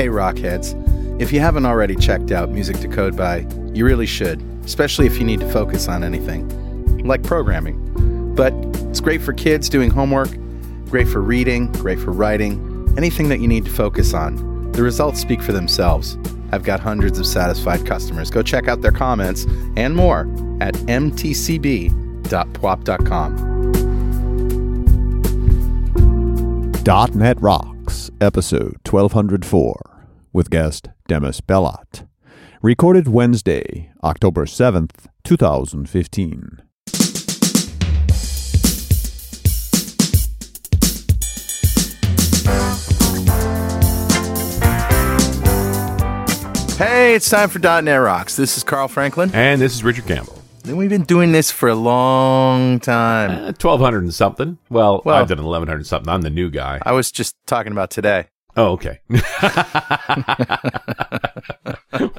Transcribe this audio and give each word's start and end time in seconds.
Hey, 0.00 0.08
Rockheads. 0.08 1.20
If 1.20 1.30
you 1.30 1.40
haven't 1.40 1.66
already 1.66 1.94
checked 1.94 2.30
out 2.32 2.48
Music 2.48 2.78
to 2.78 2.88
Code 2.88 3.18
By, 3.18 3.46
you 3.74 3.84
really 3.84 4.06
should, 4.06 4.40
especially 4.64 5.04
if 5.04 5.18
you 5.18 5.26
need 5.26 5.40
to 5.40 5.52
focus 5.52 5.88
on 5.88 6.02
anything, 6.02 6.48
like 7.06 7.22
programming. 7.22 8.34
But 8.34 8.54
it's 8.88 9.00
great 9.00 9.20
for 9.20 9.34
kids 9.34 9.68
doing 9.68 9.90
homework, 9.90 10.30
great 10.86 11.06
for 11.06 11.20
reading, 11.20 11.70
great 11.72 11.98
for 12.00 12.12
writing, 12.12 12.90
anything 12.96 13.28
that 13.28 13.40
you 13.40 13.46
need 13.46 13.66
to 13.66 13.70
focus 13.70 14.14
on. 14.14 14.72
The 14.72 14.82
results 14.82 15.20
speak 15.20 15.42
for 15.42 15.52
themselves. 15.52 16.16
I've 16.50 16.62
got 16.62 16.80
hundreds 16.80 17.18
of 17.18 17.26
satisfied 17.26 17.84
customers. 17.84 18.30
Go 18.30 18.40
check 18.42 18.68
out 18.68 18.80
their 18.80 18.92
comments 18.92 19.44
and 19.76 19.94
more 19.94 20.20
at 20.62 20.72
mtcb.pwop.com. 20.86 21.90
.NET 27.14 27.42
Rocks, 27.42 28.10
episode 28.22 28.78
1204, 28.88 29.89
with 30.32 30.50
guest 30.50 30.88
Demis 31.08 31.40
Bellot. 31.40 32.06
Recorded 32.62 33.08
Wednesday, 33.08 33.90
October 34.04 34.44
7th, 34.44 35.06
2015. 35.24 36.62
Hey, 46.78 47.14
it's 47.14 47.28
time 47.28 47.50
for 47.50 47.58
.NET 47.58 48.00
Rocks. 48.00 48.36
This 48.36 48.56
is 48.56 48.64
Carl 48.64 48.88
Franklin. 48.88 49.30
And 49.34 49.60
this 49.60 49.74
is 49.74 49.84
Richard 49.84 50.06
Campbell. 50.06 50.40
And 50.64 50.78
we've 50.78 50.88
been 50.88 51.02
doing 51.04 51.30
this 51.32 51.50
for 51.50 51.68
a 51.68 51.74
long 51.74 52.80
time. 52.80 53.30
Uh, 53.32 53.52
1200 53.52 54.02
and 54.02 54.14
something. 54.14 54.56
Well, 54.70 55.02
Well- 55.04 55.16
I've 55.16 55.28
done 55.28 55.38
1100 55.44 55.76
and 55.76 55.86
something. 55.86 56.08
I'm 56.10 56.22
the 56.22 56.30
new 56.30 56.48
guy. 56.48 56.78
I 56.82 56.92
was 56.92 57.12
just 57.12 57.36
talking 57.46 57.72
about 57.72 57.90
today. 57.90 58.28
Oh, 58.56 58.72
okay. 58.72 59.00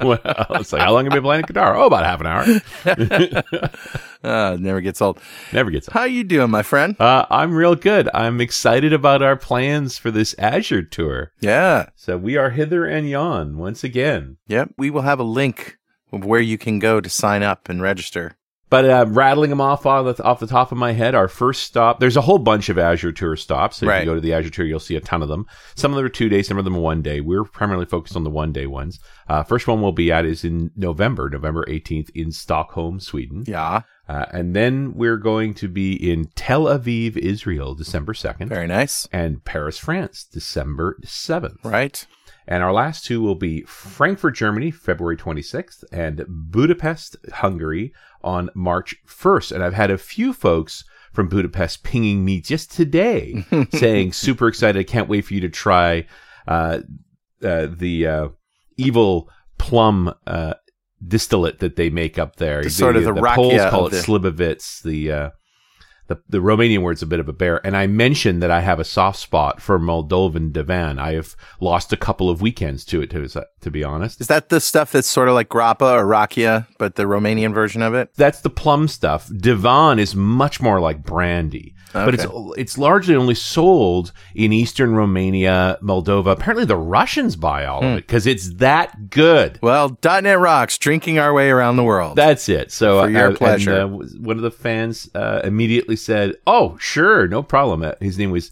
well, 0.02 0.18
it's 0.50 0.72
like, 0.72 0.82
how 0.82 0.92
long 0.92 1.04
have 1.04 1.12
you 1.12 1.20
been 1.20 1.22
playing 1.22 1.44
a 1.44 1.46
guitar? 1.46 1.76
Oh, 1.76 1.86
about 1.86 2.04
half 2.04 2.20
an 2.20 2.26
hour. 2.26 3.42
Uh, 4.22 4.56
never 4.60 4.80
gets 4.80 5.02
old. 5.02 5.18
Never 5.52 5.68
gets 5.72 5.88
old. 5.88 5.94
How 5.94 6.04
you 6.04 6.22
doing, 6.22 6.48
my 6.48 6.62
friend? 6.62 6.94
Uh, 7.00 7.26
I'm 7.28 7.52
real 7.52 7.74
good. 7.74 8.08
I'm 8.14 8.40
excited 8.40 8.92
about 8.92 9.20
our 9.20 9.34
plans 9.34 9.98
for 9.98 10.12
this 10.12 10.32
Azure 10.38 10.84
tour. 10.84 11.32
Yeah. 11.40 11.86
So 11.96 12.16
we 12.16 12.36
are 12.36 12.50
hither 12.50 12.84
and 12.86 13.10
yon 13.10 13.58
once 13.58 13.82
again. 13.82 14.36
Yep. 14.46 14.74
We 14.78 14.90
will 14.90 15.02
have 15.02 15.18
a 15.18 15.24
link 15.24 15.76
of 16.12 16.24
where 16.24 16.40
you 16.40 16.56
can 16.56 16.78
go 16.78 17.00
to 17.00 17.10
sign 17.10 17.42
up 17.42 17.68
and 17.68 17.82
register. 17.82 18.36
But 18.72 18.84
uh, 18.86 19.04
rattling 19.08 19.50
them 19.50 19.60
off 19.60 19.84
off 19.84 20.16
the, 20.16 20.22
off 20.24 20.40
the 20.40 20.46
top 20.46 20.72
of 20.72 20.78
my 20.78 20.92
head, 20.92 21.14
our 21.14 21.28
first 21.28 21.62
stop, 21.64 22.00
there's 22.00 22.16
a 22.16 22.22
whole 22.22 22.38
bunch 22.38 22.70
of 22.70 22.78
Azure 22.78 23.12
Tour 23.12 23.36
stops. 23.36 23.76
So 23.76 23.84
if 23.86 23.90
Right. 23.90 24.00
you 24.00 24.06
go 24.06 24.14
to 24.14 24.20
the 24.20 24.32
Azure 24.32 24.48
Tour, 24.48 24.64
you'll 24.64 24.80
see 24.80 24.96
a 24.96 25.00
ton 25.00 25.20
of 25.22 25.28
them. 25.28 25.44
Some 25.74 25.92
of 25.92 25.96
them 25.96 26.06
are 26.06 26.08
two 26.08 26.30
days, 26.30 26.48
some 26.48 26.56
of 26.56 26.64
them 26.64 26.74
are 26.76 26.80
one 26.80 27.02
day. 27.02 27.20
We're 27.20 27.44
primarily 27.44 27.84
focused 27.84 28.16
on 28.16 28.24
the 28.24 28.30
one 28.30 28.50
day 28.50 28.66
ones. 28.66 28.98
Uh, 29.28 29.42
first 29.42 29.68
one 29.68 29.82
we'll 29.82 29.92
be 29.92 30.10
at 30.10 30.24
is 30.24 30.42
in 30.42 30.70
November, 30.74 31.28
November 31.28 31.66
18th 31.68 32.08
in 32.14 32.32
Stockholm, 32.32 32.98
Sweden. 32.98 33.44
Yeah. 33.46 33.82
Uh, 34.08 34.24
and 34.32 34.56
then 34.56 34.94
we're 34.94 35.18
going 35.18 35.52
to 35.54 35.68
be 35.68 35.92
in 36.10 36.28
Tel 36.34 36.64
Aviv, 36.64 37.16
Israel, 37.18 37.74
December 37.74 38.14
2nd. 38.14 38.48
Very 38.48 38.66
nice. 38.66 39.06
And 39.12 39.44
Paris, 39.44 39.76
France, 39.78 40.24
December 40.24 40.96
7th. 41.04 41.62
Right. 41.62 42.06
And 42.46 42.62
our 42.62 42.72
last 42.72 43.04
two 43.04 43.20
will 43.20 43.34
be 43.34 43.62
Frankfurt, 43.62 44.34
Germany, 44.34 44.70
February 44.70 45.16
26th, 45.16 45.84
and 45.92 46.24
Budapest, 46.28 47.16
Hungary 47.32 47.92
on 48.22 48.50
March 48.54 48.94
1st. 49.06 49.52
And 49.52 49.62
I've 49.64 49.74
had 49.74 49.90
a 49.90 49.98
few 49.98 50.32
folks 50.32 50.84
from 51.12 51.28
Budapest 51.28 51.82
pinging 51.84 52.24
me 52.24 52.40
just 52.40 52.72
today 52.72 53.44
saying, 53.72 54.12
super 54.12 54.48
excited. 54.48 54.86
Can't 54.86 55.08
wait 55.08 55.24
for 55.24 55.34
you 55.34 55.40
to 55.40 55.48
try 55.48 56.06
uh, 56.48 56.80
uh, 57.44 57.68
the 57.70 58.06
uh, 58.06 58.28
evil 58.76 59.28
plum 59.58 60.12
uh, 60.26 60.54
distillate 61.06 61.60
that 61.60 61.76
they 61.76 61.90
make 61.90 62.18
up 62.18 62.36
there. 62.36 62.62
The 62.62 62.70
sort 62.70 62.96
of 62.96 63.04
the 63.04 63.12
Poles 63.14 63.52
rakia 63.54 63.70
call 63.70 63.86
it 63.86 63.90
the- 63.90 63.96
slivovitz. 63.98 64.82
The 64.82 65.12
uh, 65.12 65.30
the, 66.08 66.20
the 66.28 66.38
Romanian 66.38 66.82
word's 66.82 67.02
a 67.02 67.06
bit 67.06 67.20
of 67.20 67.28
a 67.28 67.32
bear. 67.32 67.64
And 67.64 67.76
I 67.76 67.86
mentioned 67.86 68.42
that 68.42 68.50
I 68.50 68.60
have 68.60 68.80
a 68.80 68.84
soft 68.84 69.18
spot 69.18 69.62
for 69.62 69.78
Moldovan 69.78 70.52
divin. 70.52 70.98
I 70.98 71.14
have 71.14 71.36
lost 71.60 71.92
a 71.92 71.96
couple 71.96 72.28
of 72.28 72.42
weekends 72.42 72.84
to 72.86 73.02
it, 73.02 73.10
to, 73.10 73.46
to 73.60 73.70
be 73.70 73.84
honest. 73.84 74.20
Is 74.20 74.26
that 74.26 74.48
the 74.48 74.60
stuff 74.60 74.92
that's 74.92 75.08
sort 75.08 75.28
of 75.28 75.34
like 75.34 75.48
grappa 75.48 75.92
or 76.00 76.04
rakia, 76.04 76.66
but 76.78 76.96
the 76.96 77.04
Romanian 77.04 77.54
version 77.54 77.82
of 77.82 77.94
it? 77.94 78.10
That's 78.16 78.40
the 78.40 78.50
plum 78.50 78.88
stuff. 78.88 79.28
Divin 79.28 79.98
is 79.98 80.14
much 80.14 80.60
more 80.60 80.80
like 80.80 81.02
brandy, 81.02 81.74
but 81.92 82.14
it's 82.14 82.26
it's 82.56 82.78
largely 82.78 83.14
only 83.14 83.34
sold 83.34 84.12
in 84.34 84.52
eastern 84.52 84.94
Romania, 84.94 85.78
Moldova. 85.82 86.32
Apparently, 86.32 86.64
the 86.64 86.76
Russians 86.76 87.36
buy 87.36 87.64
all 87.66 87.80
Hmm. 87.80 87.86
of 87.86 87.98
it 87.98 88.06
because 88.06 88.26
it's 88.26 88.54
that 88.56 89.10
good. 89.10 89.58
Well, 89.62 89.96
.NET 90.02 90.38
rocks, 90.38 90.78
drinking 90.78 91.18
our 91.18 91.32
way 91.32 91.50
around 91.50 91.76
the 91.76 91.84
world. 91.84 92.16
That's 92.16 92.48
it. 92.48 92.72
So 92.72 93.02
For 93.02 93.10
your 93.10 93.24
uh, 93.24 93.28
and, 93.28 93.36
pleasure. 93.36 93.80
uh, 93.82 93.86
one 93.86 94.36
of 94.36 94.42
the 94.42 94.50
fans 94.50 95.08
uh, 95.14 95.40
immediately 95.44 95.96
said, 95.96 96.34
"Oh, 96.46 96.76
sure, 96.80 97.26
no 97.28 97.42
problem." 97.42 97.82
Uh, 97.82 97.92
His 98.00 98.18
name 98.18 98.30
was 98.30 98.50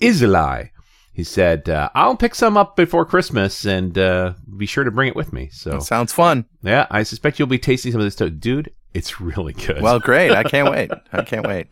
Isolai. 0.00 0.70
He 1.12 1.22
said, 1.22 1.68
uh, 1.68 1.90
"I'll 1.94 2.16
pick 2.16 2.34
some 2.34 2.56
up 2.56 2.74
before 2.76 3.04
Christmas 3.06 3.64
and 3.64 3.96
uh, 3.96 4.32
be 4.56 4.66
sure 4.66 4.82
to 4.82 4.90
bring 4.90 5.08
it 5.08 5.16
with 5.16 5.32
me." 5.32 5.48
So 5.52 5.70
that 5.70 5.82
Sounds 5.82 6.12
fun. 6.12 6.44
yeah, 6.62 6.86
I 6.90 7.04
suspect 7.04 7.38
you'll 7.38 7.46
be 7.48 7.58
tasting 7.58 7.92
some 7.92 8.00
of 8.00 8.04
this 8.06 8.16
too, 8.16 8.30
dude. 8.30 8.72
It's 8.94 9.20
really 9.20 9.52
good. 9.52 9.80
Well, 9.82 9.98
great. 10.00 10.32
I 10.32 10.42
can't 10.42 10.70
wait. 10.72 10.90
I 11.12 11.22
can't 11.22 11.46
wait. 11.46 11.66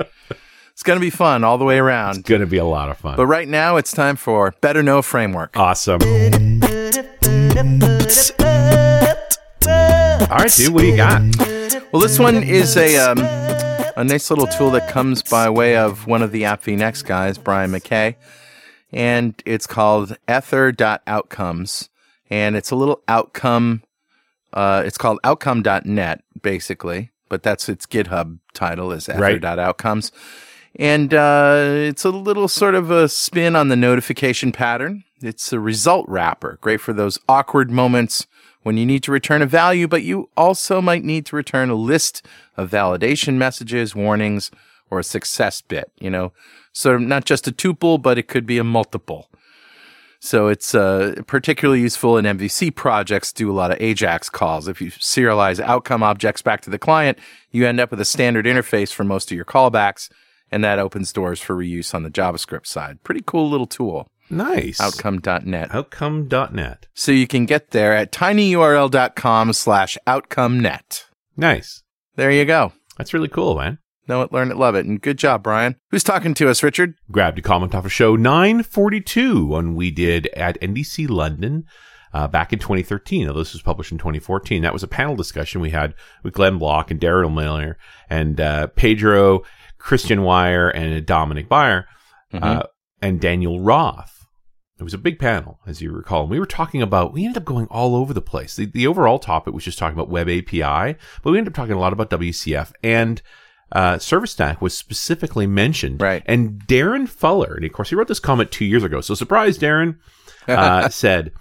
It's 0.73 0.83
going 0.83 0.99
to 0.99 1.01
be 1.01 1.11
fun 1.11 1.45
all 1.45 1.59
the 1.59 1.65
way 1.65 1.79
around. 1.79 2.19
it's 2.19 2.29
gonna 2.29 2.47
be 2.47 2.57
a 2.59 2.65
lot 2.65 2.89
of 2.89 2.97
fun. 2.99 3.17
But 3.17 3.27
right 3.27 3.47
now, 3.47 3.77
it's 3.77 3.93
time 3.93 4.17
for 4.17 4.55
Better 4.61 4.83
Know 4.83 5.01
Framework. 5.03 5.57
awesome. 5.57 6.01
All 10.33 10.39
right, 10.39 10.51
dude. 10.51 10.73
What 10.73 10.81
do 10.81 10.87
you 10.87 10.97
got? 10.97 11.23
Well, 11.93 12.01
this 12.01 12.19
one 12.19 12.43
is 12.43 12.77
a 12.77 12.97
um, 12.97 13.19
a 13.97 14.03
nice 14.05 14.31
little 14.31 14.47
tool 14.47 14.71
that 14.71 14.89
comes 14.89 15.23
by 15.23 15.51
way 15.51 15.77
of 15.77 16.07
one 16.07 16.23
of 16.23 16.33
the 16.33 16.43
AppVNext 16.43 17.05
guys, 17.05 17.37
Brian 17.37 17.71
McKay, 17.71 18.17
and 18.91 19.41
it's 19.45 19.67
called 19.67 20.17
Ether.outcomes, 20.29 21.91
and 22.31 22.57
it's 22.57 22.71
a 22.71 22.77
little 22.77 23.03
outcome. 23.09 23.83
Uh, 24.53 24.83
it's 24.87 24.99
called 24.99 25.19
Outcome.net, 25.23 26.23
basically, 26.41 27.11
but 27.29 27.43
that's 27.43 27.69
its 27.69 27.87
GitHub 27.87 28.39
title 28.55 28.91
is 28.93 29.09
Right. 29.09 29.41
And 30.77 31.13
uh, 31.13 31.67
it's 31.69 32.05
a 32.05 32.11
little 32.11 32.49
sort 32.49 32.75
of 32.75 32.91
a 32.91 33.09
spin 33.09 33.55
on 33.55 33.69
the 33.69 33.77
notification 33.77 34.53
pattern. 34.53 35.05
It's 35.21 35.53
a 35.53 35.61
result 35.61 36.09
wrapper, 36.09 36.59
great 36.61 36.81
for 36.81 36.93
those 36.93 37.19
awkward 37.29 37.71
moments 37.71 38.27
when 38.63 38.77
you 38.77 38.87
need 38.87 39.03
to 39.03 39.13
return 39.13 39.43
a 39.43 39.47
value, 39.47 39.87
but 39.87 40.03
you 40.03 40.31
also 40.37 40.81
might 40.81 41.05
need 41.05 41.27
to 41.27 41.37
return 41.37 41.69
a 41.69 41.75
list 41.75 42.25
of 42.57 42.71
validation 42.71 43.35
messages, 43.35 43.95
warnings, 43.95 44.51
or 44.91 45.01
a 45.01 45.05
success 45.05 45.61
bit, 45.61 45.91
you 45.99 46.11
know, 46.11 46.33
so 46.73 46.99
not 46.99 47.25
just 47.25 47.49
a 47.49 47.53
tuple, 47.53 48.01
but 48.01 48.19
it 48.19 48.29
could 48.29 48.47
be 48.47 48.59
a 48.59 48.65
multiple. 48.65 49.31
So 50.21 50.47
it's 50.47 50.75
uh, 50.75 51.15
particularly 51.27 51.81
useful 51.81 52.17
in 52.17 52.25
MVC 52.25 52.75
projects. 52.75 53.33
Do 53.33 53.51
a 53.51 53.53
lot 53.53 53.73
of 53.73 53.79
AJAX 53.79 54.31
calls. 54.31 54.69
If 54.69 54.81
you 54.81 54.93
serialize 54.93 55.59
outcome 55.59 56.03
objects 56.03 56.43
back 56.43 56.61
to 56.61 56.71
the 56.71 56.79
client, 56.79 57.19
you 57.51 57.67
end 57.67 57.81
up 57.81 57.91
with 57.91 58.01
a 58.01 58.05
standard 58.05 58.47
interface 58.47 58.93
for 58.93 59.03
most 59.03 59.33
of 59.33 59.37
your 59.37 59.45
callbacks, 59.45 60.11
and 60.53 60.63
that 60.63 60.79
opens 60.79 61.13
doors 61.13 61.41
for 61.41 61.57
reuse 61.57 61.95
on 61.95 62.03
the 62.03 62.11
JavaScript 62.11 62.67
side. 62.67 63.03
Pretty 63.03 63.23
cool 63.27 63.51
little 63.51 63.67
tool. 63.67 64.09
Nice. 64.31 64.81
Outcome.net. 64.81 65.75
Outcome.net. 65.75 66.87
So 66.95 67.13
you 67.13 67.27
can 67.27 67.45
get 67.47 67.71
there 67.71 67.95
at 67.95 68.13
tinyurl.com 68.13 69.53
slash 69.53 69.99
outcomenet. 70.07 71.05
Nice. 71.37 71.83
There 72.17 72.31
you 72.31 72.45
go. 72.45 72.73
That's 72.97 73.15
really 73.15 73.29
cool, 73.29 73.57
man. 73.57 73.79
Know 74.09 74.23
it, 74.23 74.33
learn 74.33 74.51
it, 74.51 74.57
love 74.57 74.75
it. 74.75 74.85
And 74.85 75.01
good 75.01 75.19
job, 75.19 75.43
Brian. 75.43 75.77
Who's 75.91 76.03
talking 76.03 76.35
to 76.35 76.49
us, 76.49 76.63
Richard? 76.63 76.95
grabbed 77.11 77.39
a 77.39 77.43
comment 77.43 77.75
off 77.75 77.85
of 77.85 77.93
show 77.93 78.17
942 78.17 79.47
when 79.47 79.75
we 79.75 79.91
did 79.91 80.27
at 80.29 80.61
NDC 80.61 81.09
London 81.09 81.65
uh, 82.13 82.27
back 82.27 82.53
in 82.53 82.59
2013. 82.59 83.27
Now, 83.27 83.33
this 83.35 83.53
was 83.53 83.63
published 83.63 83.93
in 83.93 83.99
2014. 83.99 84.63
That 84.63 84.73
was 84.73 84.83
a 84.83 84.89
panel 84.89 85.15
discussion 85.15 85.61
we 85.61 85.71
had 85.71 85.95
with 86.23 86.35
Glenn 86.35 86.59
Block 86.59 86.91
and 86.91 87.01
Darrel 87.01 87.31
Miller 87.31 87.79
and 88.11 88.41
uh, 88.41 88.67
Pedro, 88.69 89.43
Christian 89.83 90.23
Weyer, 90.23 90.69
and 90.69 91.05
Dominick 91.05 91.49
Baier, 91.49 91.85
uh, 92.33 92.63
and 93.01 93.21
Daniel 93.21 93.61
Roth. 93.61 94.27
It 94.79 94.85
was 94.85 94.95
a 94.95 94.99
big 94.99 95.19
panel, 95.19 95.61
as 95.67 95.81
you 95.81 95.93
recall. 95.93 96.23
And 96.23 96.31
we 96.31 96.41
were 96.41 96.47
talking 96.47 96.83
about, 96.83 97.13
we 97.13 97.25
ended 97.25 97.43
up 97.43 97.45
going 97.45 97.67
all 97.67 97.95
over 97.95 98.13
the 98.13 98.23
place. 98.23 98.57
The, 98.57 98.67
the 98.67 98.87
overall 98.87 99.19
topic 99.19 99.55
was 99.55 99.65
just 99.65 99.79
talking 99.79 99.97
about 99.97 100.09
Web 100.09 100.29
API, 100.29 100.99
but 101.23 101.31
we 101.31 101.39
ended 101.39 101.53
up 101.53 101.57
talking 101.57 101.75
a 101.75 101.79
lot 101.79 101.93
about 101.93 102.11
WCF 102.11 102.73
and 102.83 103.23
uh, 103.73 103.99
Service 103.99 104.33
Stack 104.33 104.61
was 104.61 104.77
specifically 104.77 105.47
mentioned. 105.47 106.01
Right. 106.01 106.23
And 106.27 106.63
Darren 106.67 107.09
Fuller, 107.09 107.55
and 107.55 107.65
of 107.65 107.73
course, 107.73 107.89
he 107.89 107.95
wrote 107.95 108.09
this 108.09 108.21
comment 108.21 108.51
two 108.51 108.65
years 108.65 108.85
ago. 108.85 109.01
So, 109.01 109.15
surprise, 109.15 109.59
Darren, 109.59 109.97
uh, 110.49 110.89
said, 110.91 111.33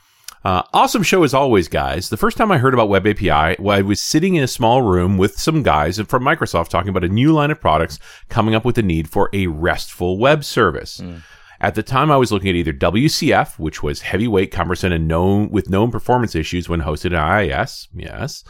uh, 0.43 0.63
awesome 0.73 1.03
show 1.03 1.23
as 1.23 1.33
always, 1.33 1.67
guys. 1.67 2.09
The 2.09 2.17
first 2.17 2.37
time 2.37 2.51
I 2.51 2.57
heard 2.57 2.73
about 2.73 2.89
Web 2.89 3.05
API, 3.05 3.55
well, 3.61 3.77
I 3.77 3.81
was 3.81 4.01
sitting 4.01 4.35
in 4.35 4.43
a 4.43 4.47
small 4.47 4.81
room 4.81 5.17
with 5.17 5.37
some 5.39 5.61
guys 5.61 5.99
from 5.99 6.23
Microsoft 6.23 6.69
talking 6.69 6.89
about 6.89 7.03
a 7.03 7.09
new 7.09 7.31
line 7.31 7.51
of 7.51 7.59
products 7.61 7.99
coming 8.29 8.55
up 8.55 8.65
with 8.65 8.75
the 8.75 8.81
need 8.81 9.07
for 9.09 9.29
a 9.33 9.47
RESTful 9.47 10.17
web 10.17 10.43
service. 10.43 10.99
At 11.59 11.75
the 11.75 11.83
time, 11.83 12.09
I 12.09 12.17
was 12.17 12.31
looking 12.31 12.49
at 12.49 12.55
either 12.55 12.73
WCF, 12.73 13.59
which 13.59 13.83
was 13.83 14.01
heavyweight, 14.01 14.49
cumbersome, 14.51 14.91
and 14.91 15.07
known 15.07 15.49
with 15.51 15.69
known 15.69 15.91
performance 15.91 16.33
issues 16.33 16.67
when 16.67 16.81
hosted 16.81 17.13
in 17.13 17.51
IIS, 17.51 17.87
yes, 17.93 18.43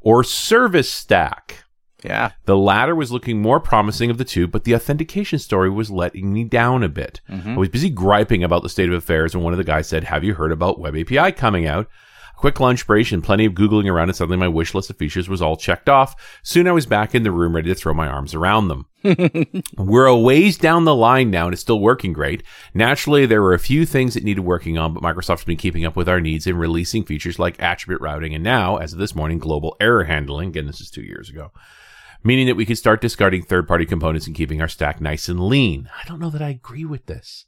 or 0.00 0.24
Service 0.24 0.90
Stack. 0.90 1.65
Yeah. 2.06 2.32
The 2.44 2.56
latter 2.56 2.94
was 2.94 3.12
looking 3.12 3.40
more 3.40 3.60
promising 3.60 4.10
of 4.10 4.18
the 4.18 4.24
two, 4.24 4.46
but 4.46 4.64
the 4.64 4.74
authentication 4.74 5.38
story 5.38 5.70
was 5.70 5.90
letting 5.90 6.32
me 6.32 6.44
down 6.44 6.82
a 6.82 6.88
bit. 6.88 7.20
Mm-hmm. 7.28 7.50
I 7.50 7.56
was 7.56 7.68
busy 7.68 7.90
griping 7.90 8.44
about 8.44 8.62
the 8.62 8.68
state 8.68 8.88
of 8.88 8.94
affairs 8.94 9.34
when 9.34 9.44
one 9.44 9.52
of 9.52 9.58
the 9.58 9.64
guys 9.64 9.88
said, 9.88 10.04
Have 10.04 10.24
you 10.24 10.34
heard 10.34 10.52
about 10.52 10.78
Web 10.78 10.96
API 10.96 11.32
coming 11.32 11.66
out? 11.66 11.88
A 12.36 12.38
quick 12.38 12.60
lunch 12.60 12.86
break 12.86 13.10
and 13.12 13.24
plenty 13.24 13.46
of 13.46 13.54
Googling 13.54 13.90
around, 13.90 14.08
and 14.08 14.16
suddenly 14.16 14.36
my 14.36 14.48
wish 14.48 14.74
list 14.74 14.90
of 14.90 14.96
features 14.96 15.28
was 15.28 15.40
all 15.40 15.56
checked 15.56 15.88
off. 15.88 16.40
Soon 16.42 16.68
I 16.68 16.72
was 16.72 16.86
back 16.86 17.14
in 17.14 17.22
the 17.22 17.32
room 17.32 17.56
ready 17.56 17.68
to 17.68 17.74
throw 17.74 17.94
my 17.94 18.06
arms 18.06 18.34
around 18.34 18.68
them. 18.68 18.86
We're 19.78 20.06
a 20.06 20.16
ways 20.16 20.58
down 20.58 20.84
the 20.84 20.94
line 20.94 21.30
now 21.30 21.46
and 21.46 21.52
it's 21.52 21.62
still 21.62 21.80
working 21.80 22.12
great. 22.12 22.42
Naturally, 22.74 23.24
there 23.24 23.42
were 23.42 23.54
a 23.54 23.58
few 23.58 23.86
things 23.86 24.14
that 24.14 24.24
needed 24.24 24.40
working 24.42 24.76
on, 24.76 24.94
but 24.94 25.02
Microsoft's 25.02 25.44
been 25.44 25.56
keeping 25.56 25.84
up 25.84 25.96
with 25.96 26.08
our 26.08 26.20
needs 26.20 26.46
and 26.46 26.58
releasing 26.58 27.04
features 27.04 27.38
like 27.38 27.60
attribute 27.62 28.00
routing 28.00 28.34
and 28.34 28.44
now, 28.44 28.76
as 28.76 28.92
of 28.92 28.98
this 28.98 29.14
morning, 29.14 29.38
global 29.38 29.76
error 29.80 30.04
handling. 30.04 30.48
Again, 30.48 30.66
this 30.66 30.80
is 30.80 30.90
two 30.90 31.02
years 31.02 31.30
ago. 31.30 31.52
Meaning 32.26 32.48
that 32.48 32.56
we 32.56 32.66
could 32.66 32.76
start 32.76 33.00
discarding 33.00 33.44
third 33.44 33.68
party 33.68 33.86
components 33.86 34.26
and 34.26 34.34
keeping 34.34 34.60
our 34.60 34.66
stack 34.66 35.00
nice 35.00 35.28
and 35.28 35.38
lean. 35.38 35.88
I 35.96 36.08
don't 36.08 36.18
know 36.18 36.30
that 36.30 36.42
I 36.42 36.48
agree 36.48 36.84
with 36.84 37.06
this. 37.06 37.44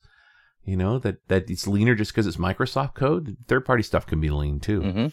You 0.65 0.77
know, 0.77 1.01
that, 1.01 1.27
that 1.27 1.51
it's 1.51 1.67
leaner 1.67 1.97
just 1.97 2.13
because 2.13 2.29
it's 2.29 2.37
Microsoft 2.37 2.95
code. 2.95 3.37
Third 3.49 3.65
party 3.65 3.83
stuff 3.83 4.07
can 4.07 4.21
be 4.21 4.31
lean 4.31 4.61
too. 4.61 4.81
Mm-hmm. 4.81 5.07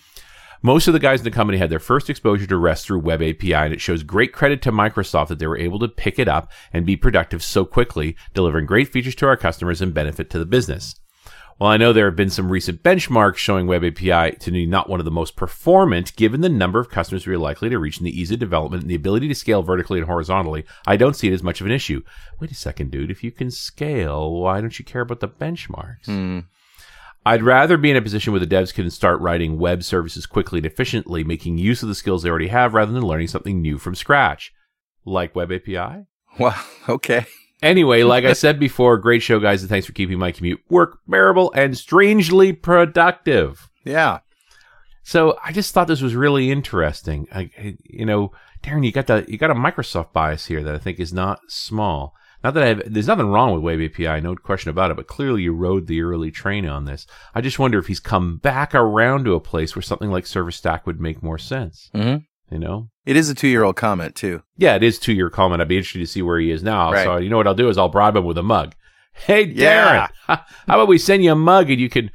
Most 0.62 0.88
of 0.88 0.94
the 0.94 1.00
guys 1.00 1.22
in 1.22 1.24
the 1.24 1.32
company 1.32 1.58
had 1.58 1.72
their 1.72 1.80
first 1.80 2.12
exposure 2.12 2.46
to 2.46 2.58
REST 2.58 2.86
through 2.86 3.00
Web 3.00 3.24
API, 3.24 3.54
and 3.56 3.74
it 3.74 3.82
shows 3.82 4.04
great 4.04 4.34
credit 4.34 4.62
to 4.62 4.72
Microsoft 4.72 5.30
that 5.30 5.40
they 5.40 5.48
were 5.48 5.58
able 5.58 5.80
to 5.80 5.88
pick 5.88 6.20
it 6.20 6.28
up 6.28 6.52
and 6.72 6.86
be 6.86 6.96
productive 6.96 7.44
so 7.44 7.66
quickly, 7.66 8.16
delivering 8.36 8.68
great 8.68 8.90
features 8.90 9.16
to 9.16 9.28
our 9.28 9.38
customers 9.38 9.82
and 9.82 9.96
benefit 9.96 10.30
to 10.30 10.38
the 10.38 10.46
business. 10.46 10.94
While 11.58 11.72
I 11.72 11.78
know 11.78 11.94
there 11.94 12.08
have 12.08 12.18
been 12.18 12.30
some 12.30 12.52
recent 12.52 12.84
benchmarks 12.84 13.38
showing 13.38 13.66
Web 13.66 13.86
API 13.86 14.36
to 14.40 14.52
be 14.52 14.66
not 14.66 14.90
one 14.90 15.00
of 15.00 15.06
the 15.06 15.12
most 15.12 15.38
performant, 15.38 16.14
given 16.18 16.42
the 16.42 16.50
number 16.50 16.82
of 16.82 16.90
customers 16.90 17.26
we 17.26 17.34
are 17.34 17.38
likely 17.38 17.70
to 17.70 17.80
reach 17.80 17.98
and 17.98 18.06
the 18.06 18.20
ease 18.20 18.30
of 18.30 18.40
development 18.40 18.84
and 18.84 18.92
the 18.92 18.96
ability 18.96 19.30
to 19.30 19.36
scale 19.36 19.64
vertically 19.64 20.00
and 20.00 20.08
horizontally, 20.08 20.66
I 20.86 20.98
don't 20.98 21.16
see 21.16 21.30
it 21.30 21.34
as 21.34 21.44
much 21.44 21.62
of 21.62 21.66
an 21.66 21.72
issue. 21.72 22.02
Wait 22.42 22.52
a 22.52 22.56
second, 22.56 22.92
dude. 22.92 23.10
If 23.10 23.24
you 23.24 23.32
can 23.32 23.52
scale, 23.52 24.34
why 24.34 24.60
don't 24.60 24.78
you 24.78 24.84
care 24.84 25.02
about 25.02 25.22
the 25.22 25.30
benchmarks? 25.30 26.06
Hmm. 26.08 26.40
I'd 27.26 27.42
rather 27.42 27.78
be 27.78 27.90
in 27.90 27.98
a 27.98 28.02
position 28.02 28.34
where 28.34 28.40
the 28.42 28.46
devs 28.46 28.74
can 28.74 28.90
start 28.92 29.22
writing 29.22 29.58
web 29.58 29.82
services 29.82 30.26
quickly 30.26 30.60
and 30.60 30.66
efficiently, 30.66 31.24
making 31.24 31.58
use 31.58 31.82
of 31.82 31.88
the 31.88 31.96
skills 31.96 32.22
they 32.22 32.30
already 32.30 32.50
have 32.50 32.74
rather 32.74 32.92
than 32.92 33.02
learning 33.02 33.30
something 33.30 33.62
new 33.62 33.78
from 33.78 33.96
scratch. 33.96 34.54
Like 35.06 35.36
Web 35.36 35.54
API? 35.54 36.06
Well, 36.38 36.62
okay. 36.90 37.26
Anyway, 37.66 38.04
like 38.04 38.26
I 38.26 38.34
said 38.34 38.60
before, 38.60 38.98
great 39.00 39.24
show, 39.24 39.40
guys, 39.40 39.64
and 39.64 39.70
thanks 39.70 39.88
for 39.88 39.94
keeping 39.94 40.20
my 40.20 40.32
commute 40.32 40.62
work 40.70 41.00
bearable 41.08 41.52
and 41.54 41.76
strangely 41.76 42.54
productive. 42.54 43.72
Yeah. 43.84 44.20
So 45.02 45.40
I 45.44 45.52
just 45.52 45.74
thought 45.74 45.88
this 45.88 46.02
was 46.02 46.16
really 46.16 46.52
interesting. 46.52 47.28
I, 47.34 47.50
you 47.84 48.06
know, 48.06 48.32
Darren, 48.62 48.86
you 48.86 48.92
got 48.92 49.08
the 49.08 49.26
you 49.28 49.40
got 49.40 49.50
a 49.50 49.56
Microsoft 49.56 50.14
bias 50.14 50.46
here 50.46 50.64
that 50.64 50.76
I 50.76 50.78
think 50.78 51.00
is 51.00 51.12
not 51.12 51.40
small. 51.48 52.14
Not 52.44 52.54
that 52.54 52.64
I 52.64 52.68
have, 52.68 52.82
there's 52.86 53.08
nothing 53.08 53.30
wrong 53.30 53.52
with 53.52 53.64
Web 53.64 53.82
API, 53.82 54.22
no 54.22 54.36
question 54.36 54.70
about 54.70 54.92
it. 54.92 54.98
But 54.98 55.08
clearly, 55.08 55.42
you 55.42 55.54
rode 55.54 55.88
the 55.88 56.04
early 56.04 56.30
train 56.30 56.68
on 56.68 56.86
this. 56.86 57.08
I 57.34 57.42
just 57.42 57.58
wonder 57.58 57.80
if 57.80 57.88
he's 57.88 58.00
come 58.00 58.38
back 58.38 58.76
around 58.76 59.26
to 59.26 59.34
a 59.34 59.40
place 59.40 59.76
where 59.76 59.82
something 59.82 60.12
like 60.12 60.28
Service 60.28 60.56
Stack 60.56 60.86
would 60.86 61.00
make 61.00 61.24
more 61.24 61.40
sense. 61.40 61.90
Mhm. 61.96 62.26
You 62.52 62.60
know, 62.60 62.90
It 63.06 63.16
is 63.16 63.30
a 63.30 63.36
two 63.36 63.48
year 63.48 63.64
old 63.64 63.76
comment, 63.76 64.16
too. 64.16 64.42
yeah, 64.58 64.76
it 64.76 64.84
is 64.84 64.98
two 65.00 65.14
year 65.14 65.30
comment. 65.30 65.62
I'd 65.62 65.68
be 65.68 65.78
interested 65.78 66.00
to 66.00 66.08
see 66.08 66.22
where 66.22 66.40
he 66.40 66.52
is 66.52 66.64
now. 66.64 66.92
Right. 66.92 67.04
So 67.04 67.18
you 67.18 67.30
know 67.30 67.38
what 67.38 67.48
I'll 67.48 67.54
do 67.54 67.70
is 67.70 67.78
I'll 67.78 67.90
bribe 67.90 68.16
him 68.16 68.26
with 68.26 68.38
a 68.38 68.44
mug. 68.44 68.74
Hey, 69.14 69.48
Darren, 69.48 69.56
Yeah. 69.56 70.08
how 70.28 70.44
about 70.68 70.90
we 70.90 70.98
send 70.98 71.24
you 71.24 71.32
a 71.32 71.36
mug 71.36 71.70
and 71.72 71.80
you 71.80 71.88
can, 71.90 72.12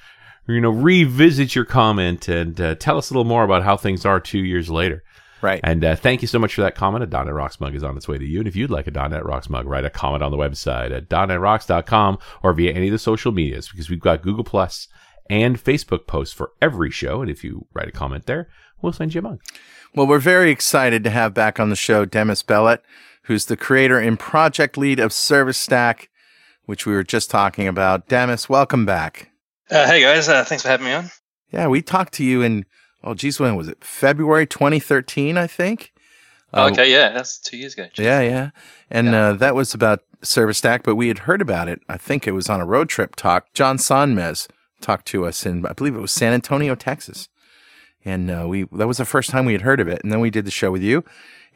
you 0.46 0.60
know, 0.60 0.68
revisit 0.68 1.54
your 1.54 1.64
comment 1.64 2.28
and 2.28 2.60
uh, 2.60 2.74
tell 2.74 2.98
us 2.98 3.08
a 3.08 3.14
little 3.14 3.24
more 3.24 3.42
about 3.42 3.62
how 3.62 3.78
things 3.78 4.04
are 4.04 4.20
two 4.20 4.40
years 4.44 4.68
later. 4.68 5.02
Right. 5.40 5.60
And 5.64 5.82
uh, 5.82 5.96
thank 5.96 6.20
you 6.20 6.28
so 6.28 6.38
much 6.38 6.54
for 6.54 6.60
that 6.60 6.74
comment. 6.74 7.02
A 7.02 7.06
.NET 7.06 7.32
Rocks 7.32 7.58
mug 7.58 7.74
is 7.74 7.82
on 7.82 7.96
its 7.96 8.06
way 8.06 8.18
to 8.18 8.26
you. 8.26 8.40
And 8.40 8.46
if 8.46 8.54
you'd 8.54 8.68
like 8.70 8.86
a 8.86 8.90
.NET 8.90 9.24
Rocks 9.24 9.48
mug, 9.48 9.64
write 9.66 9.86
a 9.86 9.90
comment 9.90 10.22
on 10.22 10.30
the 10.30 10.36
website 10.36 10.90
at 10.94 11.08
.NETRocks.com 11.08 12.18
or 12.42 12.52
via 12.52 12.72
any 12.72 12.88
of 12.88 12.92
the 12.92 12.98
social 12.98 13.32
medias 13.32 13.68
because 13.70 13.88
we've 13.88 13.98
got 13.98 14.20
Google 14.20 14.44
Plus 14.44 14.86
and 15.30 15.56
Facebook 15.62 16.06
posts 16.06 16.34
for 16.34 16.50
every 16.60 16.90
show. 16.90 17.22
And 17.22 17.30
if 17.30 17.42
you 17.42 17.66
write 17.72 17.88
a 17.88 17.92
comment 17.92 18.26
there, 18.26 18.48
we'll 18.82 18.92
send 18.92 19.14
you 19.14 19.20
a 19.20 19.22
mug. 19.22 19.40
Well, 19.94 20.06
we're 20.06 20.18
very 20.20 20.50
excited 20.50 21.02
to 21.04 21.10
have 21.10 21.34
back 21.34 21.58
on 21.58 21.68
the 21.70 21.76
show 21.76 22.04
Demis 22.04 22.42
Bellot, 22.42 22.78
who's 23.24 23.46
the 23.46 23.56
creator 23.56 23.98
and 23.98 24.18
project 24.18 24.78
lead 24.78 25.00
of 25.00 25.12
Service 25.12 25.58
Stack, 25.58 26.08
which 26.64 26.86
we 26.86 26.92
were 26.92 27.02
just 27.02 27.28
talking 27.30 27.66
about. 27.66 28.06
Demis, 28.08 28.48
welcome 28.48 28.86
back. 28.86 29.30
Uh, 29.68 29.86
hey 29.86 30.00
guys, 30.00 30.28
uh, 30.28 30.44
thanks 30.44 30.62
for 30.62 30.68
having 30.68 30.86
me 30.86 30.92
on. 30.92 31.10
Yeah, 31.52 31.66
we 31.66 31.82
talked 31.82 32.12
to 32.14 32.24
you 32.24 32.40
in, 32.42 32.66
oh, 33.02 33.14
geez, 33.14 33.40
when 33.40 33.56
was 33.56 33.66
it? 33.66 33.82
February 33.82 34.46
2013, 34.46 35.36
I 35.36 35.48
think. 35.48 35.92
Uh, 36.54 36.68
okay, 36.70 36.90
yeah, 36.90 37.10
that's 37.12 37.38
two 37.38 37.56
years 37.56 37.74
ago. 37.74 37.86
Yeah, 37.96 38.20
yeah. 38.20 38.50
And 38.90 39.08
Uh, 39.14 39.32
that 39.34 39.56
was 39.56 39.74
about 39.74 40.02
Service 40.22 40.58
Stack, 40.58 40.84
but 40.84 40.94
we 40.94 41.08
had 41.08 41.20
heard 41.20 41.42
about 41.42 41.68
it. 41.68 41.80
I 41.88 41.96
think 41.96 42.26
it 42.28 42.32
was 42.32 42.48
on 42.48 42.60
a 42.60 42.66
road 42.66 42.88
trip 42.88 43.16
talk. 43.16 43.52
John 43.54 43.76
Sonmez 43.76 44.46
talked 44.80 45.06
to 45.08 45.26
us 45.26 45.44
in, 45.44 45.66
I 45.66 45.72
believe 45.72 45.96
it 45.96 46.00
was 46.00 46.12
San 46.12 46.32
Antonio, 46.32 46.76
Texas. 46.76 47.28
And 48.04 48.30
uh, 48.30 48.46
we 48.48 48.64
that 48.72 48.86
was 48.86 48.98
the 48.98 49.04
first 49.04 49.30
time 49.30 49.44
we 49.44 49.52
had 49.52 49.62
heard 49.62 49.80
of 49.80 49.88
it. 49.88 50.00
And 50.02 50.12
then 50.12 50.20
we 50.20 50.30
did 50.30 50.44
the 50.44 50.50
show 50.50 50.70
with 50.70 50.82
you. 50.82 51.04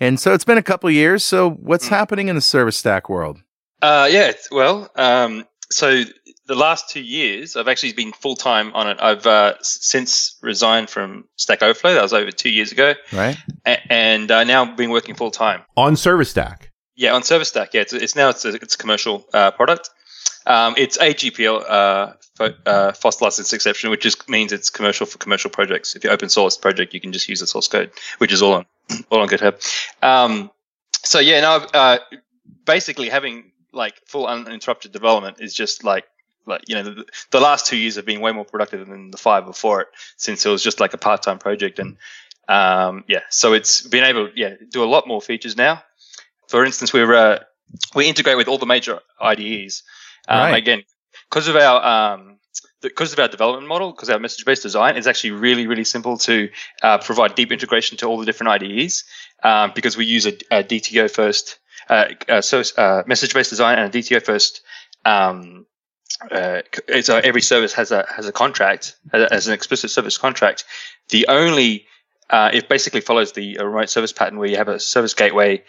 And 0.01 0.19
so 0.21 0.35
it's 0.35 0.45
been 0.45 0.59
a 0.59 0.63
couple 0.63 0.89
of 0.89 0.95
years. 0.95 1.25
So 1.25 1.51
what's 1.51 1.89
happening 1.89 2.29
in 2.29 2.35
the 2.35 2.41
Service 2.43 2.77
Stack 2.77 3.09
world? 3.09 3.43
Uh, 3.81 4.09
yeah, 4.11 4.33
well, 4.51 4.91
um, 4.97 5.45
so 5.71 6.03
the 6.47 6.55
last 6.55 6.89
two 6.91 7.01
years, 7.03 7.55
I've 7.57 7.69
actually 7.69 7.93
been 7.93 8.13
full 8.13 8.35
time 8.37 8.73
on 8.75 8.89
it. 8.89 8.99
I've 9.01 9.27
uh, 9.27 9.55
since 9.63 10.37
resigned 10.43 10.91
from 10.91 11.25
Stack 11.37 11.63
Overflow. 11.63 11.95
That 11.95 12.03
was 12.03 12.13
over 12.13 12.31
two 12.31 12.51
years 12.51 12.73
ago, 12.73 12.95
Right? 13.13 13.37
a- 13.67 13.93
and 13.93 14.31
uh, 14.31 14.45
now 14.45 14.65
I've 14.65 14.77
been 14.77 14.91
working 14.91 15.15
full 15.15 15.31
time. 15.31 15.63
On 15.77 15.97
Service 15.97 16.31
Stack. 16.31 16.71
Yeah, 16.97 17.13
on 17.15 17.23
Service 17.23 17.49
Stack. 17.49 17.75
Yeah, 17.75 17.83
it's, 17.83 17.93
it's 17.93 18.15
now 18.17 18.29
it's 18.31 18.45
a, 18.45 18.55
it's 18.55 18.75
a 18.75 18.79
commercial 18.79 19.25
uh, 19.35 19.51
product. 19.53 19.91
Um, 20.47 20.75
it's 20.77 20.99
a 20.99 21.15
GPL 21.15 21.65
uh, 21.69 22.13
uh, 22.67 22.93
FOSS 22.93 23.21
license 23.23 23.53
exception, 23.53 23.91
which 23.91 24.03
just 24.03 24.29
means 24.29 24.53
it's 24.53 24.71
commercial 24.71 25.07
for 25.07 25.19
commercial 25.19 25.51
projects. 25.51 25.97
If 25.97 26.05
you 26.05 26.11
open 26.11 26.29
source 26.29 26.57
project, 26.57 26.93
you 26.93 27.01
can 27.01 27.13
just 27.13 27.29
use 27.29 27.41
the 27.41 27.47
source 27.47 27.69
code, 27.69 27.91
which 28.19 28.33
is 28.33 28.43
all 28.43 28.55
on 28.55 28.67
all 29.11 29.21
on 29.21 29.29
GitHub. 29.29 29.57
Um, 30.03 30.51
so 31.03 31.19
yeah, 31.19 31.41
now 31.41 31.57
uh, 31.57 31.99
basically 32.65 33.09
having 33.09 33.53
like 33.73 33.95
full 34.07 34.27
uninterrupted 34.27 34.93
development 34.93 35.41
is 35.41 35.55
just 35.55 35.83
like 35.83 36.05
like 36.47 36.63
you 36.69 36.75
know 36.75 36.83
the, 36.83 37.05
the 37.31 37.41
last 37.41 37.67
two 37.67 37.77
years 37.77 37.97
have 37.97 38.05
been 38.05 38.21
way 38.21 38.33
more 38.33 38.45
productive 38.45 38.87
than 38.87 39.11
the 39.11 39.17
five 39.17 39.47
before 39.47 39.81
it, 39.83 39.89
since 40.17 40.45
it 40.45 40.51
was 40.51 40.63
just 40.63 40.79
like 40.79 40.93
a 40.93 40.99
part 40.99 41.23
time 41.23 41.39
project 41.39 41.79
and 41.79 41.97
um, 42.49 43.05
yeah, 43.09 43.23
so 43.31 43.53
it's 43.55 43.81
been 43.83 44.05
able 44.05 44.29
yeah 44.35 44.55
do 44.71 44.85
a 44.85 44.87
lot 44.87 45.09
more 45.09 45.23
features 45.23 45.57
now. 45.57 45.83
For 46.49 46.65
instance, 46.65 46.93
we're 46.93 47.15
uh, 47.15 47.39
we 47.95 48.07
integrate 48.07 48.37
with 48.37 48.49
all 48.49 48.59
the 48.59 48.67
major 48.67 49.01
IDEs. 49.21 49.83
Um, 50.29 50.39
Right. 50.39 50.57
Again, 50.57 50.83
because 51.29 51.49
of 51.49 51.57
our 51.57 52.15
um, 52.15 52.39
because 52.81 53.13
of 53.13 53.19
our 53.19 53.29
development 53.29 53.67
model, 53.67 53.93
because 53.93 54.11
our 54.11 54.19
message 54.19 54.45
based 54.45 54.63
design 54.63 54.97
is 54.97 55.07
actually 55.07 55.33
really 55.33 55.67
really 55.67 55.85
simple 55.85 56.19
to 56.19 56.49
uh, 56.83 56.99
provide 56.99 57.35
deep 57.35 57.53
integration 57.53 57.97
to 57.99 58.07
all 58.07 58.19
the 58.19 58.27
different 58.27 58.51
IDEs 58.51 59.05
um, 59.43 59.73
because 59.75 59.97
we 59.97 60.07
use 60.07 60.27
a, 60.27 60.33
a 60.51 60.63
DTO 60.63 61.11
first, 61.11 61.59
uh, 61.89 62.07
uh, 62.29 62.41
so 62.41 62.63
uh, 62.77 63.03
message 63.07 63.35
based 63.35 63.51
design 63.51 63.79
and 63.79 63.95
a 63.95 63.99
DTO 63.99 64.23
first. 64.23 64.63
Um, 65.05 65.67
uh, 66.31 66.63
so 67.03 67.17
every 67.19 67.43
service 67.43 67.73
has 67.75 67.91
a 67.91 68.07
has 68.15 68.27
a 68.27 68.33
contract 68.33 68.97
has 69.13 69.29
has 69.31 69.47
an 69.49 69.55
explicit 69.55 69.91
service 69.91 70.17
contract. 70.17 70.65
The 71.09 71.27
only 71.29 71.87
uh, 72.31 72.51
it 72.53 72.69
basically 72.69 73.01
follows 73.01 73.33
the 73.33 73.59
uh, 73.59 73.65
remote 73.65 73.91
service 73.91 74.13
pattern 74.13 74.39
where 74.39 74.49
you 74.49 74.57
have 74.57 74.69
a 74.69 74.81
service 74.81 75.15
gateway, 75.15 75.63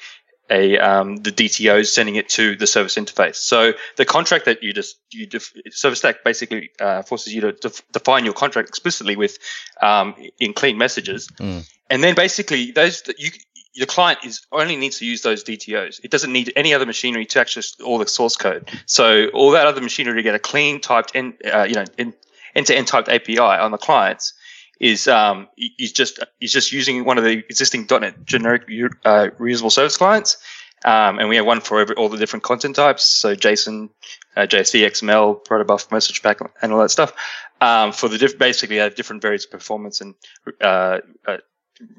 a 0.50 0.78
um, 0.78 1.18
the 1.18 1.32
DTO 1.32 1.80
is 1.80 1.94
sending 1.94 2.16
it 2.16 2.30
to 2.30 2.56
the 2.56 2.68
service 2.68 2.96
interface. 2.96 3.36
So 3.38 3.74
the 3.96 4.06
contract 4.06 4.46
that 4.46 4.62
you 4.62 4.74
just 4.74 4.98
you 5.12 5.26
def- 5.26 5.54
service 5.72 6.00
stack 6.00 6.24
basically 6.24 6.72
uh, 6.80 7.02
forces 7.02 7.34
you 7.34 7.42
to 7.42 7.52
def- 7.54 7.82
define 7.92 8.26
your 8.26 8.34
contract 8.34 8.70
explicitly 8.70 9.16
with 9.16 9.38
um, 9.82 10.16
in 10.40 10.54
clean 10.54 10.78
messages, 10.78 11.28
Mm. 11.40 11.68
and 11.90 12.04
then 12.04 12.16
basically 12.16 12.72
those 12.72 13.02
that 13.04 13.20
you 13.20 13.32
the 13.78 13.86
client 13.86 14.20
is 14.24 14.46
only 14.52 14.76
needs 14.78 15.00
to 15.00 15.06
use 15.06 15.22
those 15.22 15.44
DTOs. 15.44 16.00
It 16.04 16.10
doesn't 16.12 16.32
need 16.32 16.54
any 16.56 16.74
other 16.74 16.86
machinery 16.86 17.26
to 17.26 17.40
access 17.42 17.76
all 17.82 17.98
the 17.98 18.08
source 18.08 18.38
code. 18.38 18.70
So 18.86 19.28
all 19.34 19.52
that 19.52 19.68
other 19.68 19.82
machinery 19.82 20.16
to 20.16 20.24
get 20.24 20.34
a 20.36 20.40
clean 20.40 20.80
typed 20.80 21.12
end, 21.14 21.34
uh, 21.52 21.64
you 21.64 21.76
know, 21.76 21.84
end 21.98 22.68
to 22.68 22.76
end 22.76 22.88
typed 22.88 23.10
API 23.10 23.38
on 23.40 23.72
the 23.72 23.78
clients 23.78 24.34
is 24.80 25.08
um 25.08 25.48
is 25.58 25.92
just 25.92 26.20
is 26.42 26.52
just 26.52 26.72
using 26.72 27.06
one 27.06 27.18
of 27.18 27.24
the 27.24 27.44
existing 27.50 27.88
.NET 27.90 28.26
generic 28.26 28.64
uh, 29.06 29.28
reusable 29.40 29.72
service 29.72 29.98
clients. 29.98 30.38
Um, 30.84 31.18
and 31.18 31.30
we 31.30 31.36
have 31.38 31.46
one 31.48 31.62
for 31.62 31.80
every, 31.80 31.96
all 31.96 32.10
the 32.10 32.18
different 32.18 32.44
content 32.44 32.76
types, 32.76 33.04
so 33.04 33.36
JSON, 33.36 33.90
uh, 34.36 34.42
JSV, 34.42 34.86
XML, 34.86 35.44
protobuf, 35.44 35.92
message 35.92 36.22
pack, 36.22 36.40
and 36.62 36.72
all 36.72 36.80
that 36.80 36.92
stuff. 36.92 37.12
Um, 37.60 37.92
for 37.92 38.08
the 38.08 38.20
diff- 38.20 38.38
basically 38.38 38.76
have 38.78 38.94
different 38.94 39.24
various 39.24 39.48
performance 39.48 40.00
and 40.00 40.14
uh, 40.62 41.00
uh, 41.26 41.38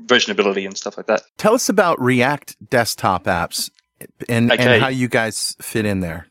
versionability 0.05 0.67
and 0.67 0.77
stuff 0.77 0.97
like 0.97 1.07
that. 1.07 1.23
Tell 1.37 1.55
us 1.55 1.69
about 1.69 2.01
React 2.01 2.71
desktop 2.71 3.25
apps 3.25 3.71
and, 4.29 4.53
Okay. 4.53 4.75
and 4.75 4.83
how 4.83 4.89
you 4.89 5.09
guys 5.09 5.57
fit 5.61 5.85
in 5.85 5.99
there. 6.01 6.29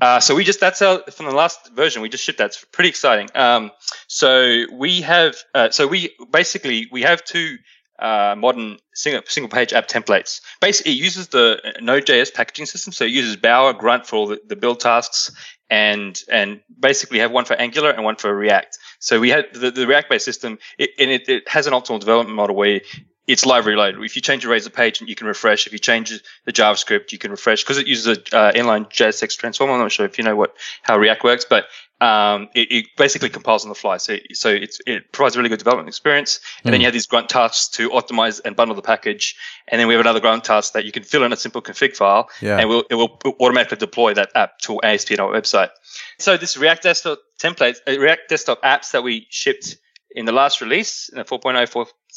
Uh, 0.00 0.20
so 0.20 0.34
we 0.34 0.44
just 0.44 0.60
that's 0.60 0.82
our 0.82 1.02
from 1.10 1.26
the 1.26 1.34
last 1.34 1.72
version 1.74 2.02
we 2.02 2.08
just 2.08 2.24
shipped 2.24 2.38
that. 2.38 2.46
It's 2.46 2.64
pretty 2.64 2.90
exciting. 2.90 3.28
Um, 3.34 3.70
so 4.08 4.64
we 4.72 5.00
have 5.00 5.36
uh, 5.54 5.70
so 5.70 5.86
we 5.86 6.14
basically 6.30 6.88
we 6.92 7.02
have 7.02 7.24
two 7.24 7.56
uh, 7.98 8.34
modern 8.36 8.78
single, 8.94 9.22
single 9.26 9.48
page 9.48 9.72
app 9.72 9.88
templates. 9.88 10.40
Basically, 10.60 10.92
it 10.92 10.96
uses 10.96 11.28
the 11.28 11.60
Node.js 11.80 12.34
packaging 12.34 12.66
system. 12.66 12.92
So 12.92 13.04
it 13.04 13.10
uses 13.10 13.36
Bower, 13.36 13.72
Grunt 13.72 14.06
for 14.06 14.16
all 14.16 14.26
the, 14.26 14.40
the 14.46 14.56
build 14.56 14.80
tasks, 14.80 15.32
and 15.70 16.20
and 16.30 16.60
basically 16.78 17.18
have 17.20 17.32
one 17.32 17.44
for 17.44 17.54
Angular 17.54 17.90
and 17.90 18.04
one 18.04 18.16
for 18.16 18.34
React. 18.34 18.78
So 18.98 19.18
we 19.20 19.30
had 19.30 19.46
the, 19.52 19.70
the 19.70 19.86
React 19.86 20.10
based 20.10 20.24
system, 20.24 20.58
it, 20.78 20.90
and 20.98 21.10
it, 21.10 21.28
it 21.28 21.48
has 21.48 21.66
an 21.66 21.72
optimal 21.72 22.00
development 22.00 22.36
model 22.36 22.54
where 22.54 22.80
it's 23.26 23.44
library 23.44 23.76
loaded. 23.76 24.02
If 24.02 24.16
you 24.16 24.22
change 24.22 24.42
the 24.44 24.48
Razor 24.48 24.70
page, 24.70 25.00
and 25.00 25.08
you 25.08 25.14
can 25.14 25.26
refresh. 25.26 25.66
If 25.66 25.72
you 25.72 25.78
change 25.78 26.12
the 26.44 26.52
JavaScript, 26.52 27.12
you 27.12 27.18
can 27.18 27.30
refresh 27.30 27.62
because 27.62 27.78
it 27.78 27.86
uses 27.86 28.06
a 28.06 28.36
uh, 28.36 28.52
inline 28.52 28.88
JSX 28.90 29.36
transform. 29.36 29.70
I'm 29.70 29.80
not 29.80 29.92
sure 29.92 30.06
if 30.06 30.18
you 30.18 30.24
know 30.24 30.36
what 30.36 30.54
how 30.82 30.98
React 30.98 31.24
works, 31.24 31.46
but 31.48 31.66
um, 32.00 32.48
it, 32.54 32.70
it, 32.70 32.86
basically 32.96 33.30
compiles 33.30 33.64
on 33.64 33.70
the 33.70 33.74
fly. 33.74 33.96
So, 33.96 34.18
so 34.32 34.50
it 34.50 35.12
provides 35.12 35.34
a 35.34 35.38
really 35.38 35.48
good 35.48 35.58
development 35.58 35.88
experience. 35.88 36.40
And 36.62 36.68
mm. 36.68 36.72
then 36.72 36.80
you 36.80 36.86
have 36.86 36.92
these 36.92 37.06
grunt 37.06 37.30
tasks 37.30 37.68
to 37.76 37.88
optimize 37.90 38.40
and 38.44 38.54
bundle 38.54 38.76
the 38.76 38.82
package. 38.82 39.34
And 39.66 39.80
then 39.80 39.88
we 39.88 39.94
have 39.94 40.02
another 40.02 40.20
grunt 40.20 40.44
task 40.44 40.74
that 40.74 40.84
you 40.84 40.92
can 40.92 41.04
fill 41.04 41.24
in 41.24 41.32
a 41.32 41.36
simple 41.36 41.62
config 41.62 41.96
file 41.96 42.28
yeah. 42.42 42.58
and 42.58 42.68
we'll, 42.68 42.84
it 42.90 42.94
will 42.96 43.18
automatically 43.40 43.78
deploy 43.78 44.12
that 44.14 44.30
app 44.34 44.58
to 44.60 44.80
ASP 44.82 45.12
on 45.12 45.32
website. 45.32 45.70
So 46.18 46.36
this 46.36 46.58
React 46.58 46.82
Desktop 46.82 47.18
template, 47.40 47.76
uh, 47.88 47.98
React 47.98 48.28
Desktop 48.28 48.62
apps 48.62 48.90
that 48.90 49.02
we 49.02 49.26
shipped 49.30 49.78
in 50.10 50.26
the 50.26 50.32
last 50.32 50.60
release, 50.60 51.08
in 51.08 51.18
the 51.18 51.24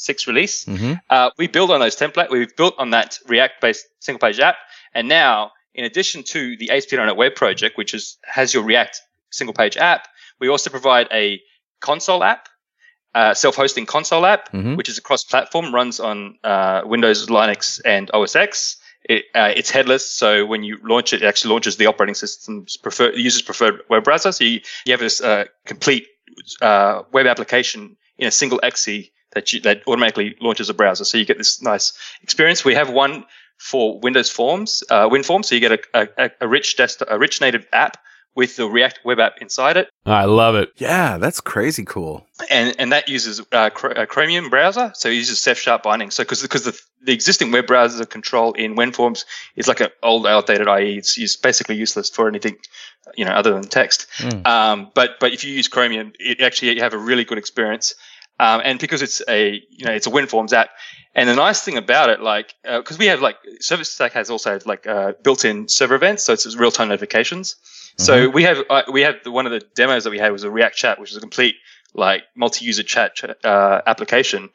4.046 0.00 0.26
release, 0.26 0.64
mm-hmm. 0.64 0.92
uh, 1.10 1.30
we 1.38 1.46
build 1.46 1.70
on 1.70 1.80
those 1.80 1.96
templates. 1.96 2.30
We've 2.30 2.54
built 2.56 2.74
on 2.78 2.90
that 2.90 3.18
React 3.26 3.60
based 3.60 3.86
single 4.00 4.18
page 4.18 4.40
app. 4.40 4.56
And 4.94 5.08
now, 5.08 5.52
in 5.74 5.84
addition 5.84 6.22
to 6.24 6.56
the 6.56 6.70
ASP.NET 6.70 7.16
Web 7.16 7.34
project, 7.34 7.76
which 7.76 7.94
is, 7.94 8.18
has 8.24 8.52
your 8.54 8.62
React 8.62 9.00
single 9.30 9.54
page 9.54 9.76
app. 9.76 10.08
We 10.40 10.48
also 10.48 10.70
provide 10.70 11.08
a 11.12 11.40
console 11.80 12.24
app, 12.24 12.48
uh, 13.14 13.34
self-hosting 13.34 13.86
console 13.86 14.26
app, 14.26 14.52
mm-hmm. 14.52 14.76
which 14.76 14.88
is 14.88 14.98
a 14.98 15.02
cross-platform, 15.02 15.74
runs 15.74 16.00
on 16.00 16.38
uh, 16.42 16.82
Windows, 16.84 17.26
Linux, 17.26 17.80
and 17.84 18.10
OS 18.12 18.36
X. 18.36 18.76
It, 19.04 19.24
uh, 19.34 19.52
it's 19.56 19.70
headless, 19.70 20.08
so 20.08 20.44
when 20.44 20.62
you 20.62 20.78
launch 20.82 21.12
it, 21.12 21.22
it 21.22 21.26
actually 21.26 21.52
launches 21.52 21.76
the 21.76 21.86
operating 21.86 22.14
system's 22.14 22.76
preferred 22.76 23.16
user's 23.16 23.42
preferred 23.42 23.80
web 23.88 24.04
browser. 24.04 24.30
So 24.30 24.44
you, 24.44 24.60
you 24.84 24.92
have 24.92 25.00
this 25.00 25.22
uh, 25.22 25.46
complete 25.64 26.06
uh, 26.60 27.02
web 27.10 27.26
application 27.26 27.96
in 28.18 28.28
a 28.28 28.30
single 28.30 28.60
exe 28.62 29.08
that 29.32 29.52
you, 29.52 29.60
that 29.60 29.82
automatically 29.86 30.36
launches 30.40 30.68
a 30.68 30.74
browser. 30.74 31.04
So 31.04 31.18
you 31.18 31.24
get 31.24 31.38
this 31.38 31.62
nice 31.62 31.92
experience. 32.22 32.64
We 32.64 32.74
have 32.74 32.90
one 32.90 33.24
for 33.58 34.00
Windows 34.00 34.30
Forms, 34.30 34.82
uh, 34.90 35.08
WinForms, 35.08 35.44
so 35.46 35.54
you 35.54 35.60
get 35.60 35.72
a, 35.94 36.08
a, 36.16 36.30
a 36.40 36.48
rich 36.48 36.76
desktop, 36.76 37.08
a 37.10 37.18
rich 37.18 37.40
native 37.40 37.66
app 37.72 37.98
with 38.34 38.56
the 38.56 38.66
React 38.66 39.00
web 39.04 39.18
app 39.18 39.34
inside 39.40 39.76
it. 39.76 39.90
I 40.06 40.24
love 40.24 40.54
it. 40.54 40.72
Yeah, 40.76 41.18
that's 41.18 41.40
crazy 41.40 41.84
cool. 41.84 42.26
And 42.48 42.74
and 42.78 42.92
that 42.92 43.08
uses 43.08 43.40
uh, 43.52 43.70
a 43.96 44.06
Chromium 44.06 44.48
browser, 44.48 44.92
so 44.94 45.08
it 45.08 45.14
uses 45.14 45.38
CefSharp 45.40 45.82
binding. 45.82 46.10
So 46.10 46.22
because 46.22 46.42
because 46.42 46.64
the, 46.64 46.80
the 47.04 47.12
existing 47.12 47.50
web 47.50 47.66
browsers 47.66 47.98
browser 47.98 48.06
control 48.06 48.52
in 48.52 48.76
WinForms 48.76 49.24
is 49.56 49.68
like 49.68 49.80
an 49.80 49.90
old 50.02 50.26
outdated 50.26 50.68
IE. 50.68 50.96
It's, 50.96 51.18
it's 51.18 51.36
basically 51.36 51.76
useless 51.76 52.08
for 52.08 52.28
anything, 52.28 52.56
you 53.16 53.24
know, 53.24 53.32
other 53.32 53.52
than 53.52 53.64
text. 53.64 54.06
Mm. 54.18 54.46
Um, 54.46 54.90
but 54.94 55.18
but 55.20 55.32
if 55.32 55.44
you 55.44 55.52
use 55.52 55.68
Chromium, 55.68 56.12
it 56.18 56.40
actually 56.40 56.72
you 56.74 56.80
have 56.80 56.94
a 56.94 56.98
really 56.98 57.24
good 57.24 57.38
experience. 57.38 57.94
Um, 58.40 58.62
and 58.64 58.78
because 58.78 59.02
it's 59.02 59.20
a 59.28 59.62
you 59.68 59.84
know 59.84 59.92
it's 59.92 60.06
a 60.06 60.10
WinForms 60.10 60.54
app, 60.54 60.70
and 61.14 61.28
the 61.28 61.34
nice 61.34 61.60
thing 61.60 61.76
about 61.76 62.08
it, 62.08 62.22
like 62.22 62.54
because 62.62 62.96
uh, 62.96 62.98
we 62.98 63.06
have 63.06 63.20
like 63.20 63.36
Service 63.60 63.92
Stack 63.92 64.12
has 64.12 64.30
also 64.30 64.58
like 64.64 64.86
uh, 64.86 65.12
built-in 65.22 65.68
server 65.68 65.94
events, 65.94 66.24
so 66.24 66.32
it's 66.32 66.56
real-time 66.56 66.88
notifications. 66.88 67.56
So 67.98 68.14
mm-hmm. 68.14 68.34
we 68.34 68.42
have 68.44 68.58
uh, 68.70 68.82
we 68.90 69.02
have 69.02 69.16
one 69.26 69.44
of 69.44 69.52
the 69.52 69.60
demos 69.76 70.04
that 70.04 70.10
we 70.10 70.18
had 70.18 70.32
was 70.32 70.44
a 70.44 70.50
React 70.50 70.74
Chat, 70.74 70.98
which 70.98 71.10
is 71.10 71.18
a 71.18 71.20
complete 71.20 71.56
like 71.92 72.22
multi-user 72.34 72.82
chat 72.82 73.12
uh, 73.44 73.82
application, 73.86 74.48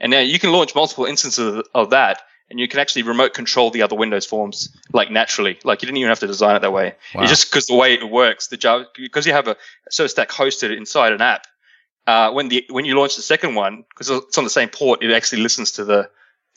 and 0.00 0.10
now 0.10 0.18
you 0.18 0.40
can 0.40 0.50
launch 0.50 0.74
multiple 0.74 1.04
instances 1.04 1.62
of 1.76 1.90
that, 1.90 2.20
and 2.50 2.58
you 2.58 2.66
can 2.66 2.80
actually 2.80 3.02
remote 3.02 3.34
control 3.34 3.70
the 3.70 3.82
other 3.82 3.94
Windows 3.94 4.26
forms 4.26 4.76
like 4.92 5.12
naturally. 5.12 5.60
Like 5.62 5.80
you 5.82 5.86
didn't 5.86 5.98
even 5.98 6.08
have 6.08 6.18
to 6.20 6.26
design 6.26 6.56
it 6.56 6.62
that 6.62 6.72
way. 6.72 6.96
Wow. 7.14 7.22
It's 7.22 7.30
just 7.30 7.52
because 7.52 7.66
the 7.68 7.76
way 7.76 7.94
it 7.94 8.10
works, 8.10 8.48
the 8.48 8.56
Java 8.56 8.86
because 8.96 9.26
you 9.26 9.32
have 9.32 9.46
a 9.46 9.56
service 9.90 10.10
stack 10.10 10.30
hosted 10.30 10.76
inside 10.76 11.12
an 11.12 11.20
app. 11.20 11.46
Uh, 12.08 12.32
when 12.32 12.48
the 12.48 12.64
when 12.70 12.86
you 12.86 12.98
launch 12.98 13.16
the 13.16 13.22
second 13.34 13.54
one, 13.54 13.84
because 13.90 14.08
it's 14.08 14.38
on 14.38 14.44
the 14.44 14.48
same 14.48 14.70
port, 14.70 15.02
it 15.02 15.12
actually 15.12 15.42
listens 15.42 15.72
to 15.72 15.84
the 15.84 16.08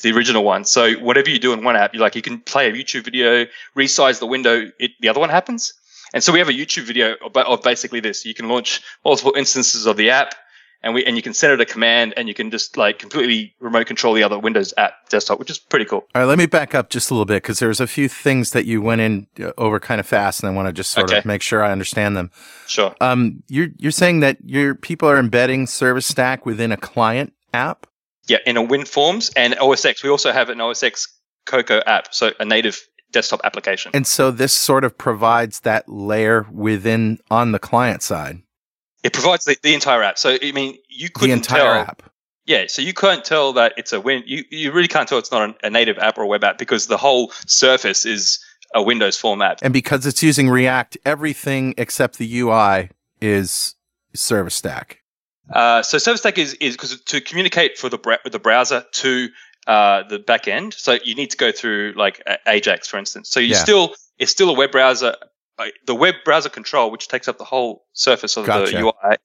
the 0.02 0.12
original 0.14 0.46
one. 0.46 0.64
So 0.64 0.94
whatever 0.94 1.30
you 1.30 1.40
do 1.40 1.52
in 1.52 1.62
one 1.62 1.76
app, 1.76 1.94
you 1.94 2.00
like 2.00 2.16
you 2.16 2.22
can 2.22 2.40
play 2.40 2.70
a 2.70 2.72
YouTube 2.72 3.04
video, 3.04 3.46
resize 3.76 4.20
the 4.20 4.28
window, 4.28 4.72
it, 4.80 4.92
the 5.02 5.10
other 5.10 5.20
one 5.20 5.30
happens. 5.30 5.74
And 6.14 6.24
so 6.24 6.32
we 6.32 6.40
have 6.40 6.48
a 6.48 6.54
YouTube 6.54 6.84
video 6.84 7.16
of 7.36 7.62
basically 7.64 8.00
this. 8.00 8.26
You 8.26 8.34
can 8.34 8.48
launch 8.48 8.82
multiple 9.04 9.34
instances 9.36 9.86
of 9.86 9.98
the 9.98 10.10
app 10.12 10.36
and 10.84 10.94
we 10.94 11.06
and 11.06 11.16
you 11.16 11.22
can 11.22 11.34
send 11.34 11.54
it 11.54 11.62
a 11.62 11.66
command 11.66 12.14
and 12.18 12.28
you 12.28 12.34
can 12.34 12.52
just 12.52 12.78
like 12.78 13.00
completely 13.00 13.56
remote 13.60 13.88
control 13.88 14.14
the 14.14 14.24
other 14.24 14.40
Windows 14.40 14.74
app 14.78 15.10
desktop, 15.10 15.40
which 15.40 15.50
is 15.50 15.60
pretty 15.60 15.86
cool. 15.86 16.08
All 16.16 16.22
right, 16.22 16.26
let 16.26 16.38
me 16.38 16.46
back 16.46 16.74
up 16.74 16.90
just 16.90 17.12
a 17.12 17.14
little 17.14 17.26
bit 17.26 17.44
because 17.44 17.60
there's 17.60 17.80
a 17.80 17.88
few 17.88 18.10
things 18.10 18.52
that 18.52 18.66
you 18.66 18.82
went 18.82 19.02
in 19.02 19.28
uh, 19.40 19.52
over 19.58 19.80
kind 19.80 20.00
of 20.00 20.08
fast, 20.08 20.42
and 20.42 20.52
I 20.52 20.56
want 20.56 20.68
to 20.68 20.74
just 20.74 20.92
sort 20.92 21.10
okay. 21.10 21.20
of 21.20 21.26
make 21.26 21.42
sure 21.42 21.64
I 21.64 21.72
understand 21.72 22.18
them. 22.18 22.32
Sure. 22.68 22.96
Um, 23.02 23.44
you're 23.48 23.70
you're 23.78 23.92
saying 23.92 24.22
that 24.22 24.38
your 24.44 24.76
people 24.76 25.08
are 25.10 25.18
embedding 25.18 25.68
Service 25.68 26.06
Stack 26.06 26.46
within 26.46 26.72
a 26.72 26.78
client 26.78 27.34
app. 27.54 27.88
Yeah, 28.28 28.38
in 28.46 28.58
a 28.58 28.64
WinForms 28.64 29.32
and 29.36 29.56
osx 29.56 30.04
We 30.04 30.10
also 30.10 30.32
have 30.32 30.50
an 30.50 30.60
osx 30.60 30.84
X 30.84 31.08
Cocoa 31.46 31.82
app, 31.86 32.14
so 32.14 32.32
a 32.40 32.46
native 32.46 32.88
desktop 33.12 33.42
application. 33.44 33.92
And 33.94 34.08
so 34.08 34.32
this 34.32 34.54
sort 34.54 34.84
of 34.84 34.98
provides 34.98 35.62
that 35.62 35.90
layer 35.90 36.48
within 36.52 37.20
on 37.30 37.52
the 37.52 37.60
client 37.60 38.02
side. 38.02 38.42
It 39.04 39.14
provides 39.14 39.46
the, 39.46 39.58
the 39.62 39.74
entire 39.74 40.04
app. 40.04 40.18
So 40.18 40.38
I 40.42 40.52
mean, 40.52 40.78
you 40.90 41.10
couldn't 41.10 41.30
the 41.30 41.34
entire 41.34 41.60
tell, 41.60 41.74
app. 41.74 42.04
Yeah, 42.46 42.66
so 42.68 42.82
you 42.82 42.94
can't 42.94 43.24
tell 43.24 43.54
that 43.54 43.74
it's 43.78 43.94
a 43.94 44.02
win. 44.02 44.24
You 44.26 44.44
you 44.50 44.72
really 44.72 44.88
can't 44.88 45.08
tell 45.08 45.18
it's 45.18 45.32
not 45.32 45.50
a, 45.50 45.68
a 45.68 45.70
native 45.70 45.98
app 45.98 46.18
or 46.18 46.24
a 46.24 46.28
web 46.28 46.44
app 46.44 46.58
because 46.58 46.88
the 46.88 46.98
whole 46.98 47.32
surface 47.46 48.06
is 48.06 48.44
a 48.74 48.82
Windows 48.82 49.18
format. 49.18 49.60
And 49.62 49.74
because 49.74 50.06
it's 50.06 50.24
using 50.24 50.50
React, 50.50 50.98
everything 51.06 51.74
except 51.78 52.18
the 52.18 52.40
UI 52.40 52.90
is 53.20 53.76
Service 54.14 54.56
Stack. 54.56 55.02
Uh, 55.54 55.82
so 55.82 55.98
Service 55.98 56.22
Stack 56.22 56.38
is 56.38 56.54
is 56.56 56.76
because 56.76 57.00
to 57.02 57.22
communicate 57.22 57.78
for 57.78 57.90
the 57.90 58.20
the 58.32 58.40
browser 58.40 58.84
to 58.92 59.30
uh, 59.68 60.04
the 60.08 60.20
back 60.20 60.48
end. 60.48 60.74
So 60.74 60.98
you 61.04 61.16
need 61.16 61.32
to 61.32 61.38
go 61.38 61.52
through 61.52 61.94
like 61.96 62.24
Ajax, 62.48 62.88
for 62.88 62.98
instance. 62.98 63.30
So 63.30 63.40
you 63.40 63.50
yeah. 63.50 63.58
still 63.58 63.96
it's 64.18 64.32
still 64.32 64.50
a 64.50 64.54
web 64.54 64.72
browser. 64.72 65.16
Uh, 65.62 65.72
the 65.86 65.96
web 65.96 66.16
browser 66.26 66.50
control, 66.50 66.92
which 66.92 67.08
takes 67.08 67.28
up 67.28 67.38
the 67.38 67.44
whole 67.44 67.86
surface 67.94 68.38
of 68.38 68.46
gotcha. 68.46 68.72
the 68.72 68.84
UI, 68.84 69.18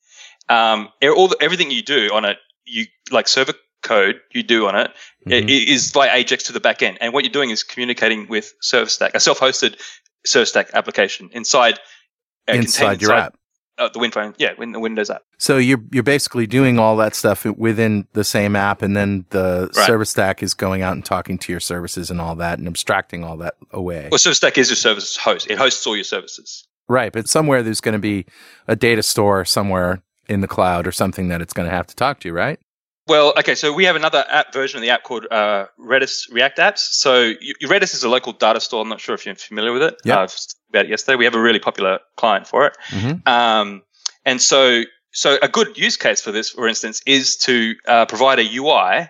um, 0.49 0.89
all 1.03 1.29
the, 1.29 1.37
everything 1.41 1.71
you 1.71 1.83
do 1.83 2.11
on 2.13 2.25
it, 2.25 2.39
you 2.65 2.85
like 3.11 3.29
server 3.29 3.55
code 3.83 4.21
you 4.33 4.43
do 4.43 4.67
on 4.67 4.77
it, 4.77 4.91
mm-hmm. 5.27 5.33
it 5.33 5.51
is 5.51 5.91
via 5.93 6.15
Ajax 6.15 6.45
to 6.45 6.53
the 6.53 6.61
back 6.61 6.83
end. 6.83 6.99
And 7.01 7.13
what 7.13 7.25
you're 7.25 7.33
doing 7.33 7.51
is 7.51 7.63
communicating 7.63 8.29
with 8.29 8.53
Service 8.61 8.95
Stack, 8.95 9.15
a 9.15 9.21
self-hosted 9.21 9.81
Service 10.25 10.51
Stack 10.51 10.71
application 10.75 11.31
inside 11.33 11.79
inside 12.49 13.01
your 13.01 13.13
inside, 13.13 13.27
app 13.27 13.39
uh, 13.79 13.89
the 13.89 13.99
WinPhone, 13.99 14.35
yeah, 14.39 14.53
in 14.59 14.73
the 14.73 14.81
Windows 14.81 15.11
app. 15.11 15.23
So 15.39 15.59
you're 15.59 15.83
you're 15.93 16.03
basically 16.03 16.47
doing 16.47 16.79
all 16.79 16.97
that 16.97 17.15
stuff 17.15 17.45
within 17.45 18.07
the 18.13 18.25
same 18.25 18.57
app, 18.57 18.83
and 18.83 18.97
then 18.97 19.27
the 19.31 19.71
right. 19.77 19.87
Service 19.87 20.11
Stack 20.11 20.43
is 20.43 20.55
going 20.55 20.83
out 20.83 20.93
and 20.93 21.05
talking 21.05 21.39
to 21.39 21.53
your 21.53 21.61
services 21.61 22.11
and 22.11 22.21
all 22.21 22.37
that, 22.37 22.59
and 22.59 22.67
abstracting 22.67 23.25
all 23.25 23.37
that 23.39 23.57
away. 23.71 24.09
Well, 24.11 24.19
Service 24.19 24.39
Stack 24.39 24.59
is 24.59 24.71
your 24.71 24.77
services 24.77 25.17
host; 25.17 25.51
it 25.51 25.59
hosts 25.59 25.87
all 25.87 25.97
your 25.97 26.05
services. 26.05 26.67
Right, 26.89 27.13
but 27.13 27.29
somewhere 27.29 27.63
there's 27.63 27.81
going 27.81 27.95
to 27.95 27.99
be 27.99 28.27
a 28.69 28.77
data 28.77 29.03
store 29.03 29.45
somewhere 29.45 30.03
in 30.29 30.41
the 30.41 30.49
cloud 30.49 30.87
or 30.87 30.93
something 30.93 31.29
that 31.29 31.41
it's 31.41 31.53
going 31.53 31.69
to 31.69 31.75
have 31.75 31.87
to 31.89 31.97
talk 31.97 32.21
to, 32.21 32.33
right? 32.33 32.61
Well, 33.09 33.35
okay, 33.39 33.55
so 33.55 33.73
we 33.73 33.85
have 33.85 33.95
another 33.95 34.25
app 34.29 34.53
version 34.53 34.79
of 34.79 34.83
the 34.83 34.91
app 34.91 35.05
called 35.05 35.27
uh, 35.31 35.67
Redis 35.79 36.33
React 36.33 36.59
Apps. 36.59 36.79
So 36.79 37.35
Redis 37.63 37.95
is 37.95 38.03
a 38.03 38.09
local 38.09 38.33
data 38.33 38.61
store. 38.61 38.83
I'm 38.83 38.89
not 38.89 39.01
sure 39.01 39.15
if 39.15 39.25
you're 39.25 39.37
familiar 39.37 39.73
with 39.73 39.83
it. 39.83 40.01
Yeah. 40.05 40.21
Uh, 40.21 40.29
about 40.69 40.87
it 40.87 40.91
yesterday. 40.91 41.17
We 41.17 41.25
have 41.25 41.35
a 41.35 41.41
really 41.41 41.59
popular 41.59 42.01
client 42.17 42.47
for 42.47 42.67
it. 42.67 42.77
Mm-hmm. 42.89 43.29
Um, 43.29 43.83
and 44.25 44.41
so, 44.41 44.83
so 45.13 45.39
a 45.43 45.49
good 45.49 45.77
use 45.79 45.97
case 45.97 46.21
for 46.21 46.33
this, 46.33 46.51
for 46.51 46.69
instance, 46.69 47.03
is 47.07 47.37
to 47.39 47.75
uh, 47.87 48.07
provide 48.07 48.39
a 48.39 48.57
UI 48.57 49.09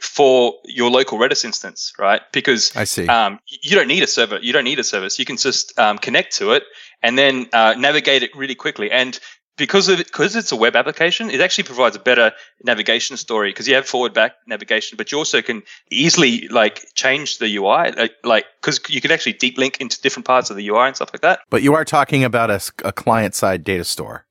for 0.00 0.54
your 0.64 0.90
local 0.90 1.18
Redis 1.18 1.44
instance, 1.44 1.92
right? 1.98 2.20
Because 2.32 2.74
I 2.76 2.84
see. 2.84 3.06
Um, 3.06 3.38
you 3.48 3.74
don't 3.76 3.88
need 3.88 4.02
a 4.02 4.06
server. 4.06 4.38
You 4.40 4.52
don't 4.52 4.64
need 4.64 4.78
a 4.78 4.84
service. 4.84 5.18
You 5.18 5.24
can 5.24 5.36
just 5.36 5.78
um, 5.78 5.98
connect 5.98 6.36
to 6.36 6.52
it 6.52 6.64
and 7.02 7.18
then 7.18 7.48
uh, 7.52 7.74
navigate 7.78 8.22
it 8.22 8.34
really 8.36 8.54
quickly. 8.54 8.90
And 8.90 9.18
because 9.56 9.88
of 9.88 9.98
because 9.98 10.36
it's 10.36 10.52
a 10.52 10.56
web 10.56 10.76
application, 10.76 11.30
it 11.30 11.40
actually 11.40 11.64
provides 11.64 11.96
a 11.96 11.98
better 11.98 12.32
navigation 12.62 13.16
story 13.16 13.50
because 13.50 13.66
you 13.66 13.74
have 13.74 13.86
forward 13.86 14.12
back 14.12 14.36
navigation, 14.46 14.96
but 14.96 15.10
you 15.10 15.18
also 15.18 15.42
can 15.42 15.62
easily 15.90 16.48
like 16.48 16.86
change 16.94 17.38
the 17.38 17.56
UI, 17.56 18.10
like 18.24 18.44
because 18.60 18.80
you 18.88 19.00
can 19.00 19.10
actually 19.10 19.32
deep 19.34 19.58
link 19.58 19.80
into 19.80 20.00
different 20.00 20.26
parts 20.26 20.50
of 20.50 20.56
the 20.56 20.68
UI 20.68 20.86
and 20.86 20.96
stuff 20.96 21.10
like 21.12 21.22
that. 21.22 21.40
But 21.50 21.62
you 21.62 21.74
are 21.74 21.84
talking 21.84 22.24
about 22.24 22.50
a, 22.50 22.60
a 22.84 22.92
client 22.92 23.34
side 23.34 23.64
data 23.64 23.84
store. 23.84 24.26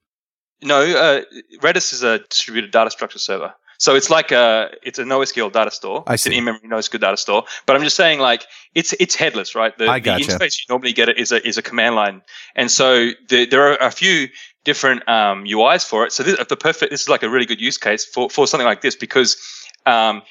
No, 0.62 0.82
uh, 0.82 1.22
Redis 1.62 1.94
is 1.94 2.04
a 2.04 2.20
distributed 2.20 2.72
data 2.72 2.90
structure 2.90 3.20
server. 3.20 3.54
So 3.78 3.96
it's 3.96 4.10
like 4.10 4.32
a 4.32 4.72
it's 4.84 5.00
a 5.00 5.04
NoSQL 5.04 5.52
data 5.52 5.72
store. 5.72 6.04
I 6.08 6.14
It's 6.14 6.26
an 6.26 6.34
in-memory 6.34 6.62
NoSQL 6.68 7.00
data 7.00 7.18
store. 7.18 7.44
But 7.66 7.76
I'm 7.76 7.84
just 7.84 7.96
saying, 7.96 8.20
like 8.20 8.46
it's 8.74 8.94
it's 8.94 9.16
headless, 9.16 9.56
right? 9.56 9.78
The, 9.78 9.88
I 9.88 10.00
gotcha. 10.00 10.26
the 10.26 10.34
interface 10.34 10.58
you 10.60 10.66
normally 10.70 10.94
get 10.94 11.10
it 11.10 11.18
is 11.18 11.32
a 11.32 11.46
is 11.46 11.58
a 11.58 11.62
command 11.62 11.96
line, 11.96 12.22
and 12.56 12.72
so 12.72 13.12
the, 13.28 13.46
there 13.46 13.68
are 13.68 13.78
a 13.78 13.92
few 13.92 14.30
different 14.66 15.08
um, 15.08 15.46
UIs 15.46 15.88
for 15.88 16.06
it. 16.06 16.12
So 16.12 16.24
this, 16.24 16.38
the 16.48 16.58
perfect 16.58 16.92
this 16.92 17.02
is 17.02 17.10
like 17.10 17.24
a 17.24 17.30
really 17.30 17.46
good 17.46 17.62
use 17.62 17.78
case 17.78 18.04
for 18.04 18.30
for 18.30 18.48
something 18.48 18.66
like 18.66 18.82
this 18.82 18.96
because 18.96 19.38
um, 19.86 20.22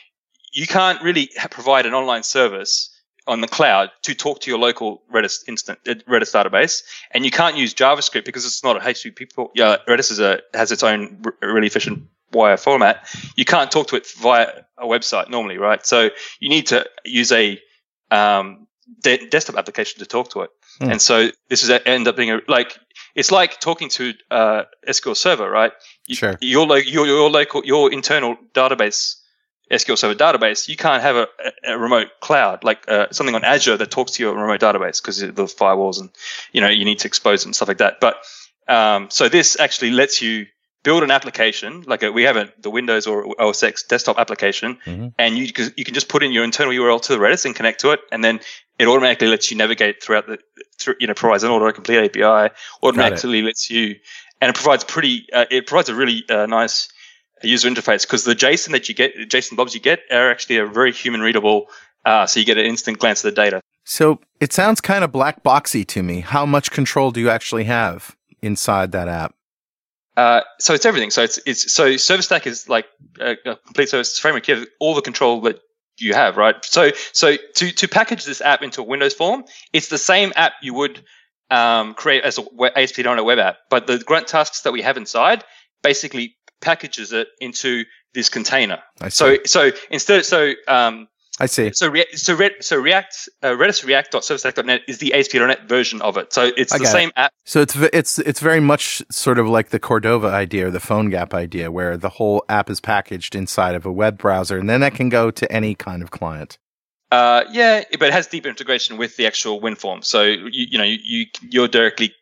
you 0.53 0.67
can't 0.67 1.03
really 1.03 1.31
provide 1.51 1.87
an 1.87 1.95
online 1.95 2.23
service 2.23 2.91
on 3.27 3.41
the 3.41 3.49
cloud 3.49 3.91
to 4.03 4.15
talk 4.15 4.41
to 4.41 4.51
your 4.51 4.59
local 4.59 5.03
Redis 5.11 5.49
instant 5.49 5.79
uh, 5.89 5.95
Redis 6.09 6.33
database, 6.33 6.83
and 7.13 7.25
you 7.25 7.31
can't 7.31 7.57
use 7.57 7.73
JavaScript 7.73 8.27
because 8.27 8.45
it's 8.45 8.63
not 8.63 8.77
a 8.77 8.81
HTTP. 8.81 9.49
Yeah, 9.55 9.79
Redis 9.89 10.11
is 10.11 10.21
a 10.21 10.43
has 10.53 10.71
its 10.73 10.83
own 10.83 11.23
really 11.41 11.69
efficient 11.69 12.07
wire 12.33 12.57
format. 12.57 13.09
You 13.37 13.45
can't 13.45 13.71
talk 13.71 13.89
to 13.89 13.97
it 13.97 14.07
via 14.19 14.65
a 14.77 14.87
website 14.87 15.31
normally, 15.31 15.57
right? 15.57 15.85
So 15.87 16.11
you 16.41 16.49
need 16.49 16.67
to 16.67 16.87
use 17.05 17.33
a 17.33 17.61
um, 18.11 18.67
de- 19.03 19.27
desktop 19.29 19.57
application 19.57 19.99
to 20.01 20.07
talk 20.07 20.31
to 20.31 20.43
it, 20.43 20.51
Hmm. 20.81 20.91
and 20.93 21.01
so 21.03 21.29
this 21.49 21.63
is 21.63 21.71
a, 21.71 21.87
end 21.89 22.09
up 22.09 22.17
being 22.17 22.31
a, 22.31 22.41
like 22.49 22.77
it's 23.15 23.31
like 23.31 23.61
talking 23.61 23.89
to 23.91 24.13
uh, 24.31 24.63
SQL 24.89 25.17
Server, 25.17 25.49
right? 25.51 25.73
You- 26.07 26.17
Sure. 26.17 26.37
Your 26.41 26.67
lo- 26.67 26.77
your 26.77 27.07
your 27.07 27.31
local 27.31 27.65
your 27.65 27.93
internal 27.93 28.37
database 28.55 29.17
SQL 29.73 29.97
Server 29.97 30.15
database, 30.15 30.69
you 30.69 30.77
can't 30.77 31.03
have 31.03 31.17
a, 31.17 31.27
a, 31.67 31.79
remote 31.79 32.09
cloud 32.21 32.65
like 32.65 32.85
uh, 32.89 33.07
something 33.13 33.35
on 33.35 33.45
Azure 33.45 33.77
that 33.79 33.91
talks 33.91 34.13
to 34.13 34.23
your 34.23 34.35
remote 34.35 34.61
database 34.61 35.01
because 35.01 35.19
the 35.21 35.33
firewalls 35.33 36.01
and 36.01 36.11
you 36.53 36.61
know 36.61 36.69
you 36.69 36.85
need 36.85 36.99
to 37.01 37.09
expose 37.09 37.43
it 37.43 37.47
and 37.47 37.57
stuff 37.57 37.69
like 37.69 37.79
that. 37.79 37.95
But 38.01 38.17
um, 38.69 39.09
so 39.11 39.29
this 39.29 39.59
actually 39.59 39.91
lets 39.91 40.21
you 40.23 40.47
build 40.83 41.03
an 41.03 41.11
application 41.11 41.83
like 41.87 42.03
a, 42.03 42.13
we 42.13 42.25
have 42.25 42.37
a, 42.37 42.53
the 42.61 42.69
Windows 42.69 43.07
or 43.07 43.25
OS 43.41 43.63
X 43.63 43.85
desktop 43.85 44.19
application, 44.19 44.77
Mhm. 44.87 45.15
and 45.19 45.39
you 45.39 45.47
you 45.77 45.85
can 45.85 45.95
just 45.95 46.09
put 46.09 46.23
in 46.23 46.31
your 46.33 46.45
internal 46.45 46.73
URL 46.75 47.01
to 47.01 47.13
the 47.15 47.19
Redis 47.19 47.47
and 47.47 47.55
connect 47.57 47.81
to 47.81 47.91
it, 47.93 48.01
and 48.13 48.23
then 48.23 48.41
it 48.79 48.89
automatically 48.89 49.29
lets 49.29 49.51
you 49.51 49.57
navigate 49.57 50.03
throughout 50.03 50.27
the 50.27 50.39
through, 50.79 50.95
you 51.01 51.07
know 51.07 51.15
provides 51.15 51.45
an 51.45 51.51
autocomplete 51.51 52.07
API, 52.07 52.55
automatically 52.83 53.43
lets 53.43 53.71
you, 53.71 53.97
and 54.41 54.51
it 54.51 54.55
provides 54.55 54.85
pretty 54.85 55.27
uh, 55.33 55.47
it 55.51 55.67
provides 55.67 55.89
a 55.89 55.95
really 55.95 56.25
uh, 56.29 56.47
nice 56.47 56.89
user 57.43 57.69
interface 57.69 58.03
because 58.03 58.25
the 58.25 58.35
JSON 58.35 58.73
that 58.73 58.89
you 58.89 58.95
get, 58.95 59.15
JSON 59.17 59.57
blobs 59.57 59.75
you 59.75 59.81
get, 59.81 60.01
are 60.11 60.31
actually 60.31 60.57
a 60.57 60.67
very 60.67 60.93
human 60.93 61.21
readable. 61.21 61.67
Uh, 62.05 62.27
so 62.27 62.39
you 62.39 62.45
get 62.45 62.59
an 62.59 62.67
instant 62.67 62.99
glance 62.99 63.25
at 63.25 63.35
the 63.35 63.43
data. 63.43 63.61
So 63.85 64.21
it 64.41 64.53
sounds 64.53 64.81
kind 64.81 65.05
of 65.05 65.13
black 65.13 65.43
boxy 65.43 65.87
to 65.89 66.03
me. 66.03 66.21
How 66.21 66.45
much 66.45 66.71
control 66.71 67.11
do 67.11 67.21
you 67.21 67.31
actually 67.31 67.65
have 67.65 68.17
inside 68.43 68.93
that 68.93 69.09
app? 69.09 69.35
Uh, 70.17 70.43
so 70.59 70.75
it's 70.75 70.87
everything. 70.87 71.11
So 71.11 71.23
it's 71.23 71.39
it's 71.47 71.73
so 71.73 71.97
Service 71.97 72.27
Stack 72.27 72.47
is 72.47 72.69
like 72.69 72.87
a, 73.21 73.37
a 73.45 73.57
complete 73.57 73.89
service 73.89 74.19
framework. 74.19 74.47
You 74.49 74.57
have 74.57 74.67
all 74.81 74.95
the 74.95 75.03
control 75.03 75.41
that 75.43 75.61
you 75.99 76.15
have, 76.15 76.37
right? 76.37 76.63
So 76.65 76.91
so 77.13 77.37
to 77.37 77.73
to 77.73 77.89
package 77.89 78.25
this 78.25 78.41
app 78.41 78.63
into 78.63 78.81
a 78.81 78.85
Windows 78.85 79.15
form, 79.15 79.45
it's 79.73 79.89
the 79.89 79.99
same 79.99 80.33
app 80.37 80.53
you 80.63 80.75
would 80.75 81.05
um, 81.51 81.95
create 81.95 82.25
as 82.25 82.39
a 82.39 82.45
ASP.NET 82.79 83.25
web 83.25 83.39
app, 83.39 83.59
but 83.71 83.87
the 83.87 83.99
grunt 83.99 84.29
tasks 84.29 84.63
that 84.63 84.73
we 84.73 84.83
have 84.83 84.97
inside 84.97 85.45
basically 85.83 86.37
packages 86.61 87.13
it 87.13 87.29
into 87.41 87.85
this 88.15 88.29
container. 88.29 88.83
So 89.09 89.39
so 89.45 89.71
instead, 89.91 90.25
so 90.25 90.53
um, 90.67 91.09
I 91.41 91.47
see. 91.47 91.73
so 91.73 91.93
so 92.15 92.35
Red, 92.37 92.53
so 92.61 92.77
React 92.77 93.29
uh, 93.43 93.49
Redis 93.49 93.85
React.servicestack.net 93.85 94.83
is 94.87 94.99
the 94.99 95.13
ASP.NET 95.15 95.69
version 95.69 96.01
of 96.03 96.17
it. 96.17 96.33
So 96.33 96.51
it's 96.57 96.73
I 96.73 96.79
the 96.79 96.85
got 96.85 96.91
it. 96.91 96.93
same 96.93 97.11
app. 97.17 97.33
So 97.45 97.61
it's 97.61 97.75
it's 97.93 98.19
it's 98.21 98.41
very 98.41 98.61
much 98.61 99.03
sort 99.11 99.39
of 99.41 99.49
like 99.49 99.71
the 99.71 99.81
Cordova 99.81 100.29
idea 100.29 100.69
or 100.69 100.71
the 100.71 100.81
phone 100.81 101.11
gap 101.11 101.35
idea, 101.35 101.71
where 101.73 101.97
the 101.97 102.09
whole 102.11 102.45
app 102.49 102.71
is 102.71 102.81
packaged 102.81 103.35
inside 103.35 103.75
of 103.75 103.85
a 103.85 103.91
web 103.93 104.17
browser, 104.19 104.59
and 104.59 104.71
then 104.71 104.81
that 104.81 104.95
can 104.95 105.09
go 105.09 105.31
to 105.33 105.51
any 105.51 105.75
kind 105.75 106.03
of 106.03 106.11
client. 106.13 106.59
Uh, 107.11 107.45
yeah, 107.51 107.83
but 107.99 108.09
it 108.09 108.13
has 108.13 108.27
deep 108.27 108.47
integration 108.47 108.97
with 108.97 109.17
the 109.17 109.27
actual 109.27 109.61
WinForm. 109.61 110.05
So 110.05 110.23
you, 110.23 110.49
you 110.71 110.79
know 110.79 110.85
you, 110.85 110.99
you 111.03 111.27
you're 111.51 111.69
directly 111.69 112.15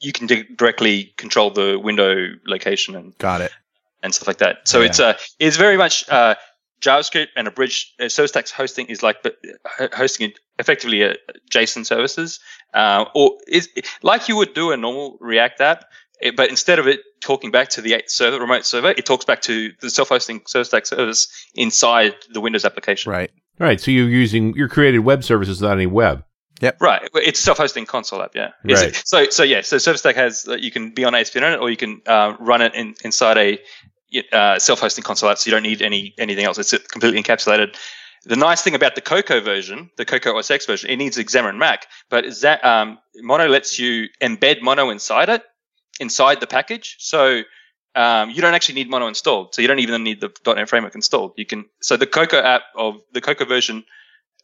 you 0.00 0.12
can 0.12 0.26
di- 0.26 0.46
directly 0.56 1.12
control 1.16 1.50
the 1.50 1.76
window 1.78 2.28
location 2.46 2.94
and, 2.94 3.16
Got 3.18 3.40
it. 3.40 3.50
and 4.02 4.14
stuff 4.14 4.28
like 4.28 4.38
that. 4.38 4.68
So 4.68 4.80
Yeah. 4.80 4.86
it's 4.86 5.00
uh 5.00 5.14
it's 5.40 5.56
very 5.56 5.76
much 5.76 6.08
uh, 6.08 6.34
JavaScript 6.80 7.28
and 7.36 7.48
a 7.48 7.50
bridge. 7.50 7.94
Uh, 8.00 8.04
ServiceStack's 8.04 8.50
hosting 8.50 8.86
is 8.86 9.02
like 9.02 9.22
but 9.22 9.36
uh, 9.80 9.88
hosting 9.94 10.30
it 10.30 10.38
effectively 10.58 11.02
a 11.02 11.14
JSON 11.52 11.84
services, 11.86 12.40
uh, 12.74 13.04
or 13.14 13.38
is 13.48 13.68
like 14.02 14.28
you 14.28 14.36
would 14.36 14.54
do 14.54 14.72
a 14.72 14.76
normal 14.76 15.16
React 15.20 15.60
app. 15.60 15.84
it- 16.20 16.36
but 16.36 16.50
instead 16.50 16.78
of 16.78 16.86
it 16.88 17.00
talking 17.20 17.50
back 17.50 17.68
to 17.68 17.80
the 17.80 18.02
server, 18.06 18.40
remote 18.40 18.64
server, 18.66 18.90
it 18.90 19.06
talks 19.06 19.24
back 19.24 19.40
to 19.42 19.70
the 19.80 19.90
self-hosting 19.90 20.40
ServiceStack 20.40 20.86
service 20.86 21.28
inside 21.54 22.14
the 22.32 22.40
Windows 22.40 22.64
application. 22.64 23.10
Right. 23.12 23.30
Right. 23.60 23.80
So 23.80 23.90
you're 23.90 24.08
using 24.08 24.54
you're 24.54 24.68
created 24.68 25.00
web 25.00 25.22
services 25.24 25.60
without 25.60 25.74
any 25.74 25.86
web. 25.86 26.24
Yep. 26.60 26.80
Right, 26.80 27.08
it's 27.14 27.38
self-hosting 27.38 27.86
console 27.86 28.20
app. 28.20 28.34
Yeah. 28.34 28.50
Is 28.64 28.80
Right. 28.80 28.88
it- 28.88 29.02
so 29.06 29.28
so 29.30 29.42
yeah. 29.44 29.60
So 29.60 29.76
ServerStack 29.76 30.16
has 30.16 30.46
uh, 30.48 30.54
you 30.56 30.72
can 30.72 30.90
be 30.92 31.04
on 31.04 31.14
ASP.NET 31.14 31.60
or 31.60 31.70
you 31.70 31.76
can 31.76 32.02
uh, 32.06 32.34
run 32.40 32.62
it 32.62 32.74
in, 32.74 32.94
inside 33.04 33.38
a 33.38 33.58
uh, 34.32 34.58
self-hosting 34.58 35.04
console 35.04 35.30
apps, 35.30 35.46
you 35.46 35.52
don't 35.52 35.62
need 35.62 35.82
any 35.82 36.14
anything 36.18 36.44
else. 36.44 36.58
It's 36.58 36.76
completely 36.88 37.22
encapsulated. 37.22 37.76
The 38.24 38.36
nice 38.36 38.62
thing 38.62 38.74
about 38.74 38.94
the 38.94 39.00
Cocoa 39.00 39.40
version, 39.40 39.90
the 39.96 40.04
Cocoa 40.04 40.36
OS 40.36 40.50
X 40.50 40.66
version, 40.66 40.90
it 40.90 40.96
needs 40.96 41.16
Xamarin 41.16 41.56
Mac, 41.56 41.86
but 42.10 42.24
is 42.24 42.40
that 42.40 42.64
um, 42.64 42.98
Mono 43.16 43.46
lets 43.46 43.78
you 43.78 44.08
embed 44.20 44.60
Mono 44.60 44.90
inside 44.90 45.28
it, 45.28 45.42
inside 46.00 46.40
the 46.40 46.46
package. 46.46 46.96
So 46.98 47.42
um, 47.94 48.30
you 48.30 48.42
don't 48.42 48.54
actually 48.54 48.74
need 48.74 48.90
Mono 48.90 49.06
installed. 49.06 49.54
So 49.54 49.62
you 49.62 49.68
don't 49.68 49.78
even 49.78 50.02
need 50.02 50.20
the 50.20 50.30
.NET 50.46 50.68
framework 50.68 50.94
installed. 50.94 51.34
You 51.36 51.46
can 51.46 51.66
so 51.80 51.96
the 51.96 52.06
Cocoa 52.06 52.42
app 52.42 52.62
of 52.76 53.00
the 53.12 53.20
Cocoa 53.20 53.44
version 53.44 53.84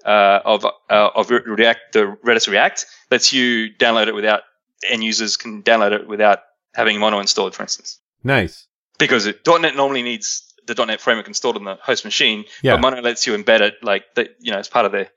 uh, 0.04 0.40
of 0.44 0.64
uh, 0.64 0.70
of 1.14 1.30
React, 1.30 1.80
the 1.92 2.16
Redis 2.24 2.48
React, 2.48 2.86
lets 3.10 3.32
you 3.32 3.70
download 3.78 4.06
it 4.06 4.14
without 4.14 4.42
end 4.88 5.02
users 5.02 5.36
can 5.36 5.62
download 5.62 5.92
it 5.92 6.06
without 6.06 6.40
having 6.74 6.98
Mono 6.98 7.20
installed, 7.20 7.54
for 7.54 7.62
instance, 7.62 8.00
Nice. 8.22 8.66
Because 8.98 9.26
it, 9.26 9.40
.NET 9.46 9.76
normally 9.76 10.02
needs 10.02 10.42
the 10.66 10.74
.NET 10.84 11.00
framework 11.00 11.28
installed 11.28 11.56
on 11.56 11.64
the 11.64 11.76
host 11.82 12.04
machine, 12.04 12.44
Yeah. 12.62 12.74
but 12.76 12.80
Mono 12.80 13.02
lets 13.02 13.26
you 13.26 13.36
embed 13.36 13.60
it 13.60 13.74
like 13.82 14.04
that, 14.14 14.30
you 14.40 14.50
know, 14.52 14.58
as 14.58 14.68
part 14.68 14.86
of 14.86 14.92
their 14.92 15.08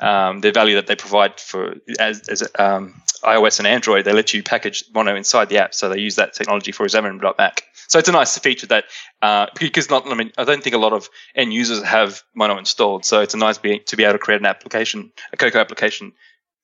um, 0.00 0.40
their 0.40 0.52
value 0.52 0.74
that 0.76 0.86
they 0.88 0.96
provide 0.96 1.38
for 1.38 1.76
as 2.00 2.28
as 2.28 2.42
um, 2.58 3.00
iOS 3.22 3.58
and 3.58 3.66
Android. 3.68 4.04
They 4.04 4.12
let 4.12 4.34
you 4.34 4.42
package 4.42 4.84
Mono 4.92 5.14
inside 5.14 5.48
the 5.48 5.58
app, 5.58 5.74
so 5.74 5.88
they 5.88 5.98
use 6.00 6.16
that 6.16 6.34
technology 6.34 6.72
for 6.72 6.84
Xamarin.Mac. 6.86 7.62
So 7.88 7.98
it's 7.98 8.08
a 8.08 8.12
nice 8.12 8.36
feature 8.38 8.66
that 8.68 8.84
uh, 9.20 9.46
because 9.58 9.90
not 9.90 10.06
I 10.06 10.14
mean 10.14 10.32
I 10.36 10.44
don't 10.44 10.62
think 10.62 10.74
a 10.74 10.78
lot 10.78 10.92
of 10.92 11.08
end 11.36 11.52
users 11.52 11.82
have 11.84 12.22
Mono 12.34 12.58
installed, 12.58 13.04
so 13.04 13.20
it's 13.20 13.34
a 13.34 13.38
nice 13.38 13.58
be, 13.58 13.78
to 13.80 13.96
be 13.96 14.04
able 14.04 14.14
to 14.14 14.18
create 14.18 14.40
an 14.40 14.46
application, 14.46 15.12
a 15.32 15.36
Cocoa 15.36 15.60
application 15.60 16.12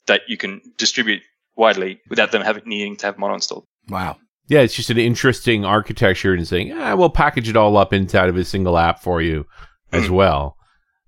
that 0.06 0.22
you 0.26 0.36
can 0.36 0.60
distribute 0.76 1.22
widely 1.54 2.00
without 2.08 2.32
them 2.32 2.42
having 2.42 2.62
needing 2.66 2.96
to 2.96 3.06
have 3.06 3.18
Mono 3.18 3.34
installed. 3.34 3.64
Wow. 3.88 4.16
Yeah, 4.48 4.60
it's 4.60 4.74
just 4.74 4.90
an 4.90 4.98
interesting 4.98 5.64
architecture 5.64 6.32
and 6.32 6.46
saying, 6.48 6.72
ah, 6.72 6.94
we'll 6.96 7.10
package 7.10 7.48
it 7.48 7.56
all 7.56 7.76
up 7.76 7.92
inside 7.92 8.28
of 8.28 8.36
a 8.36 8.44
single 8.44 8.78
app 8.78 9.02
for 9.02 9.20
you 9.20 9.44
as 9.92 10.08
well. 10.10 10.56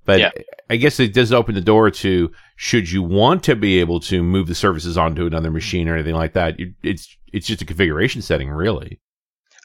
But 0.05 0.21
Yeah. 0.21 0.31
I 0.69 0.77
guess 0.77 1.01
it 1.01 1.13
does 1.15 1.33
open 1.33 1.55
the 1.55 1.61
door 1.61 1.91
to 1.91 2.31
should 2.57 2.91
you 2.91 3.03
want 3.03 3.43
to 3.45 3.57
be 3.57 3.81
able 3.81 4.01
to 4.01 4.23
move 4.23 4.47
the 4.47 4.55
services 4.55 4.97
onto 4.99 5.27
another 5.27 5.51
machine 5.51 5.89
or 5.89 5.95
anything 5.95 6.15
like 6.15 6.35
that. 6.35 6.57
It's 6.83 7.17
it's 7.33 7.47
just 7.47 7.63
a 7.63 7.65
configuration 7.65 8.23
setting, 8.23 8.51
really, 8.51 9.01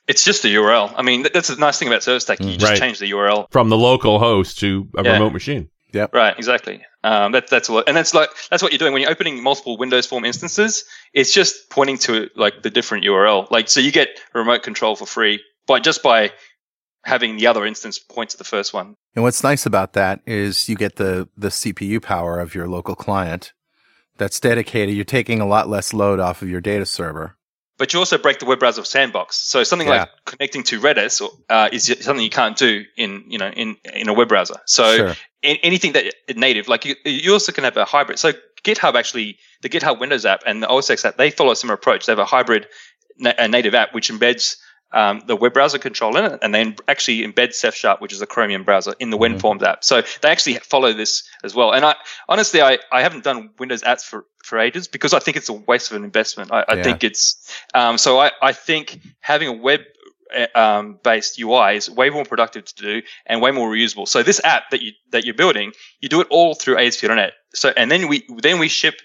It's 0.07 0.23
just 0.23 0.43
the 0.43 0.53
URL. 0.53 0.93
I 0.95 1.01
mean, 1.01 1.25
that's 1.33 1.47
the 1.47 1.55
nice 1.55 1.79
thing 1.79 1.87
about 1.87 2.01
ServiceStack. 2.01 2.39
You 2.39 2.51
Mm. 2.55 2.59
just 2.59 2.71
Right. 2.71 2.79
change 2.79 2.99
the 2.99 3.07
URL. 3.09 3.47
from 3.51 3.69
the 3.69 3.77
local 3.77 4.19
host 4.19 4.59
to 4.59 4.87
a 4.95 5.03
Yeah. 5.03 5.13
remote 5.13 5.33
machine. 5.33 5.69
Right, 6.13 6.37
exactly. 6.37 6.83
Um, 7.03 7.31
that, 7.33 7.49
that's 7.49 7.69
what, 7.69 7.87
and 7.87 7.95
that's 7.95 8.13
like 8.13 8.29
that's 8.49 8.61
what 8.63 8.71
you're 8.71 8.79
doing 8.79 8.93
when 8.93 9.01
you're 9.01 9.11
opening 9.11 9.41
multiple 9.41 9.77
Windows 9.77 10.05
Form 10.05 10.25
instances. 10.25 10.85
It's 11.13 11.33
just 11.33 11.69
pointing 11.69 11.97
to 11.99 12.29
like 12.35 12.63
the 12.63 12.69
different 12.69 13.05
URL. 13.05 13.49
Like, 13.51 13.69
so 13.69 13.79
you 13.79 13.91
get 13.91 14.09
remote 14.33 14.63
control 14.63 14.95
for 14.95 15.05
free 15.05 15.41
by 15.67 15.79
just 15.79 16.03
by 16.03 16.31
having 17.03 17.37
the 17.37 17.47
other 17.47 17.65
instance 17.65 17.99
point 17.99 18.31
to 18.31 18.37
the 18.37 18.43
first 18.43 18.73
one. 18.73 18.95
And 19.15 19.23
what's 19.23 19.43
nice 19.43 19.65
about 19.65 19.93
that 19.93 20.21
is 20.25 20.67
you 20.67 20.75
get 20.75 20.95
the 20.97 21.29
the 21.37 21.49
CPU 21.49 22.01
power 22.01 22.39
of 22.39 22.55
your 22.55 22.67
local 22.67 22.95
client 22.95 23.53
that's 24.17 24.39
dedicated. 24.39 24.95
You're 24.95 25.05
taking 25.05 25.39
a 25.41 25.45
lot 25.45 25.69
less 25.69 25.93
load 25.93 26.19
off 26.19 26.41
of 26.41 26.49
your 26.49 26.61
data 26.61 26.85
server. 26.85 27.37
But 27.77 27.93
you 27.93 27.99
also 27.99 28.17
break 28.17 28.39
the 28.39 28.45
web 28.45 28.59
browser 28.59 28.85
sandbox. 28.85 29.35
So 29.35 29.63
something 29.63 29.87
Yeah. 29.87 30.01
like 30.01 30.09
connecting 30.25 30.63
to 30.63 30.79
Redis 30.79 31.21
uh, 31.49 31.69
is 31.73 31.93
something 31.99 32.23
you 32.23 32.29
can't 32.29 32.57
do 32.57 32.85
in 32.95 33.25
you 33.27 33.37
know 33.37 33.49
in 33.49 33.77
in 33.93 34.07
a 34.09 34.13
web 34.13 34.29
browser. 34.29 34.55
So 34.65 34.95
sure. 34.97 35.15
Anything 35.45 35.93
that 35.93 36.13
native, 36.35 36.67
like 36.67 36.85
you, 36.85 36.95
you 37.05 37.33
also 37.33 37.51
can 37.51 37.63
have 37.63 37.77
a 37.77 37.85
hybrid. 37.85 38.19
So 38.19 38.31
GitHub 38.63 38.95
actually, 38.95 39.37
the 39.61 39.69
GitHub 39.69 39.99
Windows 39.99 40.25
app 40.25 40.41
and 40.45 40.63
the 40.63 40.67
OS 40.67 40.89
X 40.89 41.05
app, 41.05 41.17
they 41.17 41.29
follow 41.31 41.51
a 41.51 41.55
similar 41.55 41.75
approach. 41.75 42.05
They 42.05 42.11
have 42.11 42.19
a 42.19 42.25
hybrid 42.25 42.67
na- 43.17 43.33
a 43.37 43.47
native 43.47 43.75
app 43.75 43.93
which 43.93 44.09
embeds 44.09 44.57
um, 44.91 45.21
the 45.27 45.35
web 45.35 45.53
browser 45.53 45.77
control 45.77 46.15
in 46.15 46.23
it, 46.25 46.39
and 46.41 46.55
then 46.55 46.75
actually 46.87 47.21
embeds 47.27 47.55
CefSharp, 47.55 47.99
which 47.99 48.13
is 48.13 48.21
a 48.21 48.25
Chromium 48.27 48.63
browser, 48.63 48.93
in 48.99 49.09
the 49.09 49.17
Mhm. 49.17 49.39
WinForms 49.39 49.61
app. 49.63 49.83
So 49.83 50.03
they 50.21 50.29
actually 50.29 50.55
follow 50.55 50.93
this 50.93 51.23
as 51.43 51.53
well. 51.53 51.73
And 51.73 51.83
I 51.83 51.95
honestly, 52.29 52.61
I, 52.61 52.79
I 52.91 53.01
haven't 53.01 53.23
done 53.23 53.49
Windows 53.59 53.81
apps 53.81 54.03
for, 54.05 54.25
for 54.43 54.57
ages 54.57 54.87
because 54.87 55.13
I 55.13 55.19
think 55.19 55.35
it's 55.37 55.49
a 55.49 55.53
waste 55.53 55.91
of 55.91 55.97
an 55.97 56.05
investment. 56.05 56.51
I, 56.53 56.63
I 56.69 56.75
Yeah. 56.75 56.83
think 56.83 57.03
it's 57.03 57.51
um, 57.73 57.97
so. 57.97 58.19
I, 58.19 58.31
I 58.41 58.53
think 58.53 58.99
having 59.19 59.49
a 59.49 59.53
web 59.53 59.81
um, 60.55 60.99
based 61.03 61.39
UI 61.39 61.75
is 61.75 61.89
way 61.89 62.09
more 62.09 62.25
productive 62.25 62.65
to 62.65 62.75
do 62.75 63.01
and 63.25 63.41
way 63.41 63.51
more 63.51 63.69
reusable. 63.69 64.07
So 64.07 64.23
this 64.23 64.41
app 64.43 64.69
that 64.71 64.81
you 64.81 64.91
that 65.11 65.25
you're 65.25 65.35
building, 65.35 65.73
you 66.01 66.09
do 66.09 66.21
it 66.21 66.27
all 66.29 66.55
through 66.55 66.77
ASP.NET. 66.77 67.33
So 67.53 67.73
and 67.75 67.91
then 67.91 68.07
we 68.07 68.25
then 68.41 68.59
we 68.59 68.67
ship, 68.67 68.95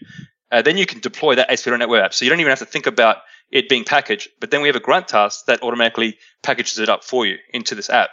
uh, 0.50 0.62
then 0.62 0.76
you 0.76 0.86
can 0.86 1.00
deploy 1.00 1.34
that 1.36 1.50
ASP.NET 1.50 1.88
web 1.88 2.04
app. 2.04 2.14
So 2.14 2.24
you 2.24 2.30
don't 2.30 2.40
even 2.40 2.50
have 2.50 2.60
to 2.60 2.66
think 2.66 2.86
about 2.86 3.18
it 3.50 3.68
being 3.68 3.84
packaged. 3.84 4.28
But 4.40 4.50
then 4.50 4.62
we 4.62 4.68
have 4.68 4.76
a 4.76 4.80
grunt 4.80 5.08
task 5.08 5.46
that 5.46 5.62
automatically 5.62 6.16
packages 6.42 6.78
it 6.78 6.88
up 6.88 7.04
for 7.04 7.26
you 7.26 7.36
into 7.52 7.74
this 7.74 7.90
app. 7.90 8.10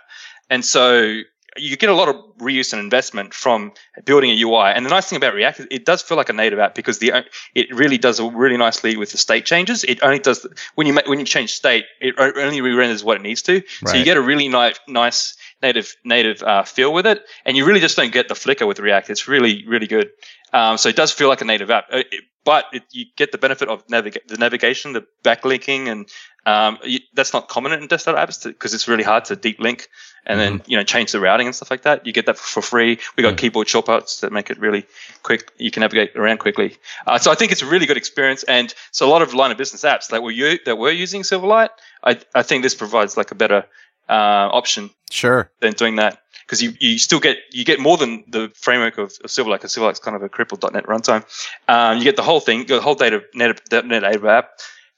And 0.49 0.63
so 0.63 1.21
you 1.57 1.77
get 1.77 1.89
a 1.89 1.93
lot 1.93 2.09
of 2.09 2.15
reuse 2.39 2.73
and 2.73 2.79
investment 2.79 3.33
from 3.33 3.71
building 4.05 4.31
a 4.31 4.41
UI. 4.41 4.71
And 4.75 4.85
the 4.85 4.89
nice 4.89 5.09
thing 5.09 5.17
about 5.17 5.33
React 5.33 5.61
is 5.61 5.67
it 5.71 5.85
does 5.85 6.01
feel 6.01 6.17
like 6.17 6.29
a 6.29 6.33
native 6.33 6.59
app 6.59 6.75
because 6.75 6.99
the 6.99 7.25
it 7.55 7.73
really 7.73 7.97
does 7.97 8.19
a 8.19 8.29
really 8.29 8.57
nicely 8.57 8.97
with 8.97 9.11
the 9.11 9.17
state 9.17 9.45
changes. 9.45 9.83
It 9.83 10.01
only 10.03 10.19
does 10.19 10.45
when 10.75 10.87
you 10.87 10.97
when 11.05 11.19
you 11.19 11.25
change 11.25 11.53
state, 11.53 11.85
it 11.99 12.15
only 12.17 12.61
re-renders 12.61 13.03
what 13.03 13.17
it 13.17 13.23
needs 13.23 13.41
to. 13.43 13.55
Right. 13.55 13.65
So 13.85 13.97
you 13.97 14.05
get 14.05 14.17
a 14.17 14.21
really 14.21 14.47
nice 14.47 14.79
nice 14.87 15.35
native 15.61 15.95
native 16.03 16.43
uh, 16.43 16.63
feel 16.63 16.93
with 16.93 17.07
it, 17.07 17.23
and 17.45 17.57
you 17.57 17.65
really 17.65 17.79
just 17.79 17.97
don't 17.97 18.11
get 18.11 18.27
the 18.27 18.35
flicker 18.35 18.65
with 18.65 18.79
React. 18.79 19.09
It's 19.09 19.27
really 19.27 19.65
really 19.67 19.87
good. 19.87 20.09
Um, 20.53 20.77
so 20.77 20.89
it 20.89 20.95
does 20.95 21.11
feel 21.11 21.27
like 21.27 21.41
a 21.41 21.45
native 21.45 21.69
app, 21.69 21.85
uh, 21.91 22.03
it, 22.11 22.23
but 22.45 22.65
it, 22.71 22.83
you 22.91 23.05
get 23.17 23.33
the 23.33 23.37
benefit 23.37 23.67
of 23.67 23.83
the 23.87 24.19
navigation, 24.39 24.93
the 24.93 25.05
backlinking, 25.23 25.87
and 25.89 26.09
um, 26.45 26.77
you, 26.83 26.99
that's 27.13 27.33
not 27.33 27.49
common 27.49 27.73
in 27.73 27.87
desktop 27.87 28.15
apps 28.15 28.41
because 28.45 28.73
it's 28.73 28.87
really 28.87 29.03
hard 29.03 29.25
to 29.25 29.35
deep 29.35 29.59
link 29.59 29.89
and 30.25 30.39
then 30.39 30.59
mm-hmm. 30.59 30.71
you 30.71 30.77
know 30.77 30.83
change 30.83 31.11
the 31.11 31.19
routing 31.19 31.47
and 31.47 31.55
stuff 31.55 31.71
like 31.71 31.81
that. 31.81 32.05
You 32.05 32.13
get 32.13 32.25
that 32.27 32.37
for 32.37 32.61
free. 32.61 32.99
We 33.15 33.23
got 33.23 33.33
mm. 33.33 33.37
keyboard 33.37 33.67
shortcuts 33.67 34.21
that 34.21 34.31
make 34.31 34.49
it 34.49 34.59
really 34.59 34.85
quick. 35.23 35.51
You 35.57 35.71
can 35.71 35.81
navigate 35.81 36.15
around 36.15 36.37
quickly. 36.39 36.77
Uh, 37.05 37.17
so 37.17 37.31
I 37.31 37.35
think 37.35 37.51
it's 37.51 37.63
a 37.63 37.65
really 37.65 37.85
good 37.85 37.97
experience. 37.97 38.43
And 38.43 38.73
so 38.91 39.07
a 39.07 39.11
lot 39.11 39.21
of 39.21 39.33
line 39.33 39.51
of 39.51 39.57
business 39.57 39.83
apps 39.83 40.09
that 40.09 40.23
were 40.23 40.31
u- 40.31 40.59
that 40.65 40.77
were 40.77 40.91
using 40.91 41.23
Silverlight, 41.23 41.69
I 42.03 42.19
I 42.35 42.43
think 42.43 42.63
this 42.63 42.75
provides 42.75 43.17
like 43.17 43.31
a 43.31 43.35
better 43.35 43.65
uh, 44.09 44.49
option. 44.51 44.89
Sure. 45.09 45.49
Than 45.61 45.73
doing 45.73 45.95
that 45.97 46.19
because 46.45 46.61
you, 46.61 46.73
you 46.79 46.97
still 46.97 47.19
get 47.19 47.37
you 47.51 47.65
get 47.65 47.79
more 47.79 47.97
than 47.97 48.23
the 48.27 48.51
framework 48.55 48.97
of, 48.97 49.13
of 49.23 49.29
Silverlight 49.29 49.59
because 49.59 49.75
Silverlight's 49.75 49.99
kind 49.99 50.15
of 50.15 50.23
a 50.23 50.29
crippled 50.29 50.63
.NET 50.71 50.85
runtime. 50.85 51.25
Um, 51.67 51.97
you 51.97 52.03
get 52.03 52.15
the 52.15 52.23
whole 52.23 52.39
thing, 52.39 52.65
the 52.65 52.81
whole 52.81 52.95
data 52.95 53.21
net, 53.33 53.61
.NET 53.71 54.03
app. 54.03 54.49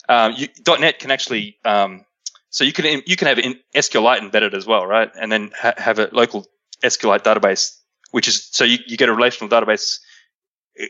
Um, 0.07 0.33
you, 0.35 0.47
.NET 0.67 0.99
can 0.99 1.11
actually 1.11 1.57
um, 1.65 2.05
so 2.49 2.63
you 2.63 2.73
can 2.73 3.01
you 3.05 3.15
can 3.15 3.27
have 3.27 3.39
in 3.39 3.59
SQLite 3.75 4.19
embedded 4.19 4.53
as 4.53 4.65
well, 4.65 4.85
right? 4.85 5.09
And 5.19 5.31
then 5.31 5.51
ha- 5.55 5.75
have 5.77 5.99
a 5.99 6.09
local 6.11 6.47
SQLite 6.83 7.21
database, 7.21 7.77
which 8.11 8.27
is 8.27 8.47
so 8.51 8.63
you, 8.63 8.79
you 8.87 8.97
get 8.97 9.09
a 9.09 9.13
relational 9.13 9.49
database 9.49 9.99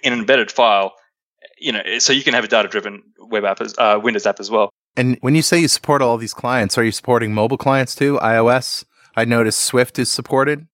in 0.03 0.13
an 0.13 0.19
embedded 0.19 0.51
file. 0.51 0.93
You 1.57 1.73
know, 1.73 1.81
so 1.99 2.13
you 2.13 2.23
can 2.23 2.33
have 2.33 2.45
a 2.45 2.47
data-driven 2.47 3.03
web 3.19 3.43
app, 3.43 3.59
as, 3.59 3.75
uh, 3.77 3.99
Windows 4.01 4.25
app 4.25 4.39
as 4.39 4.49
well. 4.49 4.69
And 4.99 5.17
when 5.21 5.33
you 5.33 5.41
say 5.41 5.59
you 5.59 5.69
support 5.69 6.01
all 6.01 6.17
these 6.17 6.33
clients, 6.33 6.77
are 6.77 6.83
you 6.83 6.91
supporting 6.91 7.33
mobile 7.33 7.57
clients 7.57 7.95
too? 7.95 8.19
iOS? 8.21 8.83
I 9.15 9.23
noticed 9.23 9.61
Swift 9.61 9.97
is 9.97 10.11
supported. 10.11 10.67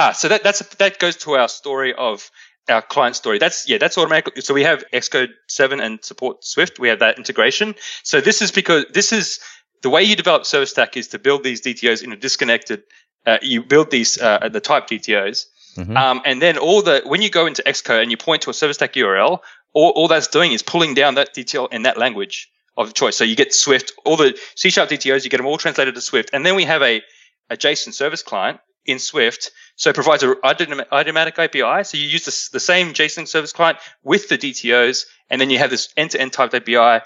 Ah, 0.00 0.10
so 0.10 0.26
that 0.26 0.42
that's 0.42 0.58
that 0.76 0.98
goes 0.98 1.14
to 1.18 1.34
our 1.34 1.46
story 1.46 1.94
of 1.94 2.28
our 2.68 2.82
client 2.82 3.14
story. 3.14 3.38
That's 3.38 3.68
yeah, 3.68 3.78
that's 3.78 3.96
automatic. 3.96 4.42
So 4.42 4.52
we 4.52 4.64
have 4.64 4.82
Xcode 4.92 5.28
seven 5.46 5.78
and 5.78 6.04
support 6.04 6.44
Swift. 6.44 6.80
We 6.80 6.88
have 6.88 6.98
that 6.98 7.18
integration. 7.18 7.76
So 8.02 8.20
this 8.20 8.42
is 8.42 8.50
because 8.50 8.84
this 8.92 9.12
is 9.12 9.38
the 9.82 9.90
way 9.90 10.02
you 10.02 10.16
develop 10.16 10.44
Service 10.44 10.70
Stack 10.70 10.96
is 10.96 11.06
to 11.08 11.20
build 11.20 11.44
these 11.44 11.62
DTOs 11.62 12.02
in 12.02 12.12
a 12.12 12.16
disconnected. 12.16 12.82
Uh, 13.26 13.38
you 13.42 13.62
build 13.62 13.92
these 13.92 14.20
uh, 14.20 14.48
the 14.48 14.60
type 14.60 14.88
DTOs, 14.88 15.46
mm-hmm. 15.76 15.96
um, 15.96 16.20
and 16.24 16.42
then 16.42 16.58
all 16.58 16.82
the 16.82 17.02
when 17.06 17.22
you 17.22 17.30
go 17.30 17.46
into 17.46 17.62
Xcode 17.62 18.02
and 18.02 18.10
you 18.10 18.16
point 18.16 18.42
to 18.42 18.50
a 18.50 18.54
Service 18.54 18.78
Stack 18.78 18.94
URL, 18.94 19.38
all, 19.72 19.90
all 19.90 20.08
that's 20.08 20.26
doing 20.26 20.50
is 20.50 20.64
pulling 20.64 20.94
down 20.94 21.14
that 21.14 21.32
DTO 21.32 21.72
in 21.72 21.82
that 21.84 21.96
language 21.96 22.48
of 22.76 22.94
choice. 22.94 23.16
So 23.16 23.24
you 23.24 23.36
get 23.36 23.54
Swift, 23.54 23.92
all 24.04 24.16
the 24.16 24.38
C 24.54 24.70
sharp 24.70 24.88
DTOs, 24.88 25.24
you 25.24 25.30
get 25.30 25.38
them 25.38 25.46
all 25.46 25.58
translated 25.58 25.94
to 25.94 26.00
Swift, 26.00 26.30
and 26.32 26.44
then 26.44 26.54
we 26.54 26.64
have 26.64 26.82
a, 26.82 27.02
a 27.50 27.56
JSON 27.56 27.92
service 27.92 28.22
client 28.22 28.60
in 28.84 28.98
Swift. 28.98 29.50
So 29.76 29.90
it 29.90 29.94
provides 29.94 30.22
a 30.22 30.34
automatic 30.44 31.38
API. 31.38 31.84
So 31.84 31.96
you 31.96 32.06
use 32.06 32.24
the, 32.24 32.48
the 32.52 32.60
same 32.60 32.94
JSON 32.94 33.28
service 33.28 33.52
client 33.52 33.78
with 34.02 34.28
the 34.28 34.38
DTOs, 34.38 35.06
and 35.30 35.40
then 35.40 35.50
you 35.50 35.58
have 35.58 35.70
this 35.70 35.92
end-to-end 35.96 36.32
typed 36.32 36.54
API 36.54 37.04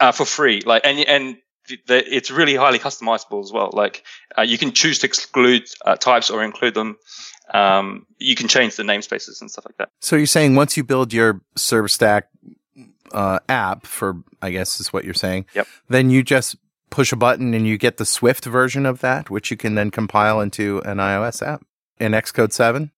uh, 0.00 0.12
for 0.12 0.24
free. 0.24 0.62
Like 0.64 0.82
and 0.84 0.98
and 1.00 1.36
it's 1.68 2.30
really 2.30 2.56
highly 2.56 2.78
customizable 2.78 3.42
as 3.42 3.52
well. 3.52 3.70
Like 3.72 4.04
uh, 4.36 4.42
you 4.42 4.58
can 4.58 4.72
choose 4.72 4.98
to 5.00 5.06
exclude 5.06 5.64
uh, 5.84 5.96
types 5.96 6.30
or 6.30 6.42
include 6.42 6.74
them. 6.74 6.96
Um, 7.52 8.06
you 8.18 8.34
can 8.34 8.48
change 8.48 8.76
the 8.76 8.82
namespaces 8.82 9.40
and 9.40 9.50
stuff 9.50 9.66
like 9.66 9.76
that. 9.78 9.90
So 10.00 10.16
you're 10.16 10.26
saying 10.26 10.54
once 10.54 10.76
you 10.76 10.84
build 10.84 11.12
your 11.12 11.40
service 11.56 11.92
stack 11.92 12.28
uh, 13.12 13.38
app 13.48 13.86
for, 13.86 14.22
I 14.40 14.50
guess 14.50 14.80
is 14.80 14.92
what 14.92 15.04
you're 15.04 15.14
saying. 15.14 15.46
Yep. 15.54 15.66
Then 15.88 16.10
you 16.10 16.22
just 16.22 16.56
push 16.90 17.12
a 17.12 17.16
button 17.16 17.54
and 17.54 17.66
you 17.66 17.78
get 17.78 17.96
the 17.96 18.04
Swift 18.04 18.44
version 18.44 18.86
of 18.86 19.00
that, 19.00 19.30
which 19.30 19.50
you 19.50 19.56
can 19.56 19.74
then 19.74 19.90
compile 19.90 20.40
into 20.40 20.80
an 20.84 20.98
iOS 20.98 21.46
app 21.46 21.64
in 21.98 22.12
Xcode 22.12 22.52
seven. 22.52 22.92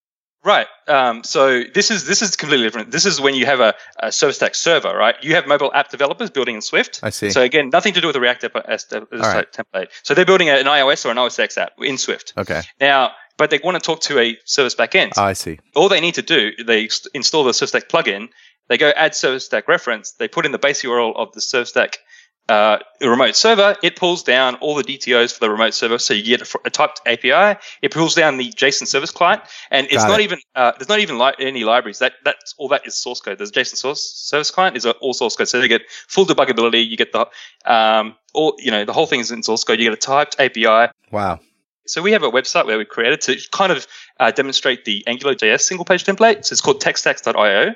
Right. 0.45 0.67
Um, 0.89 1.25
so 1.25 1.63
this 1.73 1.91
is 1.91 2.07
this 2.07 2.21
is 2.21 2.37
completely 2.37 2.67
different. 2.67 2.91
This 2.91 3.07
is 3.07 3.19
when 3.19 3.35
you 3.35 3.47
have 3.47 3.61
a, 3.61 3.75
a 4.01 4.13
service 4.13 4.37
stack 4.37 4.55
server, 4.55 4.95
right? 4.95 5.15
You 5.23 5.35
have 5.35 5.47
mobile 5.47 5.73
app 5.73 5.89
developers 5.89 6.29
building 6.29 6.57
in 6.57 6.61
Swift. 6.61 7.01
I 7.03 7.09
see. 7.09 7.31
So 7.31 7.41
again, 7.41 7.71
nothing 7.71 7.95
to 7.95 8.01
do 8.03 8.09
with 8.09 8.15
the 8.15 8.21
React 8.21 8.45
app 8.45 8.57
as, 8.69 8.85
as 8.93 9.03
right. 9.13 9.51
template. 9.51 9.89
So 10.03 10.13
they're 10.13 10.27
building 10.27 10.51
an 10.51 10.67
iOS 10.67 11.07
or 11.07 11.11
an 11.11 11.17
OS 11.17 11.39
X 11.39 11.57
app 11.57 11.73
in 11.79 11.97
Swift. 11.97 12.35
Okay. 12.37 12.61
Now, 12.79 13.13
but 13.39 13.49
they 13.49 13.59
want 13.65 13.77
to 13.77 13.81
talk 13.81 14.01
to 14.03 14.19
a 14.19 14.37
service 14.45 14.75
backend. 14.75 15.13
Oh, 15.17 15.25
I 15.25 15.33
see. 15.33 15.59
All 15.75 15.89
they 15.89 16.01
need 16.01 16.15
to 16.15 16.23
do, 16.23 16.53
they 16.63 16.91
install 17.15 17.45
the 17.45 17.55
service 17.55 17.71
stack 17.71 17.89
plugin. 17.89 18.29
They 18.75 18.79
go 18.79 18.91
add 18.97 19.15
service 19.15 19.45
stack 19.45 19.69
reference. 19.69 20.11
They 20.13 20.27
put 20.27 20.45
in 20.47 20.51
the 20.51 20.59
base 20.59 20.83
URL 20.83 21.15
of 21.15 21.31
the 21.31 21.41
service 21.41 21.69
stack 21.69 21.99
uh, 22.49 22.79
remote 23.01 23.37
server, 23.37 23.77
it 23.85 23.95
pulls 23.95 24.25
down 24.25 24.57
all 24.57 24.75
the 24.75 24.83
DTOs 24.83 25.33
for 25.33 25.39
the 25.39 25.49
remote 25.49 25.75
server. 25.75 25.99
So 25.99 26.13
you 26.13 26.37
get 26.37 26.43
a, 26.43 26.59
a 26.65 26.71
typed 26.71 27.01
API. 27.07 27.59
It 27.83 27.93
pulls 27.93 28.17
down 28.17 28.37
the 28.37 28.51
JSON 28.51 28.89
service 28.89 29.13
client, 29.13 29.43
and 29.71 29.87
it's 29.87 29.99
Got 30.05 30.09
not 30.09 30.21
it. 30.21 30.25
even 30.25 30.39
uh, 30.57 30.73
there's 30.73 30.89
not 30.89 30.99
even 30.99 31.19
li- 31.19 31.35
any 31.39 31.63
libraries. 31.63 32.01
That 32.01 32.15
that's 32.25 32.55
all 32.59 32.67
that 32.69 32.85
is 32.87 32.97
source 32.97 33.21
code. 33.21 33.39
The 33.39 33.45
JSON 33.45 33.77
source 33.77 34.03
service 34.03 34.51
client 34.51 34.77
is 34.77 34.85
all 34.85 35.15
source 35.15 35.37
code. 35.37 35.49
So 35.49 35.61
you 35.61 35.69
get 35.69 35.83
full 36.09 36.27
debuggability. 36.27 36.87
You 36.87 36.97
get 36.97 37.13
the 37.13 37.29
um, 37.65 38.17
all 38.35 38.57
you 38.59 38.73
know 38.73 38.85
the 38.85 38.93
whole 38.93 39.07
thing 39.07 39.21
is 39.21 39.31
in 39.31 39.45
source 39.45 39.63
code. 39.63 39.79
You 39.79 39.87
get 39.87 39.95
a 39.95 39.97
typed 39.97 40.37
API. 40.41 40.93
Wow. 41.13 41.39
So 41.87 42.03
we 42.03 42.13
have 42.13 42.25
a 42.25 42.31
website 42.31 42.67
where 42.67 42.79
we 42.79 42.85
created 42.85 43.21
to 43.23 43.37
kind 43.53 43.71
of 43.71 43.87
uh, 44.19 44.31
demonstrate 44.33 44.85
the 44.85 45.05
AngularJS 45.07 45.61
single 45.61 45.85
page 45.85 46.05
template. 46.05 46.45
So 46.45 46.53
it's 46.53 46.63
called 46.63 46.81
techstacks.io. 46.81 47.75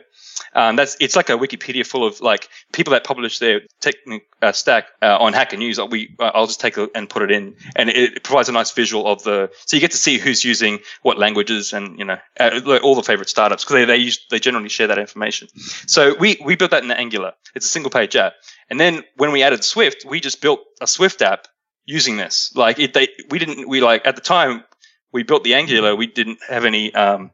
Um, 0.54 0.76
that's 0.76 0.96
it's 1.00 1.16
like 1.16 1.28
a 1.28 1.32
Wikipedia 1.32 1.86
full 1.86 2.06
of 2.06 2.20
like 2.20 2.48
people 2.72 2.92
that 2.92 3.04
publish 3.04 3.38
their 3.38 3.62
tech 3.80 3.96
uh, 4.42 4.52
stack 4.52 4.86
uh, 5.02 5.18
on 5.18 5.32
Hacker 5.32 5.56
News. 5.56 5.80
We 5.80 6.14
uh, 6.18 6.30
I'll 6.34 6.46
just 6.46 6.60
take 6.60 6.78
it 6.78 6.90
and 6.94 7.08
put 7.08 7.22
it 7.22 7.30
in, 7.30 7.54
and 7.76 7.90
it, 7.90 7.96
it, 7.96 8.22
provides 8.24 8.48
a 8.48 8.52
nice 8.52 8.70
visual 8.72 9.06
of 9.06 9.22
the. 9.22 9.50
So 9.66 9.76
you 9.76 9.80
get 9.80 9.90
to 9.92 9.96
see 9.96 10.18
who's 10.18 10.44
using 10.44 10.80
what 11.02 11.18
languages, 11.18 11.72
and 11.72 11.98
you 11.98 12.04
know 12.04 12.18
uh, 12.38 12.78
all 12.82 12.94
the 12.94 13.02
favorite 13.02 13.28
startups 13.28 13.64
because 13.64 13.74
they 13.74 13.84
they 13.84 13.96
use 13.96 14.24
they 14.30 14.38
generally 14.38 14.68
share 14.68 14.86
that 14.86 14.98
information. 14.98 15.48
So 15.86 16.14
we 16.18 16.40
we 16.44 16.56
built 16.56 16.70
that 16.70 16.82
in 16.82 16.90
Angular. 16.90 17.32
It's 17.54 17.66
a 17.66 17.70
single 17.70 17.90
page 17.90 18.16
app, 18.16 18.34
and 18.70 18.78
then 18.78 19.04
when 19.16 19.32
we 19.32 19.42
added 19.42 19.64
Swift, 19.64 20.04
we 20.04 20.20
just 20.20 20.40
built 20.40 20.60
a 20.80 20.86
Swift 20.86 21.22
app 21.22 21.48
using 21.86 22.16
this. 22.16 22.52
Like 22.54 22.78
it, 22.78 22.94
they 22.94 23.08
we 23.30 23.38
didn't 23.38 23.68
we 23.68 23.80
like 23.80 24.06
at 24.06 24.14
the 24.14 24.22
time 24.22 24.64
we 25.12 25.22
built 25.22 25.44
the 25.44 25.54
Angular, 25.54 25.96
we 25.96 26.06
didn't 26.06 26.38
have 26.48 26.64
any 26.64 26.94
um, 26.94 27.30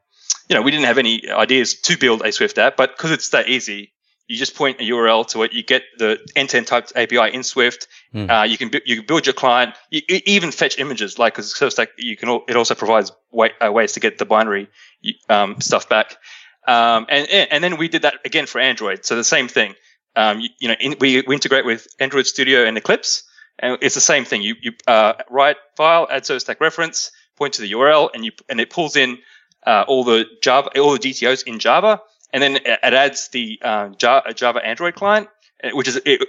you 0.48 0.54
know, 0.54 0.62
we 0.62 0.70
didn't 0.70 0.86
have 0.86 0.98
any 0.98 1.28
ideas 1.30 1.74
to 1.80 1.96
build 1.98 2.22
a 2.22 2.32
Swift 2.32 2.58
app, 2.58 2.76
but 2.76 2.96
because 2.96 3.10
it's 3.10 3.30
that 3.30 3.48
easy, 3.48 3.92
you 4.26 4.36
just 4.36 4.54
point 4.54 4.80
a 4.80 4.84
URL 4.84 5.26
to 5.28 5.42
it. 5.42 5.52
You 5.52 5.62
get 5.62 5.82
the 5.98 6.18
end-to-end 6.34 6.66
typed 6.66 6.92
API 6.96 7.34
in 7.34 7.42
Swift. 7.42 7.88
Mm. 8.14 8.30
Uh, 8.30 8.44
you 8.44 8.56
can 8.56 8.70
you 8.86 8.96
can 8.96 9.06
build 9.06 9.26
your 9.26 9.34
client. 9.34 9.74
You, 9.90 10.00
you 10.08 10.20
even 10.24 10.50
fetch 10.50 10.78
images, 10.78 11.18
like 11.18 11.34
because 11.34 11.54
Stack, 11.72 11.90
you 11.98 12.16
can. 12.16 12.40
It 12.48 12.56
also 12.56 12.74
provides 12.74 13.12
way, 13.30 13.50
uh, 13.64 13.70
ways 13.70 13.92
to 13.92 14.00
get 14.00 14.18
the 14.18 14.24
binary 14.24 14.68
um, 15.28 15.60
stuff 15.60 15.88
back. 15.88 16.16
Um, 16.66 17.06
and 17.10 17.28
and 17.28 17.62
then 17.62 17.76
we 17.76 17.88
did 17.88 18.02
that 18.02 18.14
again 18.24 18.46
for 18.46 18.60
Android. 18.60 19.04
So 19.04 19.16
the 19.16 19.24
same 19.24 19.48
thing. 19.48 19.74
Um, 20.16 20.40
you, 20.40 20.48
you, 20.60 20.68
know, 20.68 20.76
in, 20.78 20.94
we, 21.00 21.22
we 21.26 21.34
integrate 21.34 21.64
with 21.64 21.88
Android 21.98 22.26
Studio 22.26 22.64
and 22.64 22.78
Eclipse, 22.78 23.24
and 23.58 23.76
it's 23.82 23.96
the 23.96 24.00
same 24.00 24.24
thing. 24.24 24.42
You 24.42 24.54
you 24.62 24.72
uh, 24.86 25.14
write 25.28 25.56
file, 25.76 26.06
add 26.10 26.24
service 26.24 26.44
stack 26.44 26.60
reference, 26.60 27.10
point 27.36 27.54
to 27.54 27.62
the 27.62 27.72
URL, 27.72 28.08
and 28.14 28.24
you 28.24 28.32
and 28.48 28.58
it 28.58 28.70
pulls 28.70 28.96
in 28.96 29.18
uh, 29.66 29.84
all 29.86 30.04
the 30.04 30.26
Java, 30.42 30.78
all 30.78 30.92
the 30.92 30.98
DTOs 30.98 31.44
in 31.44 31.58
Java, 31.58 32.00
and 32.32 32.42
then 32.42 32.56
it 32.56 32.80
adds 32.82 33.28
the 33.28 33.58
uh, 33.62 33.88
Java 33.90 34.60
Android 34.64 34.94
client, 34.94 35.28
uh, 35.62 35.70
which 35.70 35.88
is 35.88 36.00
it, 36.04 36.20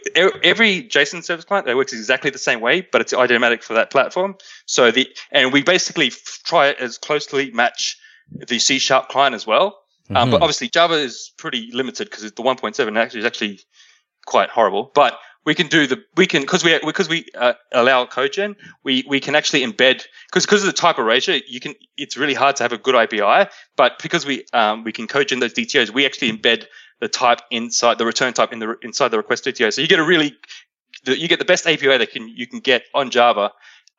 every 0.43 0.83
JSON 0.83 1.23
service 1.23 1.45
client 1.45 1.65
that 1.65 1.75
works 1.75 1.93
exactly 1.93 2.29
the 2.29 2.37
same 2.37 2.61
way, 2.61 2.81
but 2.81 3.01
it's 3.01 3.13
idiomatic 3.13 3.63
for 3.63 3.73
that 3.73 3.91
platform. 3.91 4.35
So 4.65 4.91
the 4.91 5.07
and 5.31 5.51
we 5.51 5.63
basically 5.63 6.11
try 6.43 6.67
it 6.67 6.77
as 6.79 6.97
closely 6.97 7.51
match 7.51 7.97
the 8.31 8.59
C 8.59 8.79
sharp 8.79 9.09
client 9.09 9.35
as 9.35 9.45
well. 9.47 9.79
Mm-hmm. 10.05 10.17
Um, 10.17 10.31
but 10.31 10.41
obviously 10.41 10.69
Java 10.69 10.95
is 10.95 11.31
pretty 11.37 11.69
limited 11.73 12.09
because 12.09 12.21
the 12.21 12.43
1.7 12.43 12.97
actually 12.97 13.19
is 13.19 13.25
actually 13.25 13.59
quite 14.25 14.49
horrible. 14.49 14.91
But 14.93 15.17
we 15.45 15.53
can 15.53 15.67
do 15.67 15.85
the 15.87 16.03
we 16.17 16.25
can 16.25 16.41
because 16.41 16.63
we 16.63 16.79
because 16.79 17.07
we 17.07 17.25
uh, 17.35 17.53
allow 17.71 18.05
CodeGen, 18.05 18.55
we 18.83 19.03
we 19.07 19.19
can 19.19 19.35
actually 19.35 19.65
embed 19.65 20.03
because 20.29 20.45
because 20.45 20.63
of 20.63 20.67
the 20.67 20.73
type 20.73 20.97
erasure, 20.97 21.37
you 21.47 21.59
can 21.59 21.75
it's 21.97 22.17
really 22.17 22.33
hard 22.33 22.55
to 22.57 22.63
have 22.63 22.73
a 22.73 22.77
good 22.77 22.95
API, 22.95 23.49
but 23.75 23.99
because 24.01 24.25
we 24.25 24.45
um, 24.53 24.83
we 24.83 24.91
can 24.91 25.07
CodeGen 25.07 25.39
those 25.39 25.53
DTOs, 25.53 25.91
we 25.91 26.05
actually 26.05 26.31
embed 26.31 26.65
the 26.99 27.07
type 27.07 27.41
inside 27.51 27.97
the 27.97 28.05
return 28.05 28.33
type 28.33 28.51
in 28.53 28.59
the 28.59 28.75
inside 28.81 29.09
the 29.09 29.17
request 29.17 29.45
DTO, 29.45 29.71
so 29.71 29.81
you 29.81 29.87
get 29.87 29.99
a 29.99 30.05
really 30.05 30.35
you 31.05 31.27
get 31.27 31.39
the 31.39 31.45
best 31.45 31.67
API 31.67 31.97
that 31.97 32.11
can 32.11 32.27
you 32.27 32.47
can 32.47 32.59
get 32.59 32.83
on 32.93 33.11
Java 33.11 33.51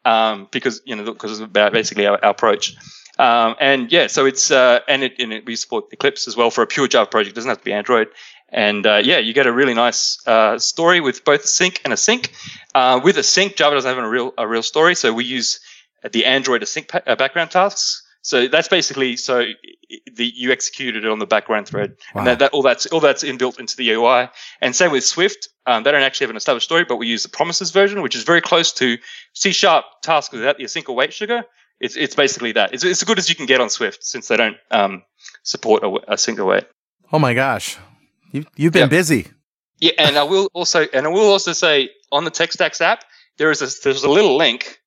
um, 0.04 0.48
because 0.50 0.82
you 0.84 0.96
know 0.96 1.04
because 1.04 1.32
it's 1.32 1.40
about 1.40 1.72
basically 1.72 2.06
our, 2.06 2.22
our 2.24 2.30
approach. 2.30 2.74
Um, 3.18 3.56
and 3.60 3.90
yeah, 3.90 4.08
so 4.08 4.26
it's 4.26 4.50
uh, 4.50 4.80
and 4.88 5.02
it 5.02 5.14
and 5.18 5.32
it, 5.32 5.46
we 5.46 5.56
support 5.56 5.86
Eclipse 5.92 6.28
as 6.28 6.36
well 6.36 6.50
for 6.50 6.62
a 6.62 6.66
pure 6.66 6.86
Java 6.86 7.08
project. 7.08 7.32
It 7.32 7.34
doesn't 7.34 7.48
have 7.48 7.58
to 7.58 7.64
be 7.64 7.72
Android. 7.72 8.08
And 8.56 8.86
uh, 8.86 9.02
yeah, 9.04 9.18
you 9.18 9.32
get 9.34 9.46
a 9.46 9.52
really 9.52 9.74
nice 9.74 10.18
uh, 10.26 10.58
story 10.58 11.00
with 11.00 11.24
both 11.24 11.44
a 11.44 11.46
sync 11.46 11.80
and 11.84 11.92
a 11.92 11.96
sync. 11.96 12.32
Uh, 12.74 12.98
with 13.04 13.18
a 13.18 13.22
sync, 13.22 13.54
Java 13.56 13.76
doesn't 13.76 13.94
have 13.94 14.02
a 14.02 14.08
real 14.08 14.32
a 14.38 14.48
real 14.48 14.62
story, 14.62 14.94
so 14.96 15.12
we 15.12 15.24
use 15.24 15.60
the 16.10 16.24
Android 16.24 16.62
async 16.62 16.88
pa- 16.88 17.02
uh, 17.06 17.14
background 17.16 17.50
tasks. 17.50 18.02
So 18.22 18.48
that's 18.48 18.66
basically 18.66 19.16
so 19.16 19.44
the, 20.14 20.32
you 20.34 20.50
executed 20.50 21.04
it 21.04 21.10
on 21.10 21.18
the 21.20 21.26
background 21.26 21.68
thread, 21.68 21.96
Wow. 22.14 22.20
and 22.20 22.26
that, 22.26 22.38
that 22.40 22.52
all 22.52 22.62
that's 22.62 22.86
all 22.86 22.98
that's 23.00 23.22
inbuilt 23.22 23.60
into 23.60 23.76
the 23.76 23.90
UI. 23.90 24.30
And 24.62 24.74
same 24.74 24.90
with 24.90 25.04
Swift, 25.04 25.48
um, 25.66 25.82
they 25.84 25.92
don't 25.92 26.02
actually 26.02 26.24
have 26.24 26.30
an 26.30 26.36
established 26.36 26.64
story, 26.66 26.84
but 26.84 26.96
we 26.96 27.06
use 27.06 27.22
the 27.22 27.28
promises 27.28 27.70
version, 27.70 28.00
which 28.02 28.16
is 28.16 28.24
very 28.24 28.40
close 28.40 28.72
to 28.72 28.96
C 29.34 29.52
sharp 29.52 29.84
task 30.02 30.32
without 30.32 30.56
the 30.56 30.64
async 30.64 30.86
await 30.86 31.12
sugar. 31.12 31.44
It's 31.78 31.94
it's 31.94 32.14
basically 32.16 32.52
that. 32.52 32.72
It's 32.72 32.82
it's 32.84 33.02
as 33.02 33.06
good 33.06 33.18
as 33.18 33.28
you 33.28 33.34
can 33.34 33.46
get 33.46 33.60
on 33.60 33.68
Swift 33.68 34.02
since 34.02 34.28
they 34.28 34.36
don't 34.38 34.56
um, 34.70 35.02
support 35.42 35.84
a, 35.84 35.88
async 36.10 36.38
await. 36.38 36.64
Oh 37.12 37.18
my 37.18 37.34
gosh. 37.34 37.76
You, 38.32 38.44
you've 38.56 38.72
been 38.72 38.82
Yeah. 38.82 38.86
busy. 38.88 39.28
Yeah, 39.78 39.92
and 39.98 40.16
I 40.16 40.22
will 40.22 40.48
also 40.54 40.86
and 40.92 41.06
I 41.06 41.10
will 41.10 41.30
also 41.30 41.52
say 41.52 41.90
on 42.10 42.24
the 42.24 42.30
TechStacks 42.30 42.80
app 42.80 43.04
there 43.36 43.50
is 43.50 43.60
a 43.60 43.68
there's 43.82 44.04
a 44.04 44.10
little 44.10 44.36
link 44.36 44.78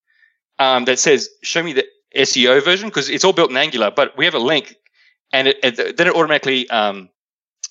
um, 0.57 0.85
that 0.85 0.97
says 0.99 1.29
show 1.43 1.61
me 1.61 1.73
the 1.73 1.85
SEO 2.15 2.63
version 2.63 2.89
because 2.89 3.07
it's 3.09 3.23
all 3.23 3.33
built 3.33 3.51
in 3.51 3.57
Angular, 3.57 3.91
but 3.91 4.17
we 4.17 4.25
have 4.25 4.33
a 4.33 4.39
link 4.39 4.75
and 5.31 5.47
it, 5.47 5.57
it 5.63 5.97
then 5.97 6.07
it 6.07 6.15
automatically 6.15 6.67
um, 6.69 7.09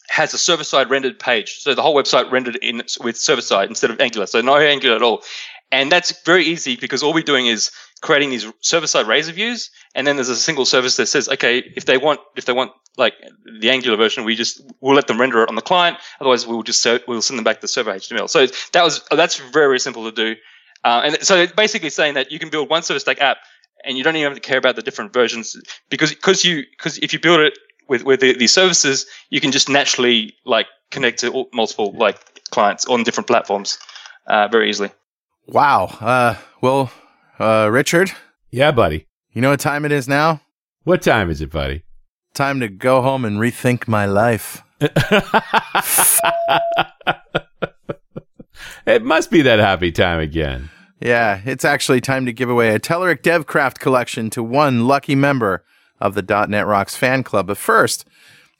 has 0.08 0.32
a 0.32 0.38
server 0.38 0.64
side 0.64 0.90
rendered 0.90 1.18
page, 1.18 1.58
so 1.58 1.74
the 1.74 1.82
whole 1.82 1.94
website 1.94 2.30
rendered 2.30 2.56
in 2.56 2.82
with 3.00 3.16
server 3.16 3.42
side 3.42 3.68
instead 3.68 3.90
of 3.90 4.00
Angular, 4.00 4.26
so 4.26 4.40
no 4.40 4.56
Angular 4.56 4.96
at 4.96 5.02
all. 5.02 5.22
And 5.70 5.92
that's 5.92 6.22
very 6.24 6.44
easy 6.44 6.76
because 6.76 7.02
all 7.02 7.12
we're 7.12 7.22
doing 7.22 7.46
is 7.46 7.70
creating 8.00 8.30
these 8.30 8.46
server 8.60 8.86
side 8.86 9.06
razor 9.06 9.32
views, 9.32 9.70
and 9.94 10.06
then 10.06 10.16
there's 10.16 10.28
a 10.30 10.36
single 10.36 10.64
service 10.64 10.96
that 10.96 11.06
says, 11.06 11.28
okay, 11.28 11.58
if 11.76 11.84
they 11.84 11.98
want 11.98 12.20
if 12.36 12.44
they 12.46 12.52
want 12.52 12.70
like 12.98 13.14
the 13.60 13.70
Angular 13.70 13.96
version, 13.96 14.24
we 14.24 14.34
just 14.34 14.60
we'll 14.80 14.94
let 14.94 15.06
them 15.06 15.18
render 15.20 15.42
it 15.42 15.48
on 15.48 15.54
the 15.54 15.62
client. 15.62 15.96
Otherwise, 16.20 16.46
we'll 16.46 16.62
just 16.62 16.82
ser- 16.82 17.00
we'll 17.08 17.22
send 17.22 17.38
them 17.38 17.44
back 17.44 17.60
the 17.60 17.68
server 17.68 17.92
HTML. 17.92 18.28
So 18.28 18.46
that 18.72 18.82
was 18.84 19.02
that's 19.10 19.38
very 19.38 19.66
very 19.68 19.78
simple 19.80 20.04
to 20.10 20.12
do, 20.12 20.36
uh, 20.84 21.02
and 21.04 21.18
so 21.22 21.36
it's 21.36 21.52
basically 21.52 21.90
saying 21.90 22.14
that 22.14 22.30
you 22.32 22.38
can 22.38 22.50
build 22.50 22.68
one 22.68 22.82
server 22.82 22.98
stack 23.00 23.20
app, 23.20 23.38
and 23.84 23.96
you 23.96 24.04
don't 24.04 24.16
even 24.16 24.28
have 24.32 24.34
to 24.34 24.46
care 24.46 24.58
about 24.58 24.76
the 24.76 24.82
different 24.82 25.12
versions 25.12 25.56
because 25.88 26.10
because 26.10 26.44
you 26.44 26.64
because 26.76 26.98
if 26.98 27.12
you 27.12 27.18
build 27.20 27.40
it 27.40 27.56
with 27.88 28.02
with 28.04 28.20
the, 28.20 28.34
these 28.36 28.52
services, 28.52 29.06
you 29.30 29.40
can 29.40 29.52
just 29.52 29.68
naturally 29.68 30.34
like 30.44 30.66
connect 30.90 31.20
to 31.20 31.30
all, 31.30 31.48
multiple 31.54 31.92
like 31.96 32.18
clients 32.50 32.84
on 32.86 33.02
different 33.04 33.26
platforms 33.26 33.78
uh, 34.26 34.48
very 34.48 34.68
easily. 34.68 34.90
Wow. 35.46 35.84
Uh, 36.00 36.34
well, 36.60 36.90
uh, 37.38 37.68
Richard, 37.70 38.10
Yeah, 38.50 38.70
buddy. 38.72 39.06
you 39.32 39.40
know 39.40 39.50
what 39.50 39.60
time 39.60 39.84
it 39.84 39.92
is 39.92 40.06
now? 40.08 40.40
What 40.84 41.00
time 41.02 41.30
is 41.30 41.40
it, 41.40 41.50
buddy? 41.50 41.82
Time 42.34 42.60
to 42.60 42.68
go 42.68 43.02
home 43.02 43.24
and 43.24 43.38
rethink 43.38 43.88
my 43.88 44.06
life. 44.06 44.62
it 48.86 49.02
must 49.02 49.30
be 49.30 49.42
that 49.42 49.58
happy 49.58 49.90
time 49.90 50.20
again. 50.20 50.70
Yeah, 51.00 51.40
it's 51.44 51.64
actually 51.64 52.00
time 52.00 52.26
to 52.26 52.32
give 52.32 52.50
away 52.50 52.74
a 52.74 52.80
Telerik 52.80 53.22
DevCraft 53.22 53.78
collection 53.78 54.30
to 54.30 54.42
one 54.42 54.86
lucky 54.86 55.14
member 55.14 55.64
of 56.00 56.14
the 56.14 56.46
.NET 56.48 56.66
Rocks 56.66 56.96
fan 56.96 57.22
club. 57.22 57.46
But 57.48 57.58
first, 57.58 58.06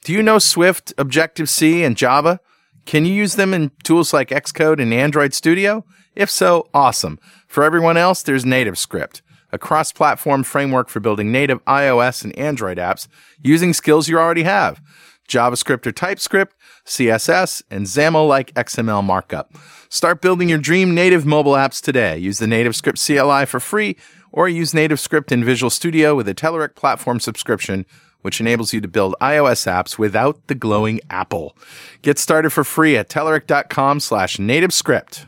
do 0.03 0.13
you 0.13 0.23
know 0.23 0.39
Swift, 0.39 0.93
Objective-C, 0.97 1.83
and 1.83 1.97
Java? 1.97 2.39
Can 2.85 3.05
you 3.05 3.13
use 3.13 3.35
them 3.35 3.53
in 3.53 3.71
tools 3.83 4.13
like 4.13 4.29
Xcode 4.29 4.81
and 4.81 4.93
Android 4.93 5.33
Studio? 5.33 5.85
If 6.15 6.29
so, 6.29 6.69
awesome. 6.73 7.19
For 7.47 7.63
everyone 7.63 7.97
else, 7.97 8.23
there's 8.23 8.45
NativeScript, 8.45 9.21
a 9.51 9.57
cross-platform 9.57 10.43
framework 10.43 10.89
for 10.89 10.99
building 10.99 11.31
native 11.31 11.63
iOS 11.65 12.23
and 12.23 12.37
Android 12.37 12.77
apps 12.77 13.07
using 13.41 13.73
skills 13.73 14.07
you 14.07 14.17
already 14.17 14.43
have. 14.43 14.81
JavaScript 15.29 15.85
or 15.85 15.91
TypeScript, 15.91 16.55
CSS, 16.85 17.61
and 17.69 17.85
XAML-like 17.85 18.53
XML 18.55 19.03
markup. 19.03 19.53
Start 19.89 20.21
building 20.21 20.49
your 20.49 20.57
dream 20.57 20.93
native 20.93 21.25
mobile 21.25 21.53
apps 21.53 21.81
today. 21.81 22.17
Use 22.17 22.39
the 22.39 22.47
NativeScript 22.47 23.03
CLI 23.05 23.45
for 23.45 23.59
free, 23.59 23.95
or 24.31 24.49
use 24.49 24.73
NativeScript 24.73 25.31
in 25.31 25.45
Visual 25.45 25.69
Studio 25.69 26.15
with 26.15 26.27
a 26.27 26.33
Telerik 26.33 26.75
platform 26.75 27.19
subscription, 27.19 27.85
which 28.21 28.41
enables 28.41 28.73
you 28.73 28.81
to 28.81 28.87
build 28.87 29.15
iOS 29.21 29.65
apps 29.65 29.97
without 29.97 30.47
the 30.47 30.55
glowing 30.55 30.99
apple. 31.09 31.55
Get 32.01 32.19
started 32.19 32.49
for 32.49 32.63
free 32.63 32.97
at 32.97 33.09
telerik.com 33.09 33.99
slash 33.99 34.37
nativescript. 34.37 35.25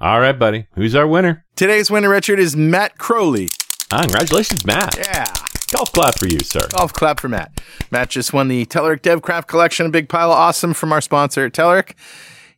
All 0.00 0.20
right, 0.20 0.38
buddy. 0.38 0.66
Who's 0.74 0.94
our 0.94 1.06
winner? 1.06 1.41
Today's 1.54 1.90
winner, 1.90 2.08
Richard, 2.08 2.38
is 2.38 2.56
Matt 2.56 2.96
Crowley. 2.96 3.48
Ah, 3.90 4.00
congratulations, 4.00 4.64
Matt. 4.64 4.96
Yeah. 4.96 5.26
Golf 5.70 5.92
clap 5.92 6.18
for 6.18 6.26
you, 6.26 6.38
sir. 6.40 6.66
Golf 6.70 6.94
clap 6.94 7.20
for 7.20 7.28
Matt. 7.28 7.60
Matt 7.90 8.08
just 8.08 8.32
won 8.32 8.48
the 8.48 8.64
Telerik 8.66 9.00
DevCraft 9.00 9.48
Collection, 9.48 9.84
a 9.86 9.90
big 9.90 10.08
pile 10.08 10.32
of 10.32 10.38
awesome 10.38 10.72
from 10.72 10.92
our 10.92 11.02
sponsor, 11.02 11.50
Telerik. 11.50 11.92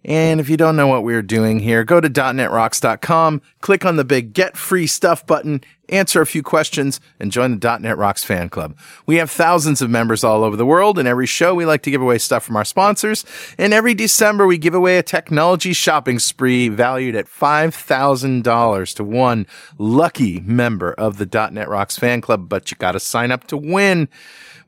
And 0.05 0.39
if 0.39 0.51
you 0.51 0.57
don't 0.57 0.77
know 0.77 0.87
what 0.87 1.03
we're 1.03 1.23
doing 1.23 1.61
here, 1.61 1.83
go 1.83 2.01
to 2.01 2.11
.netrocks.com, 2.11 3.41
click 3.61 3.87
on 3.87 3.97
the 3.97 4.05
big 4.05 4.35
Get 4.35 4.57
Free 4.57 4.87
Stuff 4.87 5.27
button, 5.27 5.63
answer 5.89 6.21
a 6.21 6.27
few 6.27 6.43
questions, 6.43 7.01
and 7.19 7.33
join 7.33 7.59
the 7.59 7.79
.NET 7.79 7.97
Rocks 7.97 8.23
fan 8.23 8.51
club. 8.51 8.77
We 9.07 9.17
have 9.17 9.31
thousands 9.31 9.81
of 9.81 9.89
members 9.89 10.23
all 10.23 10.45
over 10.45 10.57
the 10.57 10.67
world, 10.67 10.99
and 10.99 11.09
every 11.09 11.27
show 11.27 11.55
we 11.55 11.65
like 11.65 11.83
to 11.83 11.91
give 11.91 12.03
away 12.03 12.19
stuff 12.19 12.45
from 12.45 12.57
our 12.57 12.67
sponsors. 12.67 13.25
And 13.57 13.73
every 13.73 13.95
December 13.95 14.47
we 14.47 14.59
give 14.59 14.75
away 14.75 14.99
a 14.99 15.03
technology 15.03 15.73
shopping 15.73 16.19
spree 16.19 16.69
valued 16.69 17.17
at 17.17 17.27
$5,000 17.27 18.95
to 18.97 19.05
one 19.05 19.47
lucky 19.79 20.41
member 20.41 20.93
of 20.93 21.17
the 21.17 21.51
.NET 21.51 21.69
Rocks 21.69 21.99
fan 21.99 22.21
club, 22.21 22.49
but 22.49 22.71
you 22.71 22.77
gotta 22.77 23.01
sign 23.01 23.31
up 23.31 23.47
to 23.47 23.57
win. 23.57 24.09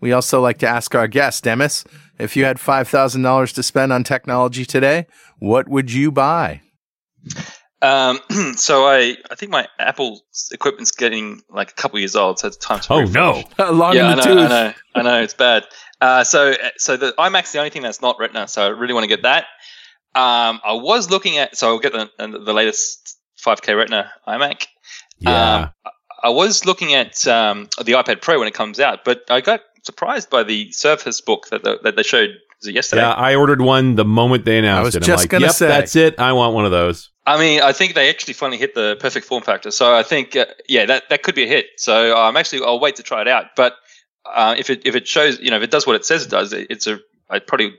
We 0.01 0.13
also 0.13 0.41
like 0.41 0.59
to 0.59 0.67
ask 0.67 0.95
our 0.95 1.09
guest, 1.09 1.45
Demis, 1.45 1.85
if 2.19 2.37
you 2.37 2.45
had 2.45 2.59
$5,000 2.59 3.55
to 3.55 3.63
spend 3.63 3.93
on 3.93 4.05
technology 4.05 4.65
today, 4.65 5.07
what 5.39 5.69
would 5.69 5.93
you 5.93 6.11
buy? 6.11 6.63
Um, 7.83 8.21
so 8.57 8.87
I, 8.87 9.17
I 9.31 9.35
think 9.35 9.53
my 9.53 9.69
Apple 9.79 10.23
equipment's 10.53 10.91
getting 10.91 11.43
like 11.51 11.71
a 11.71 11.75
couple 11.75 11.99
years 11.99 12.17
old, 12.17 12.39
so 12.39 12.49
it's 12.49 12.57
time 12.57 12.81
to. 12.81 12.93
Oh, 12.93 13.01
refresh. 13.01 13.45
no. 13.59 13.71
Long 13.73 13.95
yeah, 13.95 14.09
I 14.09 14.13
in 14.13 14.17
know, 14.19 14.23
the 14.23 14.31
I 14.31 14.35
tooth. 14.35 14.49
know, 14.51 14.73
I 14.95 15.03
know, 15.03 15.23
it's 15.23 15.35
bad. 15.35 15.65
Uh, 16.01 16.25
so, 16.25 16.55
so 16.77 16.97
the 16.97 17.13
iMac's 17.19 17.53
the 17.53 17.59
only 17.59 17.71
thing 17.71 17.83
that's 17.83 18.01
not 18.03 18.17
Retina, 18.19 18.49
so 18.49 18.63
I 18.63 18.69
really 18.69 18.95
want 18.95 19.05
to 19.05 19.09
get 19.09 19.23
that. 19.23 19.45
Um, 20.15 20.61
I 20.65 20.73
was 20.73 21.11
looking 21.11 21.37
at, 21.39 21.57
so 21.57 21.69
I'll 21.69 21.79
get 21.79 21.93
the 21.93 22.09
the 22.19 22.55
latest 22.55 23.19
5K 23.45 23.77
Retina 23.77 24.11
iMac. 24.27 24.67
Yeah. 25.19 25.55
Um, 25.55 25.93
I 26.23 26.31
was 26.31 26.65
looking 26.65 26.95
at 26.95 27.27
um, 27.27 27.69
the 27.85 27.93
iPad 27.93 28.23
Pro 28.23 28.39
when 28.39 28.49
it 28.49 28.55
comes 28.55 28.81
out, 28.81 29.05
but 29.05 29.23
I 29.29 29.43
got 29.43 29.61
surprised 29.87 30.29
by 30.29 30.43
the 30.43 30.71
Surface 30.73 31.21
Book 31.21 31.49
that 31.51 31.63
the, 31.63 31.79
that 31.83 31.97
they 31.97 32.03
showed. 32.03 32.31
Was 32.61 32.69
it 32.69 32.75
yesterday? 32.75 33.03
yeah, 33.03 33.13
I 33.13 33.35
ordered 33.35 33.61
one 33.61 33.97
the 33.97 34.05
moment 34.05 34.45
they 34.45 34.59
announced 34.59 34.81
I 34.81 34.83
was 34.83 34.95
it. 34.97 35.03
I'm 35.03 35.07
just 35.07 35.25
like, 35.25 35.31
gonna 35.31 35.47
yep, 35.47 35.55
say. 35.55 35.69
that's 35.69 35.95
it. 35.95 36.19
I 36.19 36.33
want 36.33 36.55
one 36.55 36.65
of 36.65 36.71
those. 36.71 37.11
I 37.27 37.39
mean, 37.39 37.61
I 37.61 37.73
think 37.73 37.95
they 37.95 38.09
actually 38.09 38.35
finally 38.35 38.57
hit 38.57 38.75
the 38.75 38.97
perfect 39.01 39.27
form 39.27 39.43
factor. 39.43 39.71
So 39.71 39.95
I 39.95 40.03
think, 40.03 40.37
uh, 40.37 40.47
yeah, 40.69 40.87
that, 40.87 41.09
that 41.11 41.23
could 41.25 41.35
be 41.35 41.43
a 41.43 41.49
hit. 41.49 41.67
So 41.77 42.17
I'm 42.17 42.37
actually, 42.37 42.65
I'll 42.65 42.79
wait 42.79 42.97
to 42.97 43.03
try 43.03 43.21
it 43.21 43.29
out. 43.29 43.47
But 43.57 43.75
uh, 44.25 44.55
if 44.57 44.71
it 44.71 44.87
if 44.87 44.95
it 44.95 45.09
shows, 45.09 45.39
you 45.41 45.51
know, 45.51 45.57
if 45.57 45.63
it 45.63 45.71
does 45.71 45.87
what 45.87 45.97
it 45.97 46.05
says 46.05 46.25
it 46.25 46.31
does, 46.31 46.53
it, 46.53 46.69
it's 46.71 46.87
a, 46.87 47.01
I'd 47.29 47.47
probably 47.47 47.75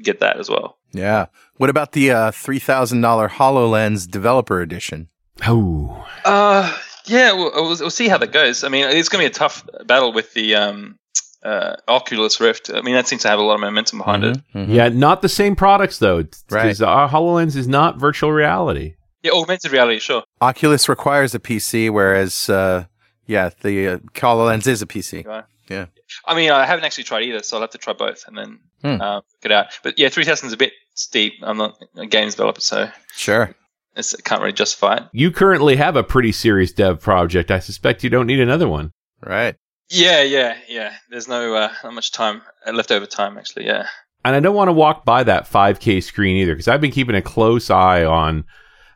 get 0.00 0.20
that 0.20 0.38
as 0.38 0.48
well. 0.48 0.78
Yeah. 0.92 1.26
What 1.56 1.70
about 1.70 1.92
the 1.92 2.10
uh, 2.10 2.30
$3,000 2.30 3.28
HoloLens 3.30 4.10
Developer 4.10 4.60
Edition? 4.60 5.08
Oh. 5.46 6.06
Uh, 6.24 6.76
yeah, 7.06 7.32
we'll, 7.32 7.52
we'll, 7.54 7.76
we'll 7.78 7.90
see 7.90 8.08
how 8.08 8.18
that 8.18 8.32
goes. 8.32 8.64
I 8.64 8.68
mean, 8.68 8.84
it's 8.88 9.08
going 9.08 9.22
to 9.22 9.28
be 9.28 9.32
a 9.32 9.38
tough 9.38 9.66
battle 9.86 10.12
with 10.12 10.32
the 10.34 10.54
um, 10.54 10.98
uh, 11.44 11.76
Oculus 11.88 12.40
Rift. 12.40 12.70
I 12.72 12.82
mean, 12.82 12.94
that 12.94 13.08
seems 13.08 13.22
to 13.22 13.28
have 13.28 13.38
a 13.38 13.42
lot 13.42 13.54
of 13.54 13.60
momentum 13.60 13.98
behind 13.98 14.24
it. 14.24 14.38
Mhm. 14.54 14.68
Yeah, 14.68 14.88
not 14.88 15.22
the 15.22 15.28
same 15.28 15.56
products, 15.56 15.98
though. 15.98 16.16
Right. 16.18 16.28
Because 16.64 16.82
our 16.82 17.08
HoloLens 17.08 17.56
is 17.56 17.66
not 17.68 17.98
virtual 17.98 18.32
reality. 18.32 18.94
Yeah, 19.22 19.32
augmented 19.32 19.70
reality, 19.72 19.98
sure. 20.00 20.24
Oculus 20.40 20.88
requires 20.88 21.34
a 21.34 21.38
PC, 21.40 21.90
whereas, 21.90 22.48
uh, 22.48 22.84
yeah, 23.26 23.50
the 23.62 23.88
uh, 23.88 23.98
HoloLens 24.14 24.66
is 24.66 24.82
a 24.82 24.86
PC. 24.86 25.24
Right. 25.26 25.44
Yeah. 25.68 25.86
I 26.26 26.34
mean, 26.34 26.50
I 26.50 26.66
haven't 26.66 26.84
actually 26.84 27.04
tried 27.04 27.22
either, 27.22 27.42
so 27.42 27.56
I'll 27.56 27.60
have 27.62 27.70
to 27.70 27.78
try 27.78 27.92
both 27.94 28.24
and 28.26 28.36
then 28.36 28.58
Hmm. 28.82 29.00
uh, 29.00 29.14
work 29.16 29.24
it 29.44 29.52
out. 29.52 29.66
But 29.82 29.98
yeah, 29.98 30.08
three 30.08 30.24
thousand 30.24 30.48
is 30.48 30.52
a 30.52 30.56
bit 30.56 30.72
steep. 30.94 31.34
I'm 31.42 31.56
not 31.56 31.74
a 31.96 32.04
games 32.06 32.34
developer, 32.34 32.60
so 32.60 32.90
Sure. 33.16 33.54
it's, 33.96 34.12
I 34.14 34.20
can't 34.22 34.40
really 34.42 34.52
justify 34.52 34.96
it. 34.96 35.02
You 35.12 35.30
currently 35.30 35.76
have 35.76 35.94
a 35.96 36.02
pretty 36.02 36.32
serious 36.32 36.72
dev 36.72 37.00
project. 37.00 37.50
I 37.50 37.60
suspect 37.60 38.02
you 38.04 38.10
don't 38.10 38.26
need 38.26 38.40
another 38.40 38.68
one. 38.68 38.90
Right. 39.24 39.54
Yeah, 39.92 40.22
yeah, 40.22 40.56
yeah. 40.68 40.94
There's 41.10 41.28
no 41.28 41.54
uh, 41.54 41.72
not 41.84 41.94
much 41.94 42.12
time 42.12 42.42
uh, 42.66 42.72
left 42.72 42.90
over 42.90 43.06
time 43.06 43.36
actually. 43.38 43.66
Yeah. 43.66 43.86
And 44.24 44.36
I 44.36 44.40
don't 44.40 44.54
want 44.54 44.68
to 44.68 44.72
walk 44.72 45.04
by 45.04 45.24
that 45.24 45.44
5K 45.50 46.02
screen 46.02 46.36
either 46.36 46.54
because 46.54 46.68
I've 46.68 46.80
been 46.80 46.92
keeping 46.92 47.16
a 47.16 47.22
close 47.22 47.70
eye 47.70 48.04
on 48.04 48.44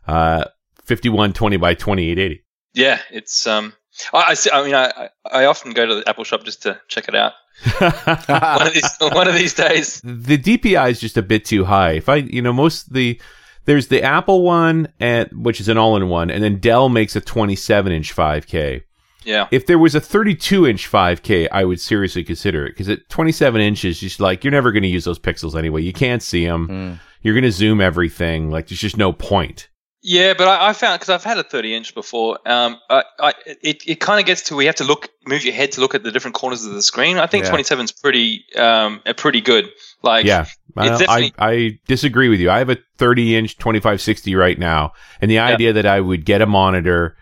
uh, 0.06 0.44
5120 0.84 1.56
by 1.56 1.74
2880. 1.74 2.42
Yeah, 2.74 3.00
it's 3.10 3.46
um. 3.46 3.72
I, 4.12 4.18
I, 4.18 4.34
see- 4.34 4.50
I 4.52 4.64
mean, 4.64 4.74
I, 4.74 5.08
I 5.24 5.46
often 5.46 5.72
go 5.72 5.86
to 5.86 5.94
the 5.96 6.08
Apple 6.08 6.24
shop 6.24 6.44
just 6.44 6.62
to 6.62 6.78
check 6.88 7.08
it 7.08 7.14
out. 7.14 7.32
One 7.80 8.66
of 8.66 8.74
these, 8.74 8.96
one 9.00 9.26
of 9.28 9.34
these 9.34 9.54
days. 9.54 10.02
the 10.04 10.36
DPI 10.36 10.90
is 10.90 11.00
just 11.00 11.16
a 11.16 11.22
bit 11.22 11.46
too 11.46 11.64
high. 11.64 11.92
If 11.92 12.08
I, 12.10 12.16
you 12.16 12.42
know, 12.42 12.52
most 12.52 12.88
of 12.88 12.92
the 12.92 13.18
there's 13.64 13.88
the 13.88 14.02
Apple 14.02 14.42
one, 14.42 14.92
and 15.00 15.28
which 15.32 15.60
is 15.60 15.68
an 15.68 15.78
all-in-one, 15.78 16.30
and 16.30 16.44
then 16.44 16.58
Dell 16.60 16.88
makes 16.90 17.16
a 17.16 17.20
27 17.22 17.92
inch 17.92 18.14
5K. 18.14 18.82
Yeah. 19.26 19.48
If 19.50 19.66
there 19.66 19.78
was 19.78 19.94
a 19.94 20.00
32 20.00 20.66
inch 20.66 20.90
5K, 20.90 21.48
I 21.52 21.64
would 21.64 21.80
seriously 21.80 22.24
consider 22.24 22.64
it 22.64 22.70
because 22.70 22.88
at 22.88 23.00
27 23.10 23.60
inches, 23.60 24.00
just 24.00 24.20
like 24.20 24.44
you're 24.44 24.52
never 24.52 24.72
going 24.72 24.84
to 24.84 24.88
use 24.88 25.04
those 25.04 25.18
pixels 25.18 25.58
anyway. 25.58 25.82
You 25.82 25.92
can't 25.92 26.22
see 26.22 26.46
them. 26.46 26.68
Mm. 26.68 27.00
You're 27.22 27.34
going 27.34 27.44
to 27.44 27.52
zoom 27.52 27.80
everything. 27.80 28.50
Like 28.50 28.68
there's 28.68 28.80
just 28.80 28.96
no 28.96 29.12
point. 29.12 29.68
Yeah, 30.02 30.34
but 30.38 30.46
I, 30.46 30.68
I 30.68 30.72
found 30.72 31.00
because 31.00 31.08
I've 31.08 31.24
had 31.24 31.36
a 31.36 31.42
30 31.42 31.74
inch 31.74 31.94
before. 31.94 32.38
Um, 32.46 32.76
I, 32.88 33.02
I, 33.18 33.32
it 33.60 33.82
it 33.88 33.98
kind 33.98 34.20
of 34.20 34.26
gets 34.26 34.42
to 34.42 34.54
where 34.54 34.62
you 34.62 34.68
have 34.68 34.76
to 34.76 34.84
look, 34.84 35.08
move 35.26 35.44
your 35.44 35.54
head 35.54 35.72
to 35.72 35.80
look 35.80 35.96
at 35.96 36.04
the 36.04 36.12
different 36.12 36.36
corners 36.36 36.64
of 36.64 36.72
the 36.74 36.82
screen. 36.82 37.18
I 37.18 37.26
think 37.26 37.44
Yeah. 37.44 37.50
27 37.50 37.84
is 37.86 37.92
pretty, 37.92 38.44
um, 38.56 39.02
uh, 39.04 39.14
pretty 39.14 39.40
good. 39.40 39.68
Like, 40.04 40.24
yeah. 40.24 40.46
I, 40.76 41.00
I, 41.08 41.32
I 41.38 41.78
disagree 41.88 42.28
with 42.28 42.38
you. 42.38 42.50
I 42.50 42.58
have 42.58 42.70
a 42.70 42.76
30 42.98 43.34
inch 43.34 43.56
2560 43.56 44.36
right 44.36 44.56
now. 44.58 44.92
And 45.20 45.28
the 45.28 45.40
idea 45.40 45.72
that 45.72 45.86
I 45.86 46.00
would 46.00 46.24
get 46.24 46.40
a 46.40 46.46
monitor 46.46 47.16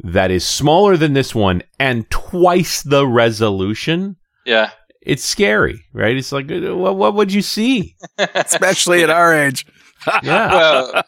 that 0.00 0.30
is 0.30 0.46
smaller 0.46 0.96
than 0.96 1.12
this 1.12 1.34
one 1.34 1.62
and 1.78 2.08
twice 2.10 2.82
the 2.82 3.06
resolution, 3.06 4.16
yeah, 4.44 4.70
it's 5.02 5.24
scary, 5.24 5.84
right? 5.92 6.16
It's 6.16 6.32
like, 6.32 6.50
uh, 6.50 6.76
what, 6.76 6.96
what 6.96 7.14
would 7.14 7.32
you 7.32 7.42
see? 7.42 7.96
Especially 8.18 9.02
at 9.02 9.10
our 9.10 9.34
age. 9.34 9.66
Yeah. 10.22 10.52
well, 10.52 11.02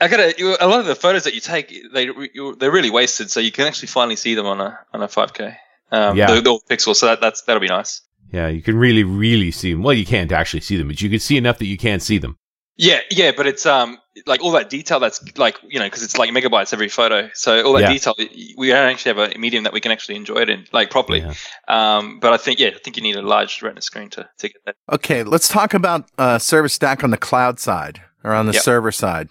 I 0.00 0.08
gotta. 0.08 0.34
A 0.60 0.66
lot 0.66 0.80
of 0.80 0.86
the 0.86 0.94
photos 0.94 1.24
that 1.24 1.34
you 1.34 1.40
take, 1.40 1.72
they 1.92 2.04
you- 2.34 2.56
they're 2.58 2.72
really 2.72 2.90
wasted, 2.90 3.30
so 3.30 3.40
you 3.40 3.52
can 3.52 3.66
actually 3.66 3.88
finally 3.88 4.16
see 4.16 4.34
them 4.34 4.46
on 4.46 4.60
a 4.60 4.78
on 4.92 5.02
a 5.02 5.08
5K. 5.08 5.56
Um, 5.92 6.16
Yeah. 6.16 6.32
the, 6.34 6.40
the 6.40 6.60
pixels. 6.68 6.96
So 6.96 7.06
that, 7.06 7.20
that's 7.20 7.42
that'll 7.42 7.60
be 7.60 7.68
nice. 7.68 8.02
Yeah, 8.32 8.48
you 8.48 8.60
can 8.62 8.76
really, 8.76 9.04
really 9.04 9.52
see 9.52 9.72
them. 9.72 9.84
Well, 9.84 9.94
you 9.94 10.04
can't 10.04 10.32
actually 10.32 10.60
see 10.62 10.76
them, 10.76 10.88
but 10.88 11.00
you 11.00 11.08
can 11.08 11.20
see 11.20 11.36
enough 11.36 11.58
that 11.58 11.66
you 11.66 11.76
can't 11.78 12.02
see 12.02 12.18
them. 12.18 12.36
Yeah, 12.76 12.98
yeah, 13.10 13.30
but 13.36 13.46
it's 13.46 13.64
um 13.66 13.98
like 14.24 14.42
all 14.42 14.52
that 14.52 14.70
detail 14.70 14.98
that's 15.00 15.20
like 15.36 15.56
you 15.68 15.78
know 15.78 15.86
because 15.86 16.02
it's 16.02 16.16
like 16.16 16.30
megabytes 16.30 16.72
every 16.72 16.88
photo. 16.88 17.28
So 17.34 17.62
all 17.64 17.72
that 17.74 17.82
Yeah. 17.82 17.92
detail, 17.92 18.14
we 18.56 18.68
don't 18.68 18.88
actually 18.90 19.14
have 19.14 19.32
a 19.32 19.38
medium 19.38 19.64
that 19.64 19.72
we 19.72 19.80
can 19.80 19.92
actually 19.92 20.16
enjoy 20.16 20.36
it 20.38 20.48
in 20.50 20.66
like 20.72 20.90
properly. 20.90 21.20
Yeah. 21.20 21.34
Um, 21.68 22.18
but 22.20 22.32
I 22.32 22.36
think 22.36 22.58
yeah, 22.58 22.68
I 22.68 22.78
think 22.78 22.96
you 22.96 23.02
need 23.02 23.16
a 23.16 23.22
large 23.22 23.60
retina 23.62 23.82
screen 23.82 24.08
to 24.10 24.28
to 24.38 24.48
get 24.48 24.64
that. 24.64 24.76
Okay, 24.92 25.22
let's 25.22 25.48
talk 25.48 25.74
about 25.74 26.08
uh, 26.18 26.36
ServiceStack 26.38 27.04
on 27.04 27.10
the 27.10 27.18
cloud 27.18 27.58
side 27.60 28.00
or 28.24 28.32
on 28.32 28.46
the 28.46 28.52
Yep. 28.54 28.62
server 28.62 28.92
side. 28.92 29.28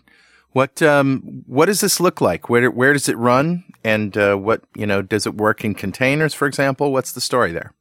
What 0.51 0.81
um, 0.81 1.43
what 1.47 1.65
does 1.65 1.81
this 1.81 1.99
look 1.99 2.21
like? 2.21 2.47
Where 2.49 2.69
where 2.71 2.93
does 2.93 3.09
it 3.09 3.17
run? 3.17 3.63
And 3.83 4.15
uh, 4.17 4.35
what 4.35 4.61
you 4.75 4.85
know 4.85 5.01
does 5.01 5.25
it 5.25 5.35
work 5.35 5.65
in 5.65 5.73
containers, 5.75 6.33
for 6.33 6.47
example? 6.47 6.91
What's 6.93 7.11
the 7.11 7.21
story 7.21 7.51
there? 7.51 7.73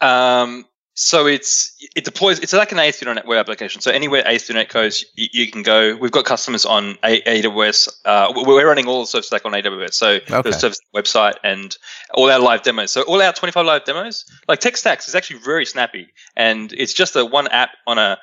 Um, 0.00 0.66
so 0.94 1.26
it's 1.26 1.76
it 1.96 2.04
deploys. 2.04 2.38
It's 2.38 2.52
like 2.52 2.70
an 2.72 2.78
ASP.NET 2.78 3.26
web 3.26 3.38
application. 3.38 3.80
So 3.80 3.90
anywhere 3.90 4.26
ASP.NET 4.26 4.68
goes, 4.68 5.04
you, 5.16 5.26
you 5.32 5.50
can 5.50 5.62
go. 5.62 5.96
We've 5.96 6.12
got 6.12 6.24
customers 6.24 6.64
on 6.64 6.96
a- 7.04 7.20
AWS. 7.22 7.88
Uh, 8.04 8.32
we're 8.34 8.66
running 8.66 8.86
all 8.86 9.04
the 9.04 9.10
ServiceStack 9.18 9.44
on 9.44 9.52
AWS. 9.52 9.94
So 9.94 10.08
Okay. 10.30 10.42
the 10.42 10.52
Service 10.52 10.80
website 10.94 11.34
and 11.42 11.76
all 12.14 12.30
our 12.30 12.38
live 12.38 12.62
demos. 12.62 12.92
So 12.92 13.02
all 13.02 13.20
our 13.20 13.32
25 13.32 13.66
live 13.66 13.84
demos, 13.84 14.24
like 14.48 14.60
TechStacks, 14.60 15.08
is 15.08 15.14
actually 15.14 15.40
very 15.40 15.66
snappy, 15.66 16.06
and 16.36 16.72
it's 16.72 16.92
just 16.94 17.16
a 17.16 17.24
one 17.24 17.48
app 17.48 17.70
on 17.86 17.98
a 17.98 18.18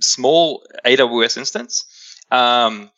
small 0.00 0.66
AWS 0.86 1.36
instance. 1.36 1.84
Um, 2.30 2.90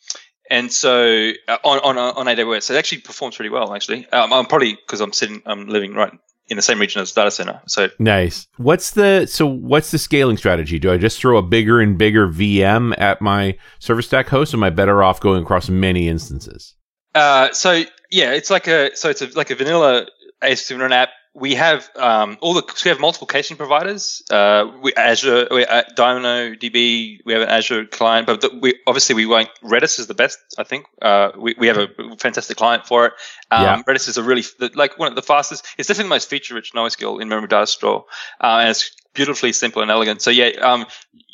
and 0.49 0.71
so 0.71 1.31
uh, 1.47 1.57
on 1.63 1.79
on 1.79 1.97
on 1.97 2.25
AWS, 2.27 2.69
it 2.71 2.75
actually 2.77 3.01
performs 3.01 3.35
pretty 3.35 3.49
well. 3.49 3.73
Actually, 3.73 4.07
um, 4.11 4.31
I'm 4.31 4.45
probably 4.45 4.75
because 4.75 5.01
I'm 5.01 5.13
sitting, 5.13 5.41
I'm 5.45 5.67
living 5.67 5.93
right 5.93 6.11
in 6.47 6.57
the 6.57 6.61
same 6.61 6.79
region 6.79 7.01
as 7.01 7.11
data 7.11 7.31
center. 7.31 7.61
So 7.67 7.89
Nice. 7.99 8.47
What's 8.57 8.91
the 8.91 9.25
so 9.25 9.45
what's 9.45 9.91
the 9.91 9.97
scaling 9.97 10.37
strategy? 10.37 10.79
Do 10.79 10.91
I 10.91 10.97
just 10.97 11.19
throw 11.19 11.37
a 11.37 11.41
bigger 11.41 11.79
and 11.79 11.97
bigger 11.97 12.27
VM 12.27 12.93
at 12.97 13.21
my 13.21 13.57
ServiceStack 13.79 14.27
host? 14.27 14.53
Or 14.53 14.57
am 14.57 14.63
I 14.63 14.69
better 14.69 15.03
off 15.03 15.19
going 15.19 15.43
across 15.43 15.69
many 15.69 16.07
instances? 16.07 16.75
Uh, 17.15 17.51
so 17.51 17.83
yeah, 18.11 18.31
it's 18.31 18.49
like 18.49 18.67
a 18.67 18.95
so 18.95 19.09
it's 19.09 19.21
a, 19.21 19.27
like 19.35 19.51
a 19.51 19.55
vanilla 19.55 20.07
ASP.NET 20.41 20.91
app. 20.91 21.09
We 21.35 21.55
have 21.55 21.89
um, 21.95 22.37
all 22.41 22.53
the 22.53 22.63
so 22.75 22.81
we 22.85 22.89
have 22.89 22.99
multiple 22.99 23.25
caching 23.25 23.57
providers. 23.57 24.21
Uh, 24.29 24.69
we 24.83 24.93
Azure, 24.93 25.47
we, 25.49 25.65
uh, 25.65 25.81
DynamoDB. 25.97 27.21
We 27.25 27.33
have 27.33 27.41
an 27.41 27.49
Azure 27.49 27.85
client, 27.85 28.27
but 28.27 28.41
the, 28.41 28.59
we 28.61 28.79
obviously 28.85 29.15
we 29.15 29.25
won't. 29.25 29.49
Redis 29.63 29.97
is 29.99 30.05
the 30.05 30.13
best, 30.13 30.37
I 30.59 30.63
think. 30.63 30.85
Uh, 31.01 31.31
we 31.35 31.55
we 31.57 31.65
have 31.67 31.77
a 31.77 31.87
fantastic 32.19 32.57
client 32.57 32.85
for 32.85 33.07
it. 33.07 33.13
Um, 33.49 33.63
Yeah. 33.63 33.81
Redis 33.87 34.07
is 34.07 34.17
a 34.17 34.23
really 34.23 34.43
like 34.75 34.99
one 34.99 35.07
of 35.07 35.15
the 35.15 35.23
fastest. 35.23 35.65
It's 35.79 35.87
definitely 35.87 36.09
the 36.09 36.15
most 36.15 36.29
feature-rich 36.29 36.73
NoSQL 36.73 37.19
in 37.19 37.29
memory 37.29 37.47
data 37.47 37.65
store, 37.65 38.05
uh, 38.39 38.57
and 38.59 38.69
it's 38.69 38.91
beautifully 39.15 39.53
simple 39.53 39.81
and 39.81 39.89
elegant. 39.89 40.21
So 40.21 40.29
yeah, 40.29 40.49
um, 40.61 40.85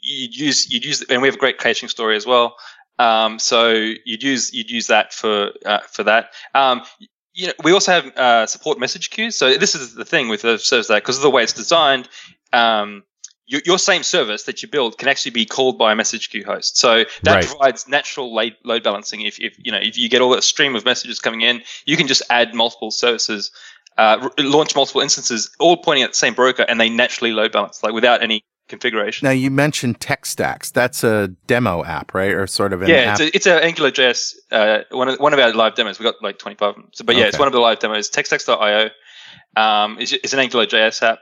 you'd 0.02 0.36
use 0.36 0.72
you'd 0.72 0.86
use 0.86 1.04
and 1.10 1.22
we 1.22 1.28
have 1.28 1.36
a 1.36 1.40
great 1.40 1.58
caching 1.58 1.90
story 1.90 2.16
as 2.16 2.26
well. 2.26 2.56
Um, 3.00 3.38
so 3.40 3.72
you'd 4.06 4.24
use 4.24 4.54
you'd 4.54 4.70
use 4.70 4.88
that 4.88 5.14
for 5.14 5.52
uh, 5.66 5.80
for 5.92 6.04
that. 6.04 6.32
Um, 6.56 6.84
you 7.40 7.48
know, 7.48 7.54
we 7.64 7.72
also 7.72 7.94
have 7.94 8.06
uh, 8.18 8.46
support 8.48 8.80
message 8.80 9.10
queues. 9.12 9.38
So 9.38 9.58
this 9.58 9.74
is 9.74 9.96
the 9.96 10.04
thing 10.04 10.28
with 10.28 10.42
the 10.42 10.58
service 10.58 10.88
that 10.90 11.02
because 11.02 11.16
of 11.16 11.24
the 11.24 11.30
way 11.30 11.42
it's 11.42 11.54
designed, 11.54 12.10
um, 12.52 13.04
your, 13.48 13.62
your 13.66 13.80
same 13.80 14.04
service 14.04 14.44
that 14.44 14.62
you 14.62 14.68
build 14.68 14.98
can 14.98 15.08
actually 15.08 15.32
be 15.32 15.46
called 15.46 15.78
by 15.78 15.94
a 15.94 15.96
message 15.96 16.30
queue 16.30 16.44
host. 16.44 16.78
So 16.78 17.06
that 17.24 17.36
Right. 17.36 17.46
provides 17.46 17.88
natural 17.88 18.36
load, 18.36 18.58
load 18.66 18.84
balancing. 18.84 19.22
If, 19.22 19.40
if 19.40 19.56
you 19.58 19.72
know 19.72 19.80
if 19.82 19.98
you 19.98 20.10
get 20.10 20.22
all 20.22 20.32
that 20.32 20.44
stream 20.44 20.76
of 20.76 20.84
messages 20.84 21.20
coming 21.20 21.40
in, 21.40 21.62
you 21.86 21.96
can 21.96 22.08
just 22.08 22.24
add 22.30 22.54
multiple 22.54 22.92
services. 22.92 23.52
Uh, 23.98 24.18
r- 24.22 24.32
launch 24.46 24.76
multiple 24.76 25.02
instances, 25.02 25.50
all 25.60 25.78
pointing 25.78 26.04
at 26.04 26.12
the 26.12 26.18
same 26.18 26.34
broker, 26.34 26.66
and 26.68 26.80
they 26.80 26.90
naturally 26.90 27.32
load 27.32 27.54
balance, 27.54 27.82
like 27.84 27.94
without 27.94 28.22
any 28.22 28.44
configuration. 28.70 29.26
Now 29.26 29.32
you 29.32 29.52
mentioned 29.52 30.00
TechStacks. 30.00 30.72
That's 30.72 31.04
a 31.04 31.30
demo 31.48 31.84
app, 31.84 32.14
right? 32.14 32.32
Or 32.32 32.48
sort 32.48 32.74
of 32.74 32.82
an 32.82 32.90
yeah, 32.90 32.96
app. 32.96 33.20
it's 33.20 33.22
a, 33.22 33.36
it's 33.36 33.48
a 33.48 33.64
Angular 33.64 33.92
JS, 33.92 34.36
uh, 34.52 34.80
one 34.92 35.10
of 35.10 35.20
one 35.20 35.34
of 35.34 35.40
our 35.40 35.54
live 35.54 35.76
demos. 35.76 36.00
We 36.00 36.04
got 36.04 36.16
like 36.22 36.40
25 36.40 36.70
of 36.70 36.76
them. 36.76 36.90
So, 36.94 37.04
but 37.04 37.16
yeah, 37.16 37.26
it's 37.26 37.40
one 37.40 37.48
of 37.48 37.54
the 37.54 37.60
live 37.60 37.80
demos. 37.80 38.10
Techstacks.io. 38.10 38.90
Um, 39.58 39.98
it's, 40.00 40.12
it's 40.12 40.34
an 40.34 40.40
Angular 40.40 40.66
JS 40.66 41.02
app, 41.04 41.20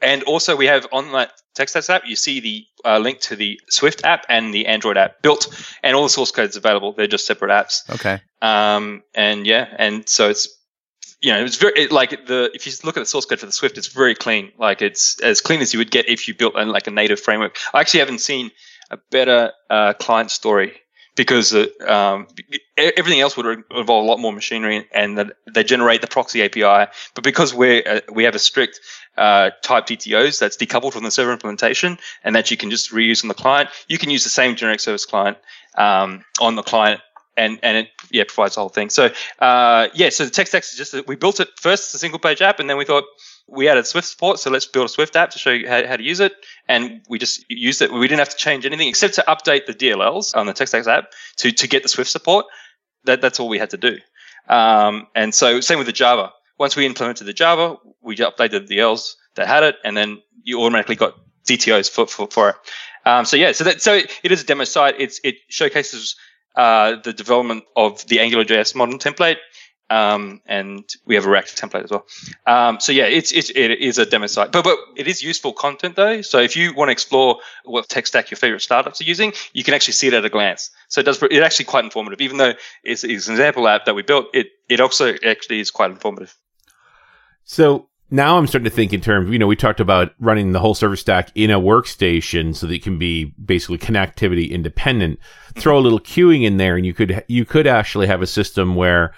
and 0.00 0.22
also 0.24 0.54
we 0.54 0.66
have 0.66 0.86
on 0.92 1.10
that 1.12 1.32
Techstacks 1.56 1.88
app, 1.88 2.02
you 2.06 2.16
see 2.16 2.40
the 2.40 2.66
uh, 2.84 2.98
link 2.98 3.20
to 3.20 3.36
the 3.36 3.60
Swift 3.70 4.04
app 4.04 4.26
and 4.28 4.52
the 4.52 4.66
Android 4.66 4.96
app 4.96 5.22
built, 5.22 5.46
and 5.82 5.94
all 5.94 6.02
the 6.02 6.08
source 6.08 6.32
code 6.32 6.50
is 6.50 6.56
available. 6.56 6.92
They're 6.92 7.06
just 7.06 7.26
separate 7.26 7.50
apps. 7.50 7.88
okay. 7.94 8.20
Um, 8.42 9.02
and 9.14 9.46
yeah, 9.46 9.68
and 9.78 10.08
so 10.08 10.28
it's 10.28 10.48
you 11.24 11.32
know 11.32 11.42
it's 11.42 11.56
very 11.56 11.72
it, 11.74 11.90
like 11.90 12.26
the 12.26 12.50
if 12.52 12.66
you 12.66 12.72
look 12.84 12.98
at 12.98 13.00
the 13.00 13.06
source 13.06 13.24
code 13.24 13.40
for 13.40 13.46
the 13.46 13.52
Swift, 13.52 13.78
it's 13.78 13.88
very 13.88 14.14
clean. 14.14 14.52
Like 14.58 14.82
it's 14.82 15.18
as 15.20 15.40
clean 15.40 15.62
as 15.62 15.72
you 15.72 15.78
would 15.78 15.90
get 15.90 16.06
if 16.06 16.28
you 16.28 16.34
built 16.34 16.54
like 16.54 16.86
a 16.86 16.90
native 16.90 17.18
framework. 17.18 17.56
I 17.72 17.80
actually 17.80 18.00
haven't 18.00 18.20
seen 18.20 18.50
a 18.90 18.98
better 19.10 19.52
uh, 19.70 19.94
client 19.94 20.30
story 20.30 20.74
because 21.16 21.54
uh, 21.54 21.66
um, 21.88 22.26
everything 22.76 23.20
else 23.20 23.38
would 23.38 23.46
involve 23.46 24.04
a 24.04 24.06
lot 24.06 24.18
more 24.18 24.34
machinery 24.34 24.86
and 24.92 25.16
that 25.16 25.32
they 25.54 25.64
generate 25.64 26.02
the 26.02 26.06
proxy 26.06 26.42
API. 26.42 26.92
But 27.14 27.24
because 27.24 27.54
we're 27.54 27.82
uh, 27.86 28.00
we 28.12 28.24
have 28.24 28.34
a 28.34 28.38
strict 28.38 28.80
uh, 29.16 29.48
type 29.62 29.86
DTOs 29.86 30.38
that's 30.38 30.58
decoupled 30.58 30.92
from 30.92 31.04
the 31.04 31.10
server 31.10 31.32
implementation 31.32 31.96
and 32.22 32.36
that 32.36 32.50
you 32.50 32.58
can 32.58 32.68
just 32.68 32.90
reuse 32.90 33.24
on 33.24 33.28
the 33.28 33.34
client, 33.34 33.70
you 33.88 33.96
can 33.96 34.10
use 34.10 34.24
the 34.24 34.30
same 34.30 34.56
generic 34.56 34.80
service 34.80 35.06
client 35.06 35.38
um, 35.76 36.22
on 36.38 36.54
the 36.54 36.62
client. 36.62 37.00
And, 37.36 37.58
and 37.64 37.76
it 37.78 37.88
yeah 38.12 38.22
provides 38.28 38.54
the 38.54 38.60
whole 38.60 38.68
thing. 38.68 38.90
So 38.90 39.10
uh, 39.40 39.88
yeah, 39.92 40.10
so 40.10 40.24
the 40.24 40.30
tech 40.30 40.46
stack 40.46 40.62
is 40.62 40.74
just 40.76 40.92
that 40.92 41.08
we 41.08 41.16
built 41.16 41.40
it 41.40 41.48
first 41.60 41.90
as 41.90 41.94
a 41.94 41.98
single 41.98 42.20
page 42.20 42.40
app, 42.40 42.60
and 42.60 42.70
then 42.70 42.76
we 42.76 42.84
thought 42.84 43.04
we 43.46 43.68
added 43.68 43.86
Swift 43.86 44.08
support, 44.08 44.38
so 44.38 44.50
let's 44.50 44.66
build 44.66 44.86
a 44.86 44.88
Swift 44.88 45.16
app 45.16 45.30
to 45.30 45.38
show 45.38 45.50
you 45.50 45.68
how, 45.68 45.86
how 45.86 45.96
to 45.96 46.02
use 46.02 46.20
it. 46.20 46.32
And 46.68 47.02
we 47.08 47.18
just 47.18 47.44
used 47.48 47.82
it. 47.82 47.92
We 47.92 48.08
didn't 48.08 48.20
have 48.20 48.30
to 48.30 48.36
change 48.36 48.64
anything 48.64 48.88
except 48.88 49.14
to 49.14 49.24
update 49.28 49.66
the 49.66 49.74
DLLs 49.74 50.34
on 50.34 50.46
the 50.46 50.52
text 50.52 50.72
TechStacks 50.72 50.86
app 50.86 51.12
to, 51.38 51.52
to 51.52 51.68
get 51.68 51.82
the 51.82 51.88
Swift 51.88 52.10
support. 52.10 52.46
That, 53.04 53.20
that's 53.20 53.38
all 53.38 53.48
we 53.48 53.58
had 53.58 53.70
to 53.70 53.76
do. 53.76 53.98
Um, 54.48 55.06
and 55.14 55.34
so 55.34 55.60
same 55.60 55.78
with 55.78 55.86
the 55.86 55.92
Java. 55.92 56.32
Once 56.58 56.76
we 56.76 56.86
implemented 56.86 57.26
the 57.26 57.32
Java, 57.32 57.76
we 58.00 58.16
updated 58.16 58.68
the 58.68 58.78
DLLs 58.78 59.14
that 59.34 59.46
had 59.46 59.62
it, 59.62 59.76
and 59.84 59.96
then 59.96 60.22
you 60.42 60.60
automatically 60.60 60.96
got 60.96 61.14
DTOs 61.46 61.90
for, 61.90 62.06
for, 62.06 62.28
for 62.30 62.50
it. 62.50 62.56
Um, 63.04 63.24
so 63.24 63.36
yeah, 63.36 63.52
so 63.52 63.64
that 63.64 63.82
so 63.82 63.94
it 64.22 64.32
is 64.32 64.42
a 64.42 64.46
demo 64.46 64.64
site. 64.64 64.94
It's 64.98 65.20
it 65.24 65.36
showcases 65.48 66.16
uh, 66.54 66.96
the 67.02 67.12
development 67.12 67.64
of 67.76 68.06
the 68.06 68.18
AngularJS 68.18 68.74
modern 68.74 68.98
template. 68.98 69.38
Um, 69.90 70.40
and 70.46 70.82
we 71.04 71.14
have 71.14 71.26
a 71.26 71.28
reactive 71.28 71.56
template 71.56 71.84
as 71.84 71.90
well. 71.90 72.06
Um, 72.46 72.80
so 72.80 72.90
yeah, 72.90 73.04
it's, 73.04 73.32
it's 73.32 73.50
it 73.50 73.70
is 73.70 73.98
a 73.98 74.06
demo 74.06 74.26
site, 74.26 74.50
but 74.50 74.64
but 74.64 74.78
it 74.96 75.06
is 75.06 75.22
useful 75.22 75.52
content 75.52 75.94
though. 75.94 76.22
So 76.22 76.38
if 76.38 76.56
you 76.56 76.72
want 76.72 76.88
to 76.88 76.92
explore 76.92 77.40
what 77.64 77.86
tech 77.90 78.06
stack 78.06 78.30
your 78.30 78.38
favorite 78.38 78.62
startups 78.62 79.02
are 79.02 79.04
using, 79.04 79.34
you 79.52 79.62
can 79.62 79.74
actually 79.74 79.92
see 79.92 80.06
it 80.06 80.14
at 80.14 80.24
a 80.24 80.30
glance. 80.30 80.70
So 80.88 81.00
it 81.00 81.04
does 81.04 81.22
it's 81.22 81.34
actually 81.34 81.66
quite 81.66 81.84
informative. 81.84 82.22
Even 82.22 82.38
though 82.38 82.54
it's, 82.82 83.04
it's 83.04 83.28
an 83.28 83.34
example 83.34 83.68
app 83.68 83.84
that 83.84 83.94
we 83.94 84.02
built, 84.02 84.28
it 84.32 84.48
it 84.70 84.80
also 84.80 85.14
actually 85.24 85.60
is 85.60 85.70
quite 85.70 85.90
informative. 85.90 86.34
So 87.44 87.88
now 88.14 88.38
I'm 88.38 88.46
starting 88.46 88.70
to 88.70 88.74
think 88.74 88.92
in 88.92 89.00
terms, 89.00 89.28
you 89.28 89.40
know, 89.40 89.48
we 89.48 89.56
talked 89.56 89.80
about 89.80 90.14
running 90.20 90.52
the 90.52 90.60
whole 90.60 90.74
server 90.74 90.94
stack 90.94 91.32
in 91.34 91.50
a 91.50 91.58
workstation 91.58 92.54
so 92.54 92.68
that 92.68 92.74
it 92.74 92.82
can 92.84 92.96
be 92.96 93.34
basically 93.44 93.78
connectivity 93.78 94.48
independent. 94.48 95.18
Throw 95.56 95.76
a 95.76 95.80
little 95.80 95.98
queuing 95.98 96.44
in 96.44 96.56
there 96.56 96.76
and 96.76 96.86
you 96.86 96.94
could, 96.94 97.24
you 97.26 97.44
could 97.44 97.66
actually 97.66 98.06
have 98.06 98.22
a 98.22 98.26
system 98.26 98.76
where, 98.76 99.12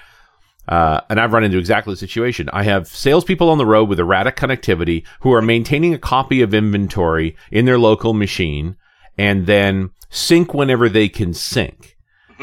uh, 0.68 1.02
and 1.10 1.20
I've 1.20 1.34
run 1.34 1.44
into 1.44 1.58
exactly 1.58 1.92
the 1.92 1.98
situation. 1.98 2.48
I 2.54 2.62
have 2.62 2.88
salespeople 2.88 3.50
on 3.50 3.58
the 3.58 3.66
road 3.66 3.90
with 3.90 4.00
erratic 4.00 4.34
connectivity 4.34 5.06
who 5.20 5.32
are 5.34 5.42
maintaining 5.42 5.92
a 5.92 5.98
copy 5.98 6.40
of 6.40 6.54
inventory 6.54 7.36
in 7.50 7.66
their 7.66 7.78
local 7.78 8.14
machine. 8.14 8.76
And 9.18 9.46
then 9.46 9.90
sync 10.08 10.54
whenever 10.54 10.88
they 10.88 11.10
can 11.10 11.34
sync. 11.34 11.95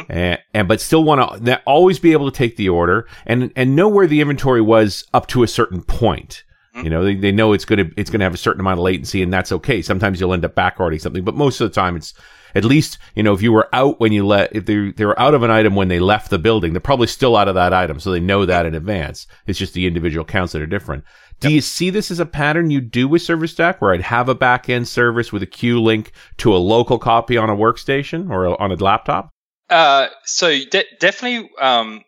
And, 0.09 0.39
and 0.53 0.67
but 0.67 0.81
still 0.81 1.03
want 1.03 1.45
to 1.45 1.61
always 1.65 1.99
be 1.99 2.11
able 2.11 2.29
to 2.29 2.37
take 2.37 2.55
the 2.55 2.69
order 2.69 3.07
and 3.25 3.51
and 3.55 3.75
know 3.75 3.87
where 3.87 4.07
the 4.07 4.21
inventory 4.21 4.61
was 4.61 5.05
up 5.13 5.27
to 5.27 5.43
a 5.43 5.47
certain 5.47 5.83
point. 5.83 6.43
Mm-hmm. 6.75 6.83
You 6.85 6.89
know, 6.89 7.03
they, 7.03 7.15
they 7.15 7.31
know 7.31 7.53
it's 7.53 7.65
gonna 7.65 7.89
it's 7.95 8.09
gonna 8.09 8.23
have 8.23 8.33
a 8.33 8.37
certain 8.37 8.59
amount 8.59 8.79
of 8.79 8.83
latency, 8.83 9.21
and 9.21 9.31
that's 9.31 9.51
okay. 9.51 9.81
Sometimes 9.81 10.19
you'll 10.19 10.33
end 10.33 10.45
up 10.45 10.55
backordering 10.55 10.99
something, 10.99 11.23
but 11.23 11.35
most 11.35 11.61
of 11.61 11.69
the 11.69 11.75
time 11.75 11.95
it's 11.95 12.13
at 12.55 12.65
least 12.65 12.97
you 13.15 13.23
know 13.23 13.33
if 13.33 13.41
you 13.41 13.51
were 13.51 13.69
out 13.73 13.99
when 13.99 14.11
you 14.11 14.25
let 14.25 14.55
if 14.55 14.65
they 14.65 14.91
they 14.91 15.05
were 15.05 15.19
out 15.19 15.33
of 15.33 15.43
an 15.43 15.51
item 15.51 15.75
when 15.75 15.87
they 15.87 15.99
left 15.99 16.31
the 16.31 16.39
building, 16.39 16.73
they're 16.73 16.79
probably 16.79 17.07
still 17.07 17.35
out 17.35 17.47
of 17.47 17.55
that 17.55 17.73
item, 17.73 17.99
so 17.99 18.11
they 18.11 18.19
know 18.19 18.45
that 18.45 18.65
in 18.65 18.73
advance. 18.73 19.27
It's 19.45 19.59
just 19.59 19.75
the 19.75 19.85
individual 19.85 20.25
counts 20.25 20.53
that 20.53 20.63
are 20.63 20.67
different. 20.67 21.03
Do 21.39 21.51
you 21.51 21.61
see 21.61 21.89
this 21.89 22.09
as 22.09 22.21
a 22.21 22.25
pattern 22.25 22.71
you 22.71 22.79
do 22.79 23.07
with 23.07 23.21
ServiceStack, 23.21 23.81
where 23.81 23.93
I'd 23.93 24.01
have 24.01 24.29
a 24.29 24.35
back 24.35 24.69
end 24.69 24.87
service 24.87 25.33
with 25.33 25.43
a 25.43 25.47
queue 25.47 25.81
link 25.81 26.13
to 26.37 26.55
a 26.55 26.57
local 26.57 26.97
copy 26.97 27.37
on 27.37 27.49
a 27.49 27.55
workstation 27.55 28.29
or 28.29 28.45
a, 28.45 28.55
on 28.55 28.71
a 28.71 28.75
laptop? 28.75 29.32
Uh, 29.69 30.07
so 30.25 30.49
de- 30.49 30.85
definitely, 30.99 31.49
um, 31.59 32.03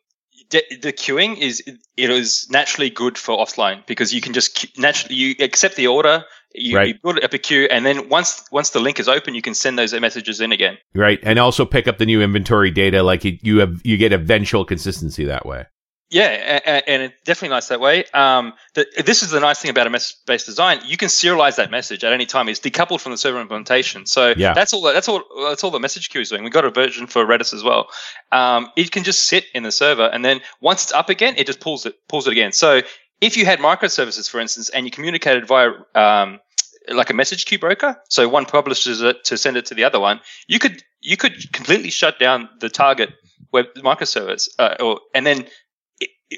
de- 0.50 0.78
the 0.82 0.94
queuing 0.94 1.38
is 1.38 1.64
it 1.98 2.10
is 2.10 2.48
naturally 2.50 2.90
good 2.90 3.18
for 3.18 3.38
offline 3.38 3.86
because 3.88 4.14
you 4.14 4.22
can 4.22 4.34
just 4.34 4.78
naturally 4.78 5.16
you 5.16 5.36
accept 5.40 5.76
the 5.76 5.88
order, 5.88 6.26
you, 6.54 6.78
Right. 6.78 6.88
you 6.90 6.96
build 7.02 7.24
up 7.24 7.34
a 7.34 7.38
queue, 7.38 7.68
and 7.72 7.86
then 7.86 8.10
once 8.10 8.44
once 8.52 8.72
the 8.72 8.80
link 8.80 9.00
is 9.00 9.08
open, 9.08 9.36
you 9.36 9.42
can 9.42 9.54
send 9.54 9.78
those 9.80 9.94
messages 10.00 10.42
in 10.42 10.52
again. 10.52 10.78
Right, 10.94 11.20
and 11.24 11.40
also 11.40 11.66
pick 11.66 11.88
up 11.88 11.98
the 11.98 12.06
new 12.06 12.22
inventory 12.22 12.72
data. 12.72 13.04
Like 13.04 13.26
you, 13.26 13.38
you 13.42 13.58
have, 13.60 13.82
you 13.84 13.98
get 13.98 14.14
eventual 14.14 14.66
consistency 14.66 15.26
that 15.26 15.46
way. 15.46 15.66
Yeah, 16.12 16.60
and 16.86 17.02
it's 17.02 17.16
definitely 17.26 17.56
nice 17.56 17.70
that 17.70 17.80
way. 17.80 18.06
Um, 18.14 18.54
the, 18.76 18.86
this 19.04 19.24
is 19.24 19.32
the 19.32 19.40
nice 19.40 19.60
thing 19.60 19.72
about 19.72 19.88
a 19.88 19.90
message-based 19.90 20.46
design. 20.46 20.80
You 20.86 20.98
can 20.98 21.08
serialize 21.10 21.56
that 21.56 21.72
message 21.72 22.04
at 22.04 22.14
any 22.14 22.28
time. 22.28 22.48
It's 22.48 22.60
decoupled 22.60 23.02
from 23.02 23.12
the 23.12 23.18
server 23.18 23.42
implementation. 23.42 24.06
So 24.06 24.34
Yeah. 24.38 24.54
that's 24.54 24.72
all. 24.72 24.82
That's 24.84 25.10
all. 25.10 25.24
That's 25.50 25.64
all 25.64 25.72
the 25.72 25.80
message 25.80 26.10
queue 26.10 26.22
is 26.22 26.30
doing. 26.30 26.44
We 26.44 26.52
got 26.52 26.64
a 26.64 26.70
version 26.70 27.08
for 27.08 27.26
Redis 27.26 27.54
as 27.56 27.64
well. 27.64 27.88
Um, 28.32 28.70
it 28.78 28.92
can 28.92 29.04
just 29.04 29.24
sit 29.24 29.46
in 29.56 29.64
the 29.64 29.72
server, 29.72 30.06
and 30.06 30.24
then 30.24 30.42
once 30.62 30.84
it's 30.84 30.94
up 30.94 31.10
again, 31.10 31.34
it 31.38 31.48
just 31.48 31.60
pulls 31.60 31.88
it 31.88 31.96
pulls 32.08 32.28
it 32.28 32.32
again. 32.34 32.52
So 32.52 32.82
if 33.20 33.36
you 33.36 33.46
had 33.46 33.58
microservices, 33.60 34.30
for 34.30 34.40
instance, 34.40 34.70
and 34.70 34.86
you 34.86 34.92
communicated 34.92 35.48
via 35.48 35.72
um, 35.96 36.40
like 36.88 37.10
a 37.10 37.14
message 37.16 37.46
queue 37.46 37.58
broker, 37.58 37.98
so 38.10 38.30
one 38.30 38.46
publishes 38.46 39.02
it 39.02 39.24
to 39.26 39.38
send 39.38 39.58
it 39.58 39.66
to 39.66 39.74
the 39.74 39.84
other 39.84 40.00
one, 40.00 40.22
you 40.48 40.60
could 40.60 40.84
you 41.02 41.18
could 41.18 41.52
completely 41.52 41.90
shut 41.90 42.20
down 42.20 42.48
the 42.60 42.70
target 42.70 43.10
web 43.52 43.66
microservice, 43.78 44.50
uh, 44.60 44.76
or 44.80 45.00
and 45.16 45.26
then 45.26 45.48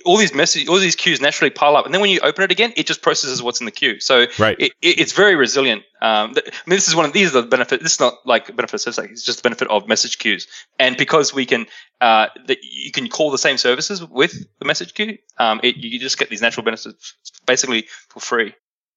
all 0.06 0.18
these 0.18 0.34
messages, 0.34 0.68
all 0.68 0.78
these 0.80 0.96
queues 0.96 1.22
naturally 1.22 1.50
pile 1.50 1.78
up, 1.78 1.86
and 1.86 1.94
then 1.94 2.02
when 2.02 2.10
you 2.10 2.20
open 2.22 2.44
it 2.44 2.52
again, 2.52 2.74
it 2.76 2.86
just 2.86 3.02
processes 3.02 3.42
what's 3.42 3.62
in 3.62 3.66
the 3.66 3.72
queue. 3.72 4.00
So 4.02 4.26
Right. 4.38 4.58
it, 4.60 4.74
it, 4.82 5.00
it's 5.00 5.14
very 5.14 5.36
resilient. 5.36 5.84
Um, 6.02 6.34
th- 6.34 6.46
I 6.48 6.70
mean, 6.70 6.76
this 6.76 6.88
is 6.90 6.96
one 6.96 7.06
of 7.06 7.14
these 7.14 7.34
are 7.36 7.42
the 7.42 7.48
benefit. 7.48 7.82
This 7.82 7.94
is 7.94 8.00
not 8.00 8.16
like 8.26 8.50
a 8.50 8.54
benefit 8.54 8.76
of 8.76 8.82
Service, 8.82 8.98
it's 9.12 9.24
just 9.24 9.40
the 9.40 9.44
benefit 9.44 9.70
of 9.70 9.88
message 9.88 10.18
queues. 10.20 10.46
And 10.78 10.98
because 10.98 11.34
we 11.34 11.46
can, 11.46 11.68
uh, 12.02 12.28
that 12.48 12.58
you 12.64 12.92
can 12.92 13.08
call 13.08 13.32
the 13.32 13.38
same 13.38 13.58
services 13.58 14.04
with 14.04 14.34
the 14.60 14.66
message 14.66 14.94
queue, 14.94 15.18
um, 15.38 15.62
it, 15.64 15.78
you 15.78 16.00
just 16.00 16.18
get 16.20 16.30
these 16.30 16.42
natural 16.42 16.66
benefits 16.66 17.14
basically 17.46 17.88
for 18.10 18.20
free. 18.20 18.54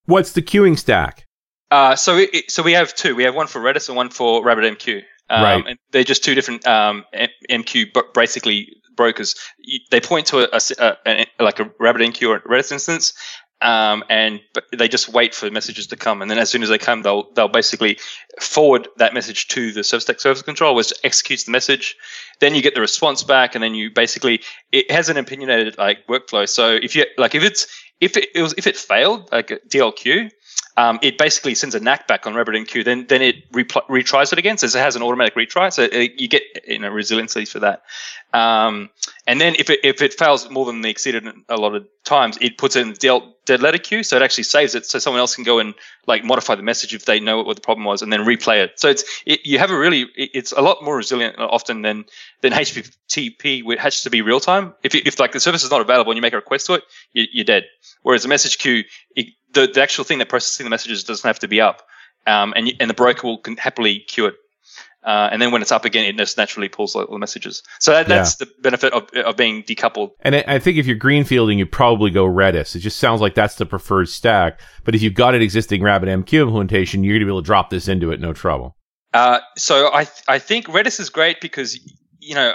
What's 0.06 0.32
the 0.32 0.42
queuing 0.42 0.76
stack? 0.76 1.26
Uh, 1.70 1.94
so 1.94 2.16
it, 2.16 2.50
so 2.50 2.64
we 2.64 2.72
have 2.72 2.92
two. 2.96 3.14
We 3.14 3.22
have 3.22 3.34
one 3.36 3.46
for 3.46 3.60
Redis 3.60 3.88
and 3.88 3.96
one 3.96 4.10
for 4.10 4.42
RabbitMQ. 4.44 5.02
Um, 5.30 5.42
Right. 5.44 5.64
And 5.68 5.78
they're 5.92 6.02
just 6.02 6.24
two 6.24 6.34
different 6.34 6.66
um, 6.66 7.04
M- 7.12 7.28
MQ 7.48 7.92
basically 8.12 8.79
brokers. 8.96 9.34
They 9.90 10.00
point 10.00 10.26
to 10.26 10.48
a 10.54 10.60
like 11.38 11.60
a 11.60 11.64
RabbitMQ 11.64 12.28
or 12.28 12.36
a 12.36 12.40
Redis 12.42 12.72
instance, 12.72 13.12
um, 13.62 14.04
and 14.08 14.40
they 14.76 14.88
just 14.88 15.08
wait 15.08 15.34
for 15.34 15.50
messages 15.50 15.86
to 15.88 15.96
come. 15.96 16.22
And 16.22 16.30
then 16.30 16.38
as 16.38 16.48
soon 16.48 16.62
as 16.62 16.68
they 16.68 16.78
come, 16.78 17.02
they'll 17.02 17.30
they'll 17.34 17.48
basically 17.48 17.98
forward 18.40 18.88
that 18.96 19.12
message 19.12 19.48
to 19.48 19.72
the 19.72 19.80
ServiceStack 19.80 20.20
Service 20.20 20.42
Control, 20.42 20.74
which 20.74 20.92
executes 21.04 21.44
the 21.44 21.52
message. 21.52 21.96
Then 22.40 22.54
you 22.54 22.62
get 22.62 22.74
the 22.74 22.80
response 22.80 23.22
back, 23.22 23.54
and 23.54 23.62
then 23.62 23.74
you 23.74 23.90
basically 23.90 24.40
it 24.72 24.90
has 24.90 25.08
an 25.08 25.16
opinionated 25.16 25.76
like 25.78 26.06
workflow. 26.06 26.48
So 26.48 26.70
if 26.70 26.96
you 26.96 27.04
like 27.18 27.34
if 27.34 27.42
it's 27.42 27.66
if 28.00 28.16
it, 28.16 28.28
it 28.34 28.42
was 28.42 28.54
if 28.56 28.66
it 28.66 28.76
failed 28.76 29.30
like 29.30 29.50
a 29.50 29.58
DLQ, 29.68 30.30
um, 30.76 30.98
it 31.02 31.18
basically 31.18 31.54
sends 31.54 31.74
a 31.74 31.80
NAK 31.80 32.06
back 32.06 32.26
on 32.26 32.34
RabbitMQ. 32.34 32.84
Then 32.84 33.06
then 33.08 33.22
it 33.22 33.50
repl- 33.52 33.86
retries 33.88 34.32
it 34.32 34.38
again, 34.38 34.56
so 34.58 34.66
it 34.66 34.74
has 34.74 34.96
an 34.96 35.02
automatic 35.02 35.34
retry. 35.34 35.72
So 35.72 35.82
it, 35.82 36.20
you 36.20 36.28
get 36.28 36.42
you 36.66 36.78
know 36.78 36.88
resiliency 36.88 37.44
for 37.44 37.60
that. 37.60 37.82
Um, 38.32 38.90
and 39.26 39.40
then 39.40 39.56
if 39.58 39.70
it 39.70 39.80
if 39.82 40.00
it 40.02 40.14
fails 40.14 40.48
more 40.50 40.64
than 40.66 40.82
the 40.82 40.90
exceeded 40.90 41.26
a 41.48 41.56
lot 41.56 41.74
of 41.74 41.86
times, 42.04 42.38
it 42.40 42.58
puts 42.58 42.76
it 42.76 42.86
in 42.86 42.92
dead, 42.94 43.22
dead 43.44 43.60
letter 43.60 43.78
queue, 43.78 44.02
so 44.02 44.16
it 44.16 44.22
actually 44.22 44.44
saves 44.44 44.74
it, 44.74 44.86
so 44.86 44.98
someone 44.98 45.20
else 45.20 45.34
can 45.34 45.44
go 45.44 45.58
and 45.58 45.74
like 46.06 46.24
modify 46.24 46.54
the 46.54 46.62
message 46.62 46.94
if 46.94 47.04
they 47.04 47.18
know 47.18 47.42
what 47.42 47.56
the 47.56 47.62
problem 47.62 47.84
was, 47.84 48.02
and 48.02 48.12
then 48.12 48.20
replay 48.20 48.62
it. 48.62 48.78
So 48.78 48.88
it's 48.88 49.04
it, 49.26 49.40
you 49.44 49.58
have 49.58 49.70
a 49.70 49.78
really 49.78 50.02
it, 50.14 50.30
it's 50.34 50.52
a 50.52 50.60
lot 50.60 50.82
more 50.84 50.96
resilient 50.96 51.36
often 51.38 51.82
than 51.82 52.04
than 52.42 52.52
HTTP, 52.52 53.64
which 53.64 53.80
has 53.80 54.02
to 54.02 54.10
be 54.10 54.22
real 54.22 54.40
time. 54.40 54.74
If 54.84 54.94
if 54.94 55.18
like 55.18 55.32
the 55.32 55.40
service 55.40 55.64
is 55.64 55.70
not 55.70 55.80
available 55.80 56.12
and 56.12 56.16
you 56.16 56.22
make 56.22 56.32
a 56.32 56.36
request 56.36 56.66
to 56.66 56.74
it, 56.74 56.84
you, 57.12 57.26
you're 57.32 57.44
dead. 57.44 57.64
Whereas 58.02 58.24
a 58.24 58.28
message 58.28 58.58
queue, 58.58 58.84
it, 59.16 59.26
the 59.52 59.66
the 59.66 59.82
actual 59.82 60.04
thing 60.04 60.18
that 60.18 60.28
processing 60.28 60.64
the 60.64 60.70
messages 60.70 61.04
doesn't 61.04 61.26
have 61.26 61.38
to 61.40 61.48
be 61.48 61.60
up, 61.60 61.86
um, 62.26 62.52
and 62.56 62.72
and 62.80 62.90
the 62.90 62.94
broker 62.94 63.26
will 63.26 63.38
can 63.38 63.56
happily 63.56 64.00
queue 64.00 64.26
it. 64.26 64.34
Uh, 65.02 65.30
and 65.32 65.40
then 65.40 65.50
when 65.50 65.62
it's 65.62 65.72
up 65.72 65.86
again, 65.86 66.04
it 66.04 66.16
just 66.18 66.36
naturally 66.36 66.68
pulls 66.68 66.94
all 66.94 67.06
the 67.06 67.18
messages. 67.18 67.62
So 67.78 67.92
that, 67.92 68.06
that's 68.06 68.36
the 68.36 68.46
benefit 68.60 68.92
of, 68.92 69.08
of 69.24 69.34
being 69.34 69.62
decoupled. 69.62 70.10
And 70.20 70.34
I, 70.36 70.58
think 70.58 70.76
if 70.76 70.86
you're 70.86 70.98
greenfielding, 70.98 71.56
you 71.56 71.64
probably 71.64 72.10
go 72.10 72.26
Redis. 72.26 72.76
It 72.76 72.80
just 72.80 72.98
sounds 72.98 73.22
like 73.22 73.34
that's 73.34 73.54
the 73.54 73.64
preferred 73.64 74.10
stack. 74.10 74.60
But 74.84 74.94
if 74.94 75.00
you've 75.00 75.14
got 75.14 75.34
an 75.34 75.40
existing 75.40 75.80
RabbitMQ 75.80 76.42
implementation, 76.42 77.02
you're 77.02 77.14
going 77.14 77.20
to 77.20 77.24
be 77.24 77.30
able 77.30 77.40
to 77.40 77.46
drop 77.46 77.70
this 77.70 77.88
into 77.88 78.10
it, 78.10 78.20
no 78.20 78.34
trouble. 78.34 78.76
Uh, 79.14 79.40
so 79.56 79.88
I 79.92 80.06
I 80.28 80.38
think 80.38 80.66
Redis 80.66 81.00
is 81.00 81.08
great 81.08 81.40
because 81.40 81.80
you 82.20 82.34
know 82.34 82.54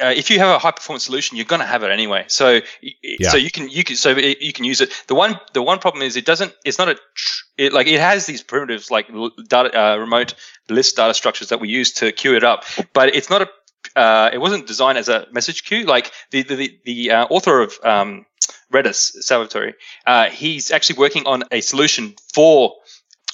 uh, 0.00 0.12
if 0.16 0.30
you 0.30 0.38
have 0.38 0.48
a 0.48 0.58
high 0.58 0.70
performance 0.70 1.04
solution, 1.04 1.36
you're 1.36 1.46
going 1.46 1.60
to 1.60 1.66
have 1.66 1.82
it 1.82 1.90
anyway. 1.90 2.24
So 2.28 2.60
Yeah. 2.82 3.30
so 3.30 3.36
you 3.36 3.50
can 3.50 3.68
you 3.68 3.84
can 3.84 3.96
so 3.96 4.10
it, 4.10 4.40
you 4.40 4.52
can 4.52 4.64
use 4.64 4.80
it. 4.80 4.90
The 5.06 5.14
one 5.14 5.38
the 5.52 5.62
one 5.62 5.78
problem 5.78 6.02
is 6.02 6.16
it 6.16 6.24
doesn't. 6.24 6.54
It's 6.64 6.78
not 6.78 6.88
a 6.88 6.94
tr- 6.94 7.44
it, 7.56 7.72
like 7.72 7.86
it 7.86 8.00
has 8.00 8.26
these 8.26 8.42
primitives 8.42 8.90
like 8.90 9.08
data 9.48 9.70
uh, 9.78 9.96
remote 9.96 10.34
list 10.68 10.96
data 10.96 11.14
structures 11.14 11.48
that 11.48 11.60
we 11.60 11.68
use 11.68 11.92
to 11.94 12.12
queue 12.12 12.36
it 12.36 12.44
up, 12.44 12.64
but 12.92 13.14
it's 13.14 13.30
not 13.30 13.42
a. 13.42 13.48
Uh, 13.96 14.30
it 14.32 14.38
wasn't 14.38 14.66
designed 14.66 14.98
as 14.98 15.08
a 15.08 15.26
message 15.32 15.64
queue. 15.64 15.84
Like 15.84 16.12
the 16.30 16.42
the 16.42 16.54
the, 16.56 16.80
the 16.84 17.10
uh, 17.10 17.26
author 17.26 17.60
of 17.60 17.78
um, 17.84 18.26
Redis, 18.72 19.12
Salvatore, 19.22 19.74
uh, 20.06 20.26
he's 20.30 20.70
actually 20.70 20.98
working 20.98 21.26
on 21.26 21.42
a 21.50 21.60
solution 21.60 22.14
for 22.34 22.74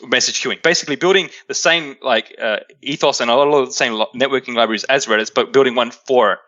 message 0.02 0.40
queuing, 0.42 0.62
basically 0.62 0.96
building 0.96 1.30
the 1.48 1.54
same 1.54 1.96
like 2.02 2.34
uh, 2.40 2.58
ethos 2.82 3.20
and 3.20 3.30
a 3.30 3.34
lot 3.34 3.48
of 3.62 3.66
the 3.66 3.72
same 3.72 3.92
networking 4.14 4.54
libraries 4.54 4.84
as 4.84 5.06
Redis, 5.06 5.30
but 5.34 5.52
building 5.52 5.74
one 5.74 5.90
for 5.90 6.32
it. 6.32 6.38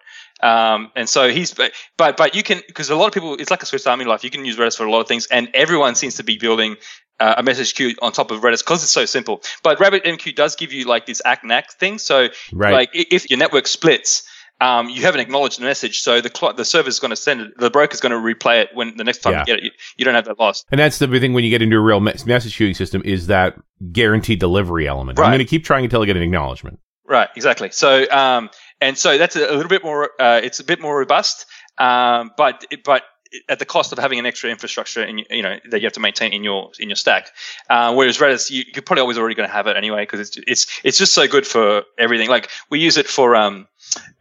Um, 0.43 0.93
and 0.95 1.09
so 1.09 1.31
he's, 1.31 1.55
but 1.55 1.73
but, 1.97 2.35
you 2.35 2.43
can 2.43 2.61
because 2.67 2.91
a 2.91 2.97
lot 2.97 3.07
of 3.07 3.13
people, 3.15 3.35
it's 3.35 3.51
like 3.51 3.63
a 3.63 3.67
Swiss 3.67 3.87
Army 3.87 4.05
knife. 4.05 4.23
You 4.23 4.31
can 4.31 4.45
use 4.45 4.57
Redis 4.57 4.77
for 4.77 4.85
a 4.85 4.91
lot 4.91 5.01
of 5.01 5.09
things, 5.09 5.27
and 5.27 5.49
everyone 5.55 5.95
seems 5.95 6.15
to 6.17 6.23
be 6.25 6.37
building 6.37 6.77
uh, 7.21 7.35
a 7.39 7.43
message 7.43 7.75
queue 7.75 7.95
on 8.03 8.13
top 8.13 8.31
of 8.31 8.41
Redis 8.43 8.59
because 8.65 8.83
it's 8.83 8.93
so 8.93 9.07
simple. 9.07 9.43
But 9.63 9.79
RabbitMQ 9.79 10.35
does 10.35 10.55
give 10.55 10.73
you 10.73 10.85
like 10.87 11.07
this 11.07 11.23
ACK 11.25 11.45
NAC 11.45 11.73
thing. 11.73 11.99
So 11.99 12.29
Right. 12.53 12.73
like 12.75 12.91
if 12.93 13.31
your 13.31 13.39
network 13.39 13.67
splits. 13.67 14.29
Um, 14.59 14.89
you 14.89 15.03
haven't 15.03 15.21
acknowledged 15.21 15.61
the 15.61 15.65
message, 15.67 16.01
so 16.01 16.23
the 16.23 16.31
cl- 16.35 16.55
the 16.55 16.65
server's 16.65 16.99
going 16.99 17.11
to 17.11 17.17
send 17.17 17.43
it. 17.43 17.59
The 17.59 17.69
broker 17.69 17.93
is 17.93 18.01
going 18.01 18.13
to 18.13 18.17
replay 18.17 18.63
it 18.63 18.71
when 18.73 18.97
the 18.97 19.05
next 19.05 19.19
time 19.19 19.35
Yeah. 19.35 19.41
you 19.41 19.45
get 19.45 19.59
it. 19.59 19.65
You, 19.65 19.71
you 19.99 20.05
don't 20.07 20.15
have 20.15 20.25
that 20.25 20.39
loss. 20.39 20.65
And 20.71 20.79
that's 20.81 20.99
the 20.99 21.07
big 21.07 21.21
thing 21.21 21.35
when 21.35 21.45
you 21.45 21.51
get 21.51 21.61
into 21.61 21.77
a 21.77 21.81
real 21.81 22.01
mes- 22.01 22.25
message 22.25 22.57
queuing 22.57 22.75
system 22.75 23.03
is 23.05 23.27
that 23.27 23.57
guaranteed 23.93 24.39
delivery 24.41 24.89
element. 24.89 25.19
I'm 25.19 25.27
going 25.27 25.41
to 25.41 25.45
keep 25.45 25.63
trying 25.67 25.85
until 25.85 26.01
I 26.01 26.07
get 26.07 26.17
an 26.17 26.23
acknowledgement. 26.23 26.79
Right, 27.07 27.29
exactly. 27.37 27.71
So, 27.71 28.11
um, 28.11 28.49
and 28.81 28.99
so 28.99 29.19
that's 29.19 29.37
a, 29.37 29.41
little 29.41 29.69
bit 29.69 29.85
more. 29.85 30.11
Uh, 30.19 30.41
it's 30.43 30.61
a 30.61 30.65
bit 30.65 30.81
more 30.81 30.99
robust, 30.99 31.47
um, 31.79 32.33
but 32.37 32.65
but 32.85 33.03
at 33.49 33.59
the 33.59 33.65
cost 33.65 33.93
of 33.93 33.99
having 33.99 34.19
an 34.19 34.27
extra 34.27 34.51
infrastructure, 34.51 35.03
and 35.03 35.25
you 35.31 35.43
know 35.43 35.57
that 35.71 35.81
you 35.81 35.87
have 35.87 35.93
to 35.95 36.01
maintain 36.01 36.33
in 36.33 36.45
your 36.45 36.71
in 36.79 36.89
your 36.89 36.97
stack. 36.97 37.31
Uh, 37.69 37.95
whereas 37.95 38.19
Redis, 38.19 38.51
you, 38.51 38.65
you're 38.75 38.83
probably 38.83 39.03
always 39.03 39.19
already 39.19 39.35
going 39.35 39.49
to 39.49 39.55
have 39.55 39.67
it 39.67 39.77
anyway 39.77 40.03
because 40.03 40.21
it's 40.21 40.37
it's 40.47 40.81
it's 40.85 40.99
just 40.99 41.13
so 41.13 41.27
good 41.27 41.47
for 41.47 41.83
everything. 41.99 42.29
Like 42.29 42.51
we 42.71 42.81
use 42.81 42.97
it 42.97 43.07
for 43.07 43.37
um, 43.37 43.67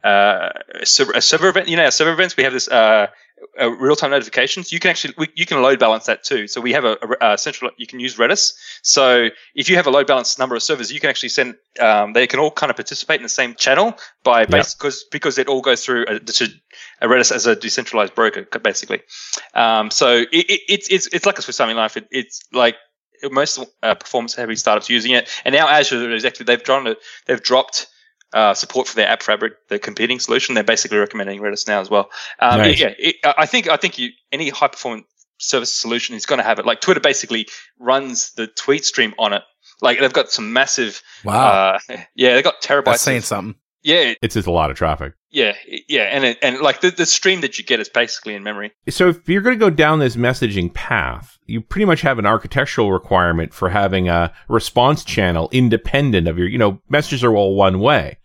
uh, 0.03 0.49
a 0.81 0.85
server, 0.85 1.49
event. 1.49 1.67
You 1.67 1.77
know, 1.77 1.89
server 1.89 2.11
events. 2.13 2.37
We 2.37 2.43
have 2.43 2.53
this. 2.53 2.67
Uh, 2.67 3.07
uh, 3.59 3.69
real-time 3.71 4.11
notifications. 4.11 4.71
You 4.71 4.79
can 4.79 4.89
actually 4.91 5.13
we, 5.17 5.27
you 5.35 5.45
can 5.45 5.61
load 5.61 5.79
balance 5.79 6.05
that 6.05 6.23
too. 6.23 6.47
So 6.47 6.61
we 6.61 6.73
have 6.73 6.85
a, 6.85 6.97
a, 7.21 7.33
a 7.33 7.37
central. 7.37 7.71
You 7.77 7.87
can 7.87 7.99
use 7.99 8.17
Redis. 8.17 8.53
So 8.81 9.29
if 9.53 9.69
you 9.69 9.75
have 9.75 9.87
a 9.87 9.91
load 9.91 10.07
balance 10.07 10.37
number 10.37 10.55
of 10.55 10.63
servers, 10.63 10.91
you 10.91 10.99
can 10.99 11.09
actually 11.09 11.29
send. 11.29 11.55
Um, 11.79 12.13
they 12.13 12.27
can 12.27 12.39
all 12.39 12.51
kind 12.51 12.69
of 12.69 12.75
participate 12.75 13.17
in 13.17 13.23
the 13.23 13.29
same 13.29 13.55
channel 13.55 13.97
by 14.23 14.45
base 14.45 14.73
because 14.73 15.05
because 15.11 15.37
it 15.37 15.47
all 15.47 15.61
goes 15.61 15.83
through 15.83 16.05
a, 16.07 16.15
a 16.15 17.07
Redis 17.07 17.31
as 17.31 17.47
a 17.47 17.55
decentralized 17.55 18.15
broker 18.15 18.45
basically. 18.59 19.01
Um, 19.53 19.91
so 19.91 20.17
it, 20.17 20.27
it, 20.31 20.61
it's 20.67 20.87
it's 20.89 21.07
it's 21.07 21.25
like 21.25 21.37
a 21.37 21.41
Swiss 21.41 21.59
Army 21.59 21.73
knife. 21.73 21.97
It, 21.97 22.07
it's 22.11 22.41
like 22.51 22.75
most 23.31 23.63
uh, 23.81 23.95
performance 23.95 24.35
heavy 24.35 24.55
startups 24.55 24.89
using 24.89 25.11
it, 25.11 25.29
and 25.45 25.53
now 25.53 25.67
Azure 25.67 26.11
is 26.13 26.25
actually 26.25 26.45
they've 26.45 26.63
drawn 26.63 26.87
it. 26.87 26.97
They've 27.25 27.41
dropped 27.41 27.87
uh, 28.35 28.53
support 28.53 28.87
for 28.87 28.95
their 28.95 29.07
app 29.07 29.23
fabric, 29.23 29.53
the 29.69 29.79
competing 29.79 30.19
solution. 30.19 30.53
They're 30.53 30.63
basically 30.63 30.97
recommending 30.99 31.39
Redis 31.41 31.67
now 31.67 31.81
as 31.81 31.89
well. 31.89 32.09
Um, 32.39 32.59
Nice. 32.59 32.79
Yeah, 32.79 32.93
it, 32.99 33.15
I 33.23 33.47
think 33.47 33.67
I 33.69 33.77
think 33.77 33.97
you 33.97 34.09
any 34.31 34.49
high 34.49 34.67
performance 34.67 35.07
service 35.39 35.73
solution 35.73 36.15
is 36.15 36.25
going 36.27 36.37
to 36.39 36.43
have 36.45 36.59
it. 36.59 36.65
Like 36.65 36.81
Twitter 36.81 36.99
basically 36.99 37.47
runs 37.79 38.31
the 38.33 38.45
tweet 38.47 38.85
stream 38.85 39.13
on 39.17 39.33
it. 39.33 39.41
Like 39.81 39.99
they've 39.99 40.13
got 40.13 40.29
some 40.29 40.53
massive. 40.53 41.01
Wow. 41.23 41.77
Uh, 41.89 41.97
yeah, 42.15 42.35
they've 42.35 42.43
got 42.43 42.61
terabytes. 42.61 42.85
That's 42.85 43.01
saying 43.01 43.17
of- 43.19 43.25
something. 43.25 43.55
yeah, 43.83 44.13
It's 44.21 44.35
just 44.35 44.47
a 44.47 44.51
lot 44.51 44.69
of 44.71 44.77
traffic. 44.77 45.13
yeah, 45.31 45.53
yeah, 45.89 46.03
and 46.03 46.23
it, 46.23 46.37
and 46.41 46.59
like 46.59 46.79
the, 46.81 46.91
the 46.91 47.05
stream 47.05 47.41
that 47.41 47.57
you 47.59 47.65
get 47.65 47.79
is 47.81 47.89
basically 47.89 48.35
in 48.35 48.43
memory. 48.43 48.71
So 48.89 49.09
if 49.09 49.27
you're 49.27 49.41
going 49.41 49.55
to 49.57 49.59
go 49.59 49.69
down 49.69 49.99
this 49.99 50.15
messaging 50.15 50.73
path, 50.73 51.37
you 51.45 51.59
pretty 51.61 51.85
much 51.85 52.01
have 52.01 52.17
an 52.19 52.25
architectural 52.25 52.91
requirement 52.93 53.53
for 53.53 53.69
having 53.69 54.07
a 54.07 54.31
response 54.47 55.03
channel 55.03 55.49
independent 55.51 56.27
of 56.29 56.37
your, 56.37 56.47
you 56.47 56.57
know, 56.57 56.81
messages 56.89 57.23
are 57.23 57.35
all 57.35 57.55
one 57.55 57.79
way. 57.79 58.17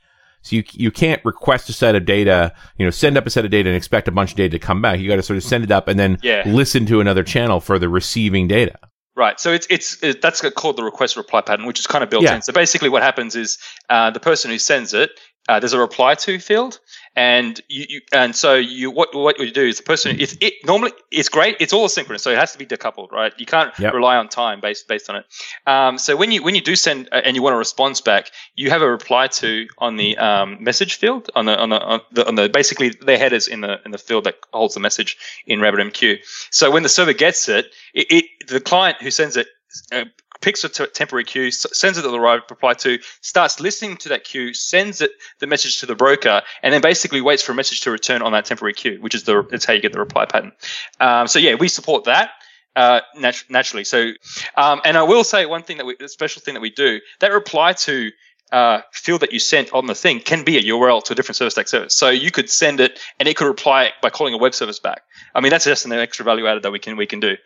So 0.42 0.56
you, 0.56 0.64
you 0.72 0.90
can't 0.90 1.22
request 1.24 1.68
a 1.68 1.72
set 1.72 1.94
of 1.94 2.04
data, 2.06 2.52
you 2.78 2.84
know, 2.86 2.90
send 2.90 3.16
up 3.18 3.26
a 3.26 3.30
set 3.30 3.44
of 3.44 3.50
data 3.50 3.68
and 3.68 3.76
expect 3.76 4.08
a 4.08 4.12
bunch 4.12 4.30
of 4.30 4.36
data 4.36 4.50
to 4.50 4.58
come 4.58 4.80
back. 4.80 4.98
You 4.98 5.08
got 5.08 5.16
to 5.16 5.22
sort 5.22 5.36
of 5.36 5.42
send 5.42 5.64
it 5.64 5.70
up 5.70 5.86
and 5.86 5.98
then 5.98 6.18
Yeah. 6.22 6.42
listen 6.46 6.86
to 6.86 7.00
another 7.00 7.22
channel 7.22 7.60
for 7.60 7.78
the 7.78 7.88
receiving 7.88 8.48
data. 8.48 8.78
Right. 9.16 9.38
So 9.38 9.52
it's 9.52 9.66
it's 9.68 10.02
it, 10.02 10.22
that's 10.22 10.40
called 10.52 10.76
the 10.78 10.84
request 10.84 11.16
reply 11.16 11.42
pattern, 11.42 11.66
which 11.66 11.78
is 11.78 11.86
kind 11.86 12.02
of 12.02 12.08
built 12.08 12.22
Yeah. 12.22 12.36
in. 12.36 12.42
So 12.42 12.52
basically, 12.54 12.88
what 12.88 13.02
happens 13.02 13.36
is 13.36 13.58
uh, 13.90 14.10
the 14.10 14.20
person 14.20 14.50
who 14.50 14.58
sends 14.58 14.94
it. 14.94 15.10
Uh, 15.50 15.58
there's 15.58 15.72
a 15.72 15.80
reply 15.80 16.14
to 16.14 16.38
field, 16.38 16.78
and 17.16 17.60
you, 17.68 17.84
you 17.88 18.00
and 18.12 18.36
so 18.36 18.54
you 18.54 18.88
what 18.88 19.12
what 19.12 19.36
you 19.40 19.50
do 19.50 19.66
is 19.66 19.78
the 19.78 19.82
person 19.82 20.16
if 20.20 20.36
it 20.40 20.54
normally 20.64 20.92
it's 21.10 21.28
great 21.28 21.56
it's 21.58 21.72
all 21.72 21.88
asynchronous 21.88 22.20
so 22.20 22.30
it 22.30 22.38
has 22.38 22.52
to 22.52 22.58
be 22.58 22.64
decoupled 22.64 23.10
right? 23.10 23.32
You 23.36 23.46
can't 23.46 23.72
Yep. 23.80 23.92
rely 23.94 24.16
on 24.16 24.28
time 24.28 24.60
based 24.60 24.86
based 24.86 25.10
on 25.10 25.16
it. 25.16 25.24
Um, 25.66 25.98
so 25.98 26.16
when 26.16 26.30
you 26.30 26.40
when 26.44 26.54
you 26.54 26.60
do 26.60 26.76
send 26.76 27.08
uh, 27.10 27.22
and 27.24 27.34
you 27.34 27.42
want 27.42 27.54
a 27.56 27.58
response 27.58 28.00
back 28.00 28.30
you 28.54 28.70
have 28.70 28.80
a 28.80 28.88
reply 28.88 29.26
to 29.42 29.66
on 29.78 29.96
the 29.96 30.16
um, 30.18 30.62
message 30.62 30.94
field 31.02 31.30
on 31.34 31.46
the 31.46 31.58
on 31.58 31.70
the 31.70 31.80
on 31.80 32.00
the, 32.12 32.28
on 32.28 32.34
the 32.36 32.48
basically 32.48 32.90
their 32.90 33.18
headers 33.18 33.48
in 33.48 33.60
the 33.60 33.80
in 33.84 33.90
the 33.90 33.98
field 33.98 34.22
that 34.24 34.36
holds 34.52 34.74
the 34.74 34.80
message 34.80 35.16
in 35.46 35.58
RabbitMQ. 35.58 36.18
So 36.50 36.70
when 36.70 36.84
the 36.84 36.88
server 36.88 37.12
gets 37.12 37.48
it 37.48 37.66
it, 37.92 38.06
it 38.10 38.24
the 38.46 38.60
client 38.60 38.98
who 39.02 39.10
sends 39.10 39.36
it 39.36 39.48
uh, 39.92 40.04
picks 40.40 40.64
a 40.64 40.68
t- 40.68 40.86
temporary 40.92 41.24
queue, 41.24 41.50
sends 41.50 41.98
it 41.98 42.02
to 42.02 42.08
the 42.08 42.20
right 42.20 42.40
reply 42.50 42.74
to, 42.74 42.98
starts 43.20 43.60
listening 43.60 43.96
to 43.98 44.08
that 44.10 44.24
queue, 44.24 44.54
sends 44.54 45.00
it 45.00 45.12
the 45.38 45.46
message 45.46 45.80
to 45.80 45.86
the 45.86 45.94
broker, 45.94 46.42
and 46.62 46.72
then 46.72 46.80
basically 46.80 47.20
waits 47.20 47.42
for 47.42 47.52
a 47.52 47.54
message 47.54 47.80
to 47.82 47.90
return 47.90 48.22
on 48.22 48.32
that 48.32 48.44
temporary 48.44 48.74
queue, 48.74 48.98
which 49.00 49.14
is 49.14 49.24
the 49.24 49.46
it's 49.52 49.64
how 49.64 49.72
you 49.72 49.80
get 49.80 49.92
the 49.92 49.98
reply 49.98 50.24
pattern. 50.24 50.52
Um, 50.98 51.26
so 51.26 51.38
yeah, 51.38 51.54
we 51.54 51.68
support 51.68 52.04
that. 52.04 52.30
Uh, 52.76 53.00
nat- 53.16 53.44
naturally. 53.48 53.82
So, 53.82 54.12
um, 54.56 54.80
and 54.84 54.96
I 54.96 55.02
will 55.02 55.24
say 55.24 55.44
one 55.44 55.64
thing 55.64 55.78
that 55.78 55.86
we, 55.86 55.96
a 56.00 56.08
special 56.08 56.40
thing 56.40 56.54
that 56.54 56.60
we 56.60 56.70
do, 56.70 57.00
that 57.18 57.32
reply 57.32 57.72
to 57.72 58.12
uh, 58.52 58.80
field 58.92 59.20
that 59.22 59.32
you 59.32 59.38
sent 59.38 59.72
on 59.72 59.86
the 59.86 59.94
thing 59.94 60.20
can 60.20 60.44
be 60.44 60.58
a 60.58 60.62
URL 60.62 61.02
to 61.04 61.12
a 61.12 61.16
different 61.16 61.38
ServiceStack 61.38 61.68
service. 61.68 61.94
So 61.94 62.10
you 62.10 62.30
could 62.30 62.50
send 62.50 62.80
it 62.80 62.98
and 63.18 63.28
it 63.28 63.36
could 63.36 63.46
reply 63.46 63.90
by 64.02 64.10
calling 64.10 64.34
a 64.34 64.38
web 64.38 64.54
service 64.54 64.78
back. 64.80 65.02
I 65.34 65.40
mean, 65.40 65.50
that's 65.50 65.64
just 65.64 65.84
an 65.86 65.92
extra 65.92 66.24
value 66.24 66.46
added 66.46 66.62
that 66.64 66.72
we 66.72 66.78
can, 66.78 66.96
we 66.96 67.06
can 67.06 67.20
do. 67.20 67.36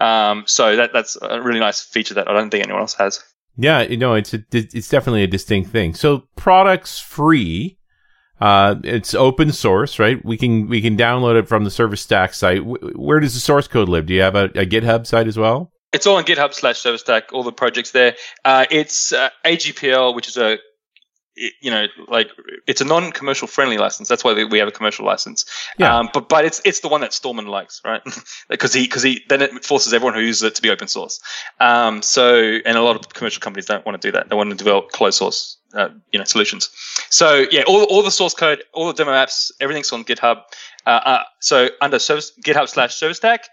Um, 0.00 0.44
so 0.46 0.76
that, 0.76 0.92
that's 0.92 1.16
a 1.20 1.40
really 1.40 1.60
nice 1.60 1.80
feature 1.80 2.14
that 2.14 2.28
I 2.28 2.32
don't 2.32 2.50
think 2.50 2.64
anyone 2.64 2.80
else 2.82 2.94
has. 2.94 3.22
Yeah, 3.56 3.82
you 3.82 3.96
know, 3.96 4.14
it's 4.14 4.32
a, 4.32 4.42
it's 4.52 4.88
definitely 4.88 5.22
a 5.22 5.26
distinct 5.26 5.70
thing. 5.70 5.94
So 5.94 6.24
products 6.36 6.98
free. 6.98 7.78
Uh, 8.40 8.76
it's 8.84 9.12
open 9.12 9.52
source, 9.52 9.98
right? 9.98 10.24
We 10.24 10.38
can 10.38 10.66
we 10.66 10.80
can 10.80 10.96
download 10.96 11.38
it 11.38 11.46
from 11.46 11.64
the 11.64 11.70
ServiceStack 11.70 12.32
site. 12.34 12.62
Wh- 12.62 12.98
Where 12.98 13.20
does 13.20 13.34
the 13.34 13.40
source 13.40 13.68
code 13.68 13.90
live? 13.90 14.06
Do 14.06 14.14
you 14.14 14.22
have 14.22 14.34
a, 14.34 14.44
a 14.54 14.64
GitHub 14.64 15.06
site 15.06 15.26
as 15.26 15.36
well? 15.36 15.72
It's 15.92 16.06
all 16.06 16.16
on 16.16 16.24
GitHub 16.24 16.54
slash 16.54 16.82
ServiceStack, 16.82 17.32
all 17.32 17.42
the 17.42 17.52
projects 17.52 17.90
there. 17.90 18.16
Uh, 18.44 18.66
it's 18.70 19.12
uh, 19.12 19.30
AGPL, 19.44 20.14
which 20.14 20.28
is 20.28 20.36
a, 20.36 20.58
you 21.60 21.70
know, 21.70 21.86
like 22.08 22.30
it's 22.66 22.80
a 22.80 22.84
non-commercial 22.84 23.48
friendly 23.48 23.78
license. 23.78 24.08
That's 24.08 24.22
why 24.22 24.44
we 24.44 24.58
have 24.58 24.68
a 24.68 24.72
commercial 24.72 25.06
license. 25.06 25.46
Yeah. 25.78 25.96
Um, 25.96 26.10
but 26.12 26.28
but 26.28 26.44
it's 26.44 26.60
it's 26.64 26.80
the 26.80 26.88
one 26.88 27.00
that 27.00 27.12
Stallman 27.12 27.46
likes, 27.46 27.80
right? 27.84 28.02
Because 28.48 28.74
he 28.74 28.82
because 28.82 29.02
he 29.02 29.22
then 29.28 29.40
it 29.42 29.64
forces 29.64 29.94
everyone 29.94 30.14
who 30.14 30.20
uses 30.20 30.42
it 30.42 30.54
to 30.56 30.62
be 30.62 30.70
open 30.70 30.88
source. 30.88 31.20
Um, 31.60 32.02
so 32.02 32.58
and 32.64 32.76
a 32.76 32.82
lot 32.82 32.96
of 32.96 33.08
commercial 33.14 33.40
companies 33.40 33.66
don't 33.66 33.86
want 33.86 34.00
to 34.00 34.06
do 34.06 34.12
that. 34.12 34.28
They 34.28 34.36
want 34.36 34.50
to 34.50 34.56
develop 34.56 34.90
closed 34.90 35.18
source, 35.18 35.56
uh, 35.72 35.88
you 36.12 36.18
know, 36.18 36.24
solutions. 36.24 36.68
So 37.10 37.46
yeah, 37.50 37.62
all 37.66 37.84
all 37.84 38.02
the 38.02 38.10
source 38.10 38.34
code, 38.34 38.62
all 38.74 38.88
the 38.88 38.92
demo 38.92 39.12
apps, 39.12 39.50
everything's 39.60 39.92
on 39.92 40.04
GitHub. 40.04 40.42
Uh, 40.86 40.90
uh, 40.90 41.22
so 41.40 41.68
under 41.80 41.98
service 41.98 42.32
GitHub 42.44 42.68
slash 42.68 42.98
ServiceStack, 42.98 43.44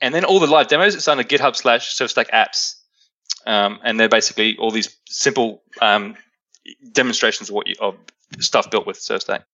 and 0.00 0.14
then 0.14 0.24
all 0.24 0.40
the 0.40 0.46
live 0.46 0.68
demos 0.68 0.94
it's 0.94 1.08
under 1.08 1.24
GitHub 1.24 1.56
slash 1.56 1.94
ServiceStack 1.94 2.30
apps. 2.30 2.74
Um, 3.46 3.78
and 3.82 3.98
they're 3.98 4.08
basically 4.08 4.56
all 4.58 4.70
these 4.70 4.94
simple 5.08 5.62
um, 5.80 6.16
demonstrations 6.92 7.48
of 7.48 7.54
what 7.54 7.66
you, 7.66 7.74
of 7.80 7.96
stuff 8.38 8.70
built 8.70 8.86
with 8.86 8.98
ServiceStack. 8.98 9.44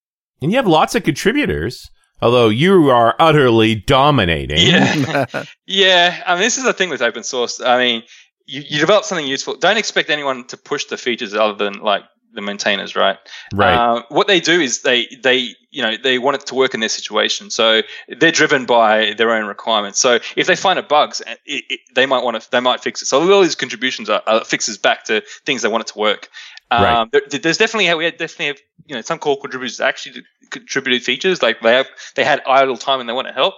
And 0.43 0.51
you 0.51 0.57
have 0.57 0.67
lots 0.67 0.95
of 0.95 1.03
contributors, 1.05 1.89
although 2.21 2.49
you 2.49 2.91
are 2.91 3.15
utterly 3.19 3.75
dominating. 3.75 4.59
Yeah. 4.59 5.45
Yeah, 5.67 6.23
I 6.27 6.35
mean, 6.35 6.43
this 6.43 6.59
is 6.59 6.65
the 6.65 6.73
thing 6.73 6.91
with 6.91 7.03
open 7.03 7.23
source. 7.23 7.61
I 7.61 7.79
mean, 7.79 8.03
you, 8.47 8.63
you 8.69 8.79
develop 8.79 9.05
something 9.05 9.27
useful. 9.27 9.57
Don't 9.57 9.77
expect 9.77 10.11
anyone 10.11 10.47
to 10.47 10.57
push 10.57 10.85
the 10.85 10.97
features 10.97 11.35
other 11.35 11.55
than 11.55 11.81
like 11.81 12.05
the 12.37 12.43
maintainers, 12.43 12.95
right? 12.95 13.19
Right. 13.53 13.75
Uh, 13.75 14.03
what 14.09 14.29
they 14.29 14.39
do 14.41 14.61
is 14.61 14.83
they 14.83 15.09
they 15.23 15.57
you 15.71 15.83
know 15.83 15.97
they 15.97 16.19
want 16.19 16.37
it 16.37 16.47
to 16.47 16.55
work 16.55 16.75
in 16.75 16.81
their 16.81 16.89
situation, 16.89 17.51
so 17.51 17.83
they're 18.09 18.31
driven 18.31 18.67
by 18.67 19.15
their 19.15 19.33
own 19.33 19.47
requirements. 19.47 19.99
So 19.99 20.21
if 20.37 20.47
they 20.47 20.57
find 20.57 20.79
a 20.79 20.83
bugs, 20.83 21.21
it, 21.45 21.65
it, 21.69 21.81
they 21.95 22.07
might 22.07 22.23
want 22.23 22.41
to 22.41 22.51
they 22.51 22.61
might 22.61 22.81
fix 22.83 23.03
it. 23.03 23.07
So 23.07 23.21
all 23.33 23.43
these 23.43 23.57
contributions 23.57 24.09
are, 24.09 24.23
are 24.27 24.45
fixes 24.45 24.79
back 24.79 25.05
to 25.05 25.23
things 25.45 25.63
they 25.63 25.69
want 25.69 25.83
it 25.83 25.93
to 25.93 25.99
work. 25.99 26.29
Um, 26.71 26.83
Right. 26.83 27.13
there, 27.13 27.41
there's 27.41 27.59
definitely 27.59 27.93
we 27.95 28.05
had 28.05 28.17
definitely 28.17 28.47
have, 28.47 28.59
you 28.87 28.95
know 28.95 29.01
some 29.01 29.19
core 29.19 29.39
contributors 29.41 29.81
actually 29.81 30.23
contributed 30.51 31.03
features 31.03 31.43
like 31.43 31.61
they 31.61 31.73
have 31.73 31.89
they 32.15 32.25
had 32.25 32.43
idle 32.47 32.77
time 32.77 33.01
and 33.01 33.09
they 33.09 33.13
want 33.13 33.27
to 33.27 33.35
help. 33.35 33.55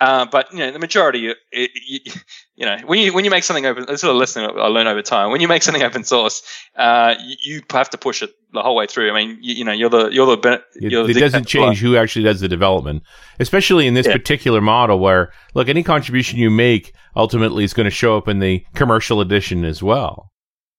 Uh, 0.00 0.26
but 0.26 0.52
you 0.52 0.58
know 0.58 0.70
the 0.72 0.78
majority, 0.78 1.28
it, 1.28 1.36
it, 1.52 2.16
you, 2.62 2.68
know 2.68 2.78
when 2.86 2.98
you 3.00 3.12
when 3.12 3.24
you 3.24 3.30
make 3.30 3.42
something 3.44 3.66
open, 3.66 3.86
this 3.86 4.02
is 4.02 4.08
a 4.08 4.12
lesson 4.12 4.44
I 4.44 4.68
learned 4.68 4.88
over 4.88 5.02
time. 5.02 5.32
When 5.32 5.40
you 5.40 5.48
make 5.48 5.62
something 5.62 5.82
open 5.82 6.04
source, 6.04 6.42
uh, 6.76 7.14
you, 7.20 7.36
you 7.42 7.62
have 7.72 7.90
to 7.90 7.98
push 7.98 8.22
it 8.22 8.30
the 8.52 8.62
whole 8.62 8.76
way 8.76 8.86
through. 8.86 9.10
I 9.10 9.14
mean, 9.14 9.38
you, 9.40 9.54
you 9.56 9.64
know, 9.64 9.72
you're 9.72 9.90
the 9.90 10.08
you're 10.10 10.26
the 10.36 10.52
It, 10.76 10.92
you're 10.92 11.04
the 11.04 11.10
it 11.10 11.20
doesn't 11.20 11.46
change 11.46 11.80
who 11.80 11.96
actually 11.96 12.24
does 12.24 12.40
the 12.40 12.48
development, 12.48 13.02
especially 13.40 13.86
in 13.86 13.94
this 13.94 14.06
Yeah. 14.06 14.12
particular 14.12 14.60
model 14.60 15.00
where, 15.00 15.32
look, 15.54 15.68
any 15.68 15.82
contribution 15.82 16.38
you 16.38 16.50
make 16.50 16.92
ultimately 17.16 17.64
is 17.64 17.74
going 17.74 17.84
to 17.84 17.90
show 17.90 18.16
up 18.16 18.28
in 18.28 18.38
the 18.38 18.64
commercial 18.74 19.20
edition 19.20 19.64
as 19.64 19.82
well. 19.82 20.30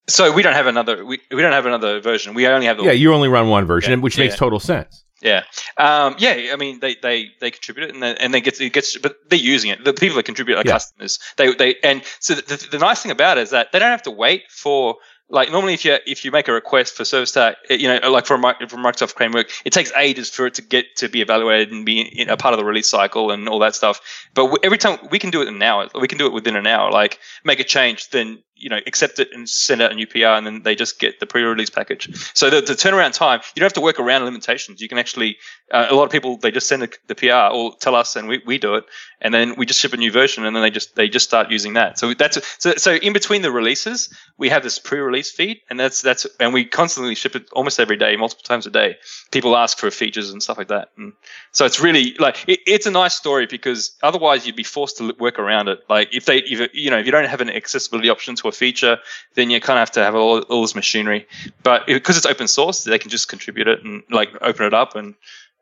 So 0.07 0.31
we 0.33 0.41
don't 0.41 0.53
have 0.53 0.67
another 0.67 1.05
we, 1.05 1.19
we 1.31 1.41
don't 1.41 1.53
have 1.53 1.65
another 1.65 1.99
version. 1.99 2.33
We 2.33 2.47
only 2.47 2.65
have 2.67 2.77
the 2.77 2.83
Yeah, 2.83 2.91
you 2.91 3.13
only 3.13 3.27
run 3.29 3.49
one 3.49 3.65
version, 3.65 3.91
Yeah, 3.91 3.97
which 3.97 4.17
yeah. 4.17 4.25
makes 4.25 4.37
total 4.37 4.59
sense. 4.59 5.02
Yeah, 5.23 5.43
um, 5.77 6.15
yeah. 6.19 6.51
I 6.51 6.55
mean, 6.57 6.79
they 6.79 6.95
they 6.95 7.29
they 7.39 7.51
contribute 7.51 7.85
it, 7.89 7.93
and 7.93 8.03
then, 8.03 8.17
and 8.17 8.33
then 8.33 8.41
gets 8.43 8.59
it 8.59 8.73
gets, 8.73 8.97
but 8.97 9.15
they're 9.29 9.39
using 9.39 9.71
it. 9.71 9.83
The 9.83 9.93
people 9.93 10.17
that 10.17 10.23
contribute 10.23 10.55
are 10.57 10.63
Yeah. 10.65 10.73
customers. 10.73 11.19
They 11.37 11.53
they 11.53 11.75
and 11.83 12.03
so 12.19 12.35
the, 12.35 12.41
the, 12.41 12.67
the 12.71 12.79
nice 12.79 13.01
thing 13.01 13.11
about 13.11 13.37
it 13.37 13.41
is 13.41 13.49
that 13.51 13.71
they 13.71 13.79
don't 13.79 13.91
have 13.91 14.03
to 14.03 14.11
wait 14.11 14.43
for 14.51 14.97
like 15.29 15.49
normally 15.51 15.73
if 15.73 15.85
you 15.85 15.97
if 16.05 16.25
you 16.25 16.31
make 16.31 16.47
a 16.47 16.53
request 16.53 16.95
for 16.95 17.05
service 17.05 17.35
it- 17.37 17.57
you 17.79 17.87
know, 17.87 18.11
like 18.11 18.25
for 18.25 18.35
a, 18.35 18.39
for 18.67 18.77
Microsoft 18.77 19.15
framework, 19.15 19.49
it 19.65 19.73
takes 19.73 19.91
ages 19.95 20.29
for 20.29 20.45
it 20.45 20.55
to 20.55 20.61
get 20.61 20.95
to 20.97 21.09
be 21.09 21.21
evaluated 21.21 21.71
and 21.71 21.85
be 21.85 22.01
in 22.01 22.29
a 22.29 22.37
part 22.37 22.53
of 22.53 22.59
the 22.59 22.65
release 22.65 22.89
cycle 22.89 23.31
and 23.31 23.47
all 23.49 23.59
that 23.59 23.73
stuff. 23.75 24.01
But 24.33 24.59
every 24.63 24.77
time 24.77 24.99
we 25.09 25.19
can 25.19 25.29
do 25.31 25.41
it 25.41 25.47
in 25.47 25.55
an 25.55 25.63
hour, 25.63 25.87
we 25.99 26.07
can 26.07 26.17
do 26.17 26.27
it 26.27 26.33
within 26.33 26.55
an 26.55 26.67
hour. 26.67 26.91
Like 26.91 27.19
make 27.43 27.59
a 27.59 27.63
change, 27.63 28.09
then 28.09 28.43
you 28.63 28.69
know 28.69 28.79
accept 28.87 29.19
it 29.19 29.29
and 29.33 29.47
send 29.47 29.81
out 29.81 29.91
a 29.91 29.95
new 29.95 30.07
PR, 30.07 30.37
and 30.37 30.45
then 30.45 30.63
they 30.63 30.75
just 30.75 30.99
get 30.99 31.19
the 31.19 31.25
pre-release 31.25 31.69
package. 31.69 32.09
So 32.33 32.49
the, 32.49 32.61
the 32.61 32.73
turnaround 32.73 33.13
time, 33.13 33.41
you 33.55 33.59
don't 33.59 33.67
have 33.67 33.73
to 33.73 33.81
work 33.81 33.99
around 33.99 34.25
limitations. 34.25 34.81
You 34.81 34.89
can 34.89 34.97
actually 34.97 35.37
uh, 35.73 35.87
a 35.89 35.95
lot 35.95 36.03
of 36.03 36.11
people 36.11 36.37
they 36.37 36.51
just 36.51 36.67
send 36.67 36.81
the, 36.83 36.93
the 37.07 37.15
PR 37.15 37.53
or 37.53 37.75
tell 37.75 37.95
us 37.95 38.15
and 38.15 38.27
we, 38.27 38.41
we 38.45 38.57
do 38.57 38.75
it 38.75 38.85
and 39.19 39.33
then 39.33 39.55
we 39.55 39.65
just 39.65 39.79
ship 39.79 39.93
a 39.93 39.97
new 39.97 40.11
version 40.11 40.45
and 40.45 40.55
then 40.55 40.61
they 40.61 40.69
just 40.69 40.95
they 40.95 41.09
just 41.09 41.25
start 41.25 41.49
using 41.49 41.73
that 41.73 41.97
so 41.97 42.13
that's 42.13 42.37
so 42.59 42.75
so 42.75 42.93
in 42.95 43.11
between 43.11 43.41
the 43.41 43.51
releases 43.51 44.13
we 44.37 44.49
have 44.49 44.61
this 44.61 44.77
pre-release 44.77 45.31
feed 45.31 45.59
and 45.69 45.79
that's 45.79 46.01
that's 46.01 46.27
and 46.39 46.53
we 46.53 46.63
constantly 46.63 47.15
ship 47.15 47.35
it 47.35 47.49
almost 47.53 47.79
every 47.79 47.97
day 47.97 48.15
multiple 48.15 48.43
times 48.43 48.67
a 48.67 48.69
day 48.69 48.95
people 49.31 49.57
ask 49.57 49.79
for 49.79 49.89
features 49.89 50.29
and 50.29 50.43
stuff 50.43 50.57
like 50.57 50.67
that 50.67 50.89
and 50.97 51.13
so 51.51 51.65
it's 51.65 51.79
really 51.79 52.13
like 52.19 52.43
it, 52.47 52.59
it's 52.67 52.85
a 52.85 52.91
nice 52.91 53.15
story 53.15 53.47
because 53.47 53.97
otherwise 54.03 54.45
you'd 54.45 54.55
be 54.55 54.63
forced 54.63 54.97
to 54.97 55.15
work 55.19 55.39
around 55.39 55.67
it 55.67 55.79
like 55.89 56.13
if 56.13 56.25
they 56.25 56.37
if, 56.37 56.69
you 56.73 56.91
know 56.91 56.99
if 56.99 57.05
you 57.07 57.11
don't 57.11 57.27
have 57.27 57.41
an 57.41 57.49
accessibility 57.49 58.09
option 58.09 58.35
to 58.35 58.47
a 58.47 58.51
feature 58.55 58.97
then 59.35 59.49
you 59.49 59.59
kind 59.59 59.77
of 59.77 59.81
have 59.81 59.91
to 59.91 60.03
have 60.03 60.15
all, 60.15 60.39
all 60.43 60.61
this 60.61 60.75
machinery 60.75 61.27
but 61.63 61.85
because 61.87 62.17
it's 62.17 62.25
open 62.25 62.47
source 62.47 62.83
they 62.83 62.99
can 62.99 63.09
just 63.09 63.27
contribute 63.27 63.67
it 63.67 63.83
and 63.83 64.03
like 64.09 64.29
open 64.41 64.65
it 64.65 64.73
up 64.73 64.95
and 64.95 65.15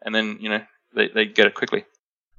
and 0.04 0.14
then 0.16 0.38
you 0.39 0.50
know 0.50 0.62
they, 0.96 1.08
they 1.10 1.26
get 1.26 1.48
it 1.48 1.54
quickly. 1.54 1.86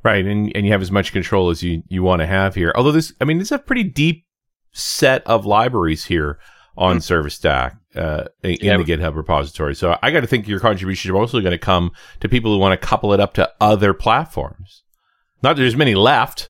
Right, 0.05 0.25
and 0.27 0.51
and 0.55 0.67
you 0.67 0.73
have 0.73 0.83
as 0.83 0.91
much 0.91 1.13
control 1.13 1.49
as 1.51 1.63
you 1.63 1.83
you 1.89 2.03
want 2.03 2.21
to 2.21 2.27
have 2.27 2.55
here. 2.57 2.73
Although 2.75 2.91
this, 2.93 3.13
I 3.21 3.25
mean, 3.25 3.39
this 3.39 3.49
is 3.49 3.53
a 3.53 3.59
pretty 3.59 3.85
deep 3.85 4.27
set 4.73 5.25
of 5.27 5.47
libraries 5.47 6.05
here 6.07 6.39
on 6.77 6.99
ServiceStack 6.99 7.79
uh, 7.95 8.25
in 8.43 8.57
Yeah. 8.61 8.77
the 8.79 8.85
GitHub 8.85 9.15
repository. 9.15 9.75
So 9.77 9.97
I 10.03 10.11
got 10.11 10.21
to 10.21 10.27
think 10.27 10.49
your 10.49 10.59
contributions 10.59 11.11
are 11.13 11.17
also 11.17 11.41
going 11.41 11.53
to 11.53 11.59
come 11.59 11.93
to 12.21 12.29
people 12.29 12.53
who 12.53 12.59
want 12.59 12.79
to 12.79 12.85
couple 12.87 13.13
it 13.13 13.21
up 13.21 13.33
to 13.35 13.51
other 13.61 13.95
platforms. 13.95 14.83
Not 15.43 15.55
that 15.57 15.63
there's 15.63 15.77
many 15.77 15.95
left. 15.95 16.49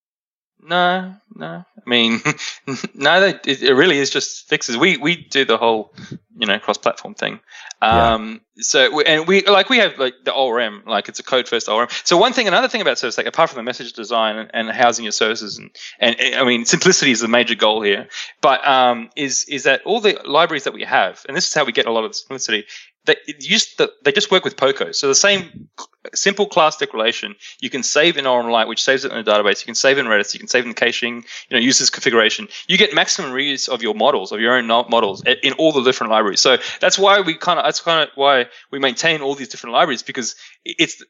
No, 0.61 1.15
no. 1.35 1.47
I 1.47 1.91
mean, 1.91 2.21
no. 2.95 3.25
It, 3.25 3.63
it 3.63 3.75
really 3.75 3.99
is 3.99 4.11
just 4.11 4.49
fixes. 4.49 4.77
We 4.77 4.97
we 4.97 5.17
do 5.17 5.45
the 5.45 5.57
whole, 5.57 5.95
you 6.37 6.47
know, 6.47 6.59
cross-platform 6.59 7.15
thing. 7.15 7.41
Um, 7.81 8.41
yeah. 8.57 8.63
So 8.63 9.01
and 9.01 9.27
we 9.27 9.45
like 9.47 9.69
we 9.69 9.79
have 9.79 9.99
like 9.99 10.15
the 10.25 10.33
ORM, 10.33 10.85
like 10.87 11.09
it's 11.09 11.21
a 11.21 11.23
code 11.23 11.49
first 11.49 11.69
ORM. 11.69 11.89
So 12.05 12.17
one 12.17 12.33
thing, 12.33 12.49
another 12.49 12.69
thing 12.69 12.81
about 12.81 12.99
service, 12.99 13.17
like 13.17 13.27
apart 13.27 13.51
from 13.51 13.57
the 13.57 13.63
message 13.63 13.93
design 13.93 14.37
and, 14.37 14.51
and 14.53 14.71
housing 14.71 15.05
your 15.05 15.13
services, 15.13 15.59
and, 15.59 15.71
and 15.99 16.35
I 16.35 16.45
mean 16.45 16.65
simplicity 16.65 17.11
is 17.11 17.21
the 17.21 17.29
major 17.29 17.55
goal 17.55 17.83
here. 17.83 18.09
But 18.41 18.67
um, 18.67 19.11
is 19.17 19.45
is 19.49 19.65
that 19.65 19.83
all 19.85 20.01
the 20.01 20.21
libraries 20.25 20.65
that 20.65 20.75
we 20.75 20.85
have, 20.85 21.25
and 21.27 21.37
this 21.37 21.49
is 21.49 21.55
how 21.55 21.65
we 21.65 21.73
get 21.73 21.87
a 21.87 21.93
lot 21.93 22.05
of 22.05 22.15
simplicity, 22.15 22.67
they 23.05 23.17
the, 23.27 23.91
they 24.05 24.13
just 24.13 24.31
work 24.31 24.45
with 24.45 24.57
POCO. 24.57 24.93
So 24.93 25.09
the 25.09 25.15
same 25.15 25.69
simple 26.15 26.47
class 26.47 26.77
declaration, 26.77 27.35
you 27.61 27.71
can 27.71 27.83
save 27.83 28.17
in 28.17 28.25
OrmLite, 28.25 28.69
which 28.69 28.83
saves 28.83 29.05
it 29.05 29.13
in 29.13 29.19
a 29.19 29.25
database. 29.25 29.61
You 29.61 29.67
can 29.67 29.75
save 29.75 29.99
in 29.99 30.07
Redis. 30.07 30.35
You 30.35 30.41
can 30.41 30.49
save 30.49 30.67
in 30.67 30.75
caching. 30.75 31.22
You 31.49 31.57
know, 31.57 31.61
use 31.61 31.79
this 31.79 31.91
configuration. 31.91 32.49
You 32.69 32.79
get 32.79 32.95
maximum 32.95 33.33
reuse 33.33 33.69
of 33.69 33.83
your 33.83 33.95
models, 33.95 34.33
of 34.33 34.41
your 34.41 34.57
own 34.57 34.67
models, 34.67 35.23
in 35.43 35.53
all 35.55 35.73
the 35.73 35.83
different 35.83 36.11
libraries. 36.11 36.41
So 36.41 36.59
that's 36.81 36.99
why 36.99 37.21
we 37.21 37.35
kind 37.35 37.59
of 37.59 37.65
that's 37.65 37.81
kind 37.81 38.09
of 38.09 38.15
why 38.15 38.47
we 38.71 38.79
maintain 38.79 39.23
all 39.23 39.35
these 39.35 39.49
different 39.49 39.75
libraries 39.75 40.03
because 40.03 40.35
it's 40.65 41.03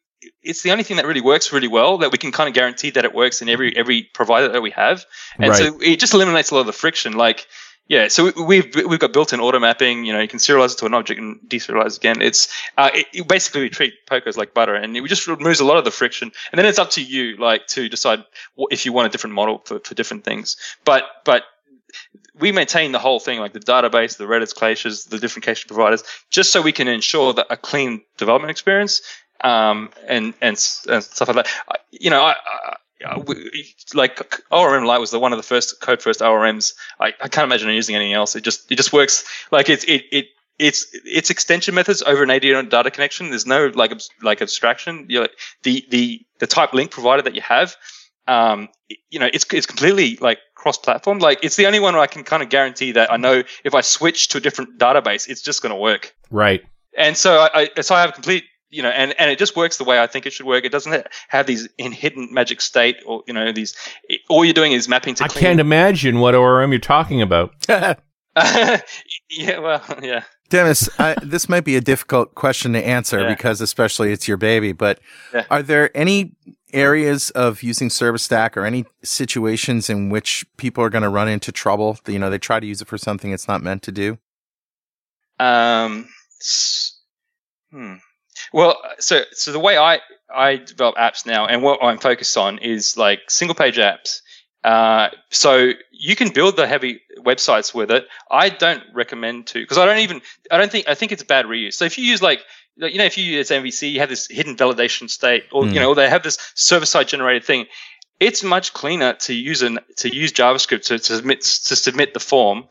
it's 0.43 0.63
the 0.63 0.71
only 0.71 0.85
thing 0.85 0.97
that 0.97 1.07
really 1.07 1.21
works 1.21 1.53
really 1.53 1.69
well 1.69 1.99
that 1.99 2.13
we 2.13 2.19
can 2.19 2.33
kind 2.33 2.49
of 2.49 2.55
guarantee 2.55 2.91
that 2.91 3.05
it 3.05 3.15
works 3.15 3.43
in 3.43 3.49
every 3.49 3.77
every 3.77 4.03
provider 4.15 4.49
that 4.49 4.63
we 4.63 4.71
have, 4.71 5.05
and 5.39 5.51
right. 5.51 5.59
so 5.59 5.79
it 5.81 5.99
just 5.99 6.15
eliminates 6.15 6.51
a 6.51 6.55
lot 6.55 6.61
of 6.61 6.67
the 6.67 6.73
friction. 6.73 7.15
Like 7.15 7.47
yeah, 7.89 8.09
so 8.09 8.33
we've 8.43 8.75
we've 8.75 9.01
got 9.01 9.13
built-in 9.13 9.41
auto 9.41 9.59
mapping. 9.59 10.05
You 10.05 10.13
know, 10.13 10.21
you 10.21 10.29
can 10.29 10.39
serialize 10.39 10.73
it 10.73 10.79
to 10.79 10.87
an 10.87 10.95
object 10.95 11.21
and 11.21 11.41
deserialize 11.49 11.97
again. 11.97 12.23
It's 12.23 12.49
uh, 12.79 12.91
it, 12.95 13.29
basically 13.29 13.63
we 13.63 13.71
treat 13.71 13.95
POCOs 14.11 14.37
like 14.37 14.55
butter, 14.55 14.75
and 14.75 14.97
it 14.97 15.05
just 15.07 15.27
removes 15.27 15.61
a 15.61 15.65
lot 15.65 15.77
of 15.77 15.85
the 15.85 15.91
friction. 15.91 16.31
And 16.53 16.59
then 16.59 16.67
it's 16.67 16.79
up 16.79 16.91
to 16.93 17.03
you, 17.03 17.37
like, 17.37 17.67
to 17.69 17.89
decide 17.89 18.25
what, 18.55 18.73
if 18.73 18.87
you 18.87 18.93
want 18.93 19.09
a 19.09 19.11
different 19.11 19.35
model 19.35 19.63
for, 19.65 19.81
for 19.81 19.95
different 19.95 20.25
things. 20.25 20.57
But 20.85 21.05
but 21.25 21.43
we 22.39 22.53
maintain 22.53 22.93
the 22.93 22.99
whole 22.99 23.21
thing, 23.21 23.41
like 23.41 23.53
the 23.53 23.61
database, 23.61 24.17
the 24.17 24.25
Redis 24.25 24.55
caches, 24.57 25.05
the 25.05 25.19
different 25.19 25.45
cache 25.45 25.67
providers, 25.67 26.05
just 26.31 26.53
so 26.53 26.63
we 26.63 26.73
can 26.73 26.89
ensure 26.89 27.35
that 27.35 27.47
a 27.51 27.57
clean 27.57 28.03
development 28.17 28.51
experience 28.51 29.03
um, 29.43 29.91
and, 30.07 30.35
and 30.41 30.57
and 30.89 31.05
stuff 31.05 31.29
like 31.29 31.37
that. 31.37 31.49
You 31.91 32.11
know, 32.11 32.23
I, 32.23 32.33
I 32.33 32.77
like 33.95 34.17
OrmLite 34.51 35.01
was 35.01 35.11
the 35.11 35.19
one 35.19 35.33
of 35.33 35.39
the 35.39 35.43
first 35.43 35.81
code 35.81 36.03
first 36.03 36.21
ORMs. 36.21 36.75
I, 37.01 37.09
I 37.21 37.29
can't 37.29 37.45
imagine 37.45 37.71
using 37.71 37.97
anything 37.97 38.15
else. 38.15 38.37
It 38.37 38.43
just 38.43 38.71
it 38.71 38.77
just 38.77 38.93
works 38.93 39.25
like 39.51 39.69
it's 39.69 39.85
it 39.85 40.05
it 40.11 40.27
it's 40.59 40.87
it's 41.05 41.31
extension 41.31 41.75
methods 41.75 42.03
over 42.03 42.23
an 42.23 42.31
ADO 42.31 42.63
data 42.63 42.91
connection. 42.91 43.31
There's 43.31 43.47
no 43.47 43.71
like 43.75 43.93
like 44.23 44.43
abstraction. 44.43 45.07
You 45.09 45.23
know, 45.23 45.29
the 45.63 45.85
the 45.91 46.25
the 46.39 46.47
type 46.47 46.73
link 46.73 46.91
provider 46.91 47.23
that 47.23 47.35
you 47.35 47.43
have, 47.43 47.77
um, 48.29 48.69
you 49.11 49.19
know, 49.19 49.29
it's 49.33 49.47
it's 49.53 49.67
completely 49.67 50.17
like 50.21 50.39
cross 50.55 50.79
platform. 50.79 51.19
Like 51.19 51.41
it's 51.43 51.57
the 51.57 51.67
only 51.67 51.81
one 51.81 51.95
where 51.95 52.03
I 52.03 52.07
can 52.07 52.25
kind 52.25 52.43
of 52.43 52.49
guarantee 52.49 52.93
that 52.93 53.13
I 53.13 53.17
know 53.17 53.43
if 53.65 53.75
I 53.75 53.81
switch 53.81 54.29
to 54.29 54.39
a 54.39 54.41
different 54.41 54.79
database, 54.79 55.29
it's 55.29 55.43
just 55.43 55.63
going 55.63 55.75
to 55.75 55.81
work. 55.81 56.15
Right. 56.31 56.65
And 56.97 57.17
so 57.17 57.41
I, 57.41 57.69
I 57.77 57.81
so 57.81 57.95
I 57.95 58.03
have 58.03 58.13
complete 58.13 58.45
you 58.73 58.83
know, 58.83 58.89
and, 58.89 59.15
and 59.21 59.31
it 59.31 59.39
just 59.39 59.55
works 59.55 59.77
the 59.77 59.85
way 59.85 60.01
I 60.01 60.07
think 60.07 60.27
it 60.27 60.33
should 60.33 60.47
work. 60.47 60.65
It 60.65 60.73
doesn't 60.73 61.07
have 61.29 61.47
these 61.47 61.69
in 61.77 61.93
hidden 61.93 62.33
magic 62.33 62.61
state 62.61 62.97
or, 63.07 63.23
you 63.27 63.35
know, 63.35 63.53
these, 63.53 63.77
all 64.31 64.45
you're 64.45 64.55
doing 64.55 64.73
is 64.73 64.89
mapping 64.89 65.15
to 65.17 65.25
I 65.25 65.29
can't 65.29 65.61
imagine 65.61 66.19
what 66.19 66.35
ORM 66.35 66.73
you're 66.73 66.81
talking 66.81 67.21
about. 67.21 67.55
yeah, 67.69 67.99
well, 69.59 69.83
yeah. 70.03 70.25
Demis, 70.49 70.89
I, 70.99 71.15
this 71.23 71.51
might 71.51 71.65
be 71.65 71.77
a 71.77 71.81
difficult 71.83 72.35
question 72.35 72.73
to 72.73 72.85
answer 72.85 73.21
yeah. 73.21 73.29
because 73.29 73.61
especially 73.61 74.11
it's 74.11 74.27
your 74.27 74.39
baby, 74.39 74.73
but 74.73 75.01
yeah. 75.35 75.45
are 75.51 75.63
there 75.63 75.95
any 75.97 76.35
areas 76.73 77.29
of 77.31 77.63
using 77.63 77.91
ServiceStack 77.91 78.57
or 78.57 78.65
any 78.65 78.87
situations 79.03 79.91
in 79.91 80.09
which 80.09 80.47
people 80.57 80.83
are 80.83 80.91
going 80.91 81.03
to 81.03 81.11
run 81.11 81.29
into 81.29 81.53
trouble? 81.53 81.99
You 82.07 82.19
know, 82.19 82.31
they 82.31 82.39
try 82.39 82.59
to 82.59 82.67
use 82.67 82.81
it 82.81 82.89
for 82.89 82.97
something 82.97 83.33
it's 83.33 83.49
not 83.49 83.63
meant 83.63 83.83
to 83.83 83.93
do? 83.93 84.19
Um, 85.39 86.09
hmm. 87.71 87.97
Well, 88.53 88.77
so 88.99 89.23
so 89.33 89.53
the 89.53 89.59
way 89.59 89.77
I 89.77 90.01
I 90.35 90.57
develop 90.57 90.97
apps 90.97 91.27
now, 91.27 91.47
and 91.47 91.63
what 91.63 91.83
I'm 91.83 91.99
focused 91.99 92.37
on 92.37 92.59
is 92.59 92.97
like 92.97 93.31
single 93.31 93.55
page 93.55 93.77
apps. 93.77 94.21
Uh, 94.65 95.09
so 95.31 95.73
you 95.91 96.15
can 96.15 96.31
build 96.31 96.57
the 96.57 96.67
heavy 96.67 97.01
websites 97.19 97.75
with 97.75 97.91
it. 97.91 98.07
I 98.31 98.49
don't 98.49 98.83
recommend 98.93 99.49
to 99.49 99.61
because 99.61 99.79
I 99.79 99.87
don't 99.87 99.99
even 99.99 100.23
I 100.51 100.59
don't 100.59 100.71
think 100.71 100.89
I 100.89 100.95
think 100.95 101.13
it's 101.13 101.23
a 101.23 101.27
bad 101.27 101.47
reuse. 101.47 101.75
So 101.75 101.85
if 101.85 101.99
you 101.99 102.05
use 102.05 102.23
like 102.23 102.41
you 102.77 102.99
know 102.99 103.05
if 103.05 103.19
you 103.19 103.25
use 103.25 103.51
MVC, 103.51 103.91
you 103.91 104.01
have 104.01 104.09
this 104.09 104.29
hidden 104.29 104.57
validation 104.57 105.11
state, 105.11 105.45
or 105.53 105.63
mm. 105.63 105.67
you 105.67 105.73
hmm. 105.73 105.79
know 105.79 105.95
they 105.95 106.09
have 106.09 106.23
this 106.23 106.39
server 106.55 106.87
side 106.87 107.09
generated 107.09 107.45
thing. 107.45 107.67
It's 108.21 108.45
much 108.45 108.73
cleaner 108.73 109.15
to 109.15 109.35
use 109.35 109.63
an 109.63 109.81
to 109.97 110.15
use 110.15 110.33
JavaScript 110.33 110.85
to, 110.87 110.99
to 110.99 111.17
submit 111.17 111.41
to 111.41 111.77
submit 111.77 112.15
the 112.15 112.21
form 112.21 112.65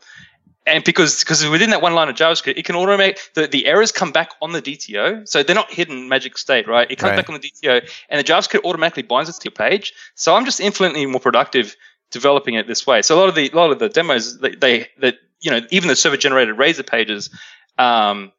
and 0.66 0.84
because 0.84 1.20
because 1.20 1.46
within 1.48 1.70
that 1.70 1.82
one 1.82 1.94
line 1.94 2.08
of 2.08 2.14
JavaScript, 2.14 2.56
it 2.56 2.64
can 2.64 2.76
automate 2.76 3.18
the, 3.34 3.46
the 3.46 3.66
errors 3.66 3.92
come 3.92 4.12
back 4.12 4.30
on 4.40 4.52
the 4.52 4.62
DTO. 4.62 5.28
So 5.28 5.42
they're 5.42 5.56
not 5.56 5.72
hidden 5.72 6.08
magic 6.08 6.38
state, 6.38 6.68
right? 6.68 6.90
It 6.90 6.96
comes 6.96 7.10
right. 7.10 7.16
back 7.16 7.28
on 7.28 7.40
the 7.40 7.50
DTO 7.50 7.90
and 8.08 8.18
the 8.18 8.24
JavaScript 8.24 8.64
automatically 8.64 9.02
binds 9.02 9.28
it 9.28 9.34
to 9.34 9.44
your 9.44 9.52
page. 9.52 9.92
So 10.14 10.34
I'm 10.34 10.44
just 10.44 10.60
infinitely 10.60 11.04
more 11.06 11.20
productive 11.20 11.76
developing 12.10 12.54
it 12.54 12.66
this 12.66 12.86
way. 12.86 13.02
So 13.02 13.16
a 13.16 13.18
lot 13.18 13.28
of 13.28 13.34
the 13.34 13.50
a 13.50 13.56
lot 13.56 13.70
of 13.70 13.78
the 13.78 13.88
demos 13.88 14.38
they, 14.38 14.54
they 14.54 14.88
that 15.00 15.16
you 15.40 15.50
know 15.50 15.60
even 15.70 15.88
the 15.88 15.96
server 15.96 16.16
generated 16.16 16.56
razor 16.56 16.84
pages 16.84 17.30
um, 17.78 18.32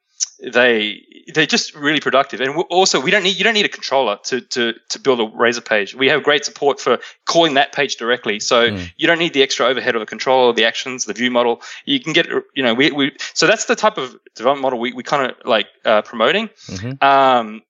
they 0.44 1.02
they're 1.34 1.46
just 1.46 1.74
really 1.74 2.00
productive. 2.00 2.42
And 2.42 2.56
also, 2.70 3.00
we 3.00 3.12
don't 3.12 3.24
need 3.24 3.38
you 3.38 3.44
don't 3.44 3.54
need 3.54 3.66
a 3.66 3.70
controller 3.70 4.18
to 4.26 4.42
to 4.42 4.74
to 4.90 5.00
build 5.00 5.20
a 5.20 5.26
Razor 5.26 5.62
page. 5.62 5.96
We 5.96 6.10
have 6.10 6.24
great 6.24 6.46
support 6.46 6.80
for 6.80 7.00
calling 7.26 7.54
that 7.54 7.74
page 7.74 7.96
directly, 7.96 8.40
so 8.40 8.72
mm. 8.72 8.92
you 8.98 9.08
don't 9.08 9.20
need 9.20 9.34
the 9.34 9.44
extra 9.44 9.66
overhead 9.66 9.96
of 9.96 10.00
the 10.00 10.06
controller, 10.06 10.54
the 10.54 10.66
actions, 10.66 11.06
the 11.06 11.14
view 11.14 11.32
model. 11.32 11.62
You 11.86 12.00
can 12.00 12.14
get 12.14 12.28
you 12.54 12.64
know 12.64 12.74
we, 12.74 12.92
we 12.92 13.16
so 13.34 13.48
that's 13.48 13.66
the 13.66 13.76
type 13.76 13.98
of 13.98 14.16
development 14.36 14.64
model 14.64 14.80
we 14.80 14.94
we 14.94 15.04
kind 15.04 15.32
of 15.32 15.38
like 15.46 15.68
uh, 15.86 16.02
promoting. 16.02 16.50
Mm-hmm. 16.68 17.04
Um, 17.04 17.62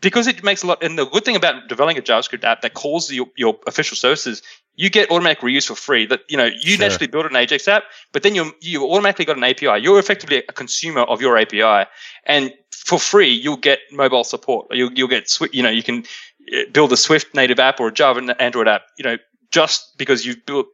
because 0.00 0.26
it 0.26 0.42
makes 0.42 0.62
a 0.62 0.66
lot. 0.66 0.82
And 0.82 0.98
the 0.98 1.06
good 1.06 1.24
thing 1.24 1.36
about 1.36 1.68
developing 1.68 1.98
a 1.98 2.02
JavaScript 2.02 2.44
app 2.44 2.62
that 2.62 2.74
calls 2.74 3.10
your, 3.12 3.26
your 3.36 3.58
official 3.66 3.96
services, 3.96 4.42
you 4.74 4.90
get 4.90 5.10
automatic 5.10 5.40
reuse 5.40 5.66
for 5.66 5.74
free. 5.74 6.06
That 6.06 6.20
you 6.28 6.36
know 6.36 6.46
you 6.46 6.76
sure. 6.76 6.78
naturally 6.78 7.06
build 7.06 7.26
an 7.26 7.36
Ajax 7.36 7.68
app, 7.68 7.84
but 8.12 8.22
then 8.22 8.34
you 8.34 8.52
you 8.60 8.84
automatically 8.84 9.24
got 9.24 9.36
an 9.36 9.44
API. 9.44 9.82
You're 9.82 9.98
effectively 9.98 10.42
a 10.48 10.52
consumer 10.52 11.02
of 11.02 11.20
your 11.20 11.36
API, 11.38 11.88
and 12.24 12.52
for 12.70 12.98
free 12.98 13.32
you'll 13.32 13.56
get 13.56 13.80
mobile 13.90 14.24
support. 14.24 14.66
You'll 14.70 14.92
you'll 14.92 15.08
get 15.08 15.30
you 15.52 15.62
know 15.62 15.70
you 15.70 15.82
can 15.82 16.04
uh, 16.52 16.62
build 16.72 16.92
a 16.92 16.96
Swift 16.96 17.34
native 17.34 17.58
app 17.58 17.80
or 17.80 17.88
a 17.88 17.92
Java 17.92 18.20
Android 18.40 18.68
app. 18.68 18.82
You 18.98 19.04
know 19.04 19.16
just 19.50 19.96
because 19.98 20.24
you've 20.24 20.44
built 20.46 20.66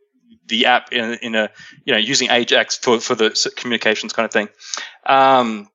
the 0.47 0.65
app 0.65 0.93
in, 0.93 1.15
in 1.21 1.35
a 1.35 1.51
you 1.85 1.93
know 1.93 1.99
using 1.99 2.31
Ajax 2.31 2.77
for 2.79 3.01
for 3.01 3.15
the 3.15 3.53
communications 3.57 4.13
kind 4.13 4.25
of 4.25 4.33
thing. 4.33 4.49
Um, 5.07 5.69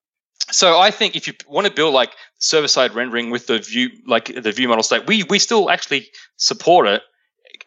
so 0.51 0.79
I 0.79 0.91
think 0.91 1.15
if 1.15 1.27
you 1.27 1.33
want 1.47 1.67
to 1.67 1.73
build 1.73 1.93
like 1.93 2.11
server 2.39 2.67
side 2.67 2.93
rendering 2.93 3.29
with 3.29 3.47
the 3.47 3.59
view, 3.59 3.89
like 4.07 4.25
the 4.25 4.51
view 4.51 4.67
model 4.67 4.83
state, 4.83 5.05
we 5.07 5.23
we 5.23 5.39
still 5.39 5.69
actually 5.69 6.07
support 6.37 6.87
it 6.87 7.01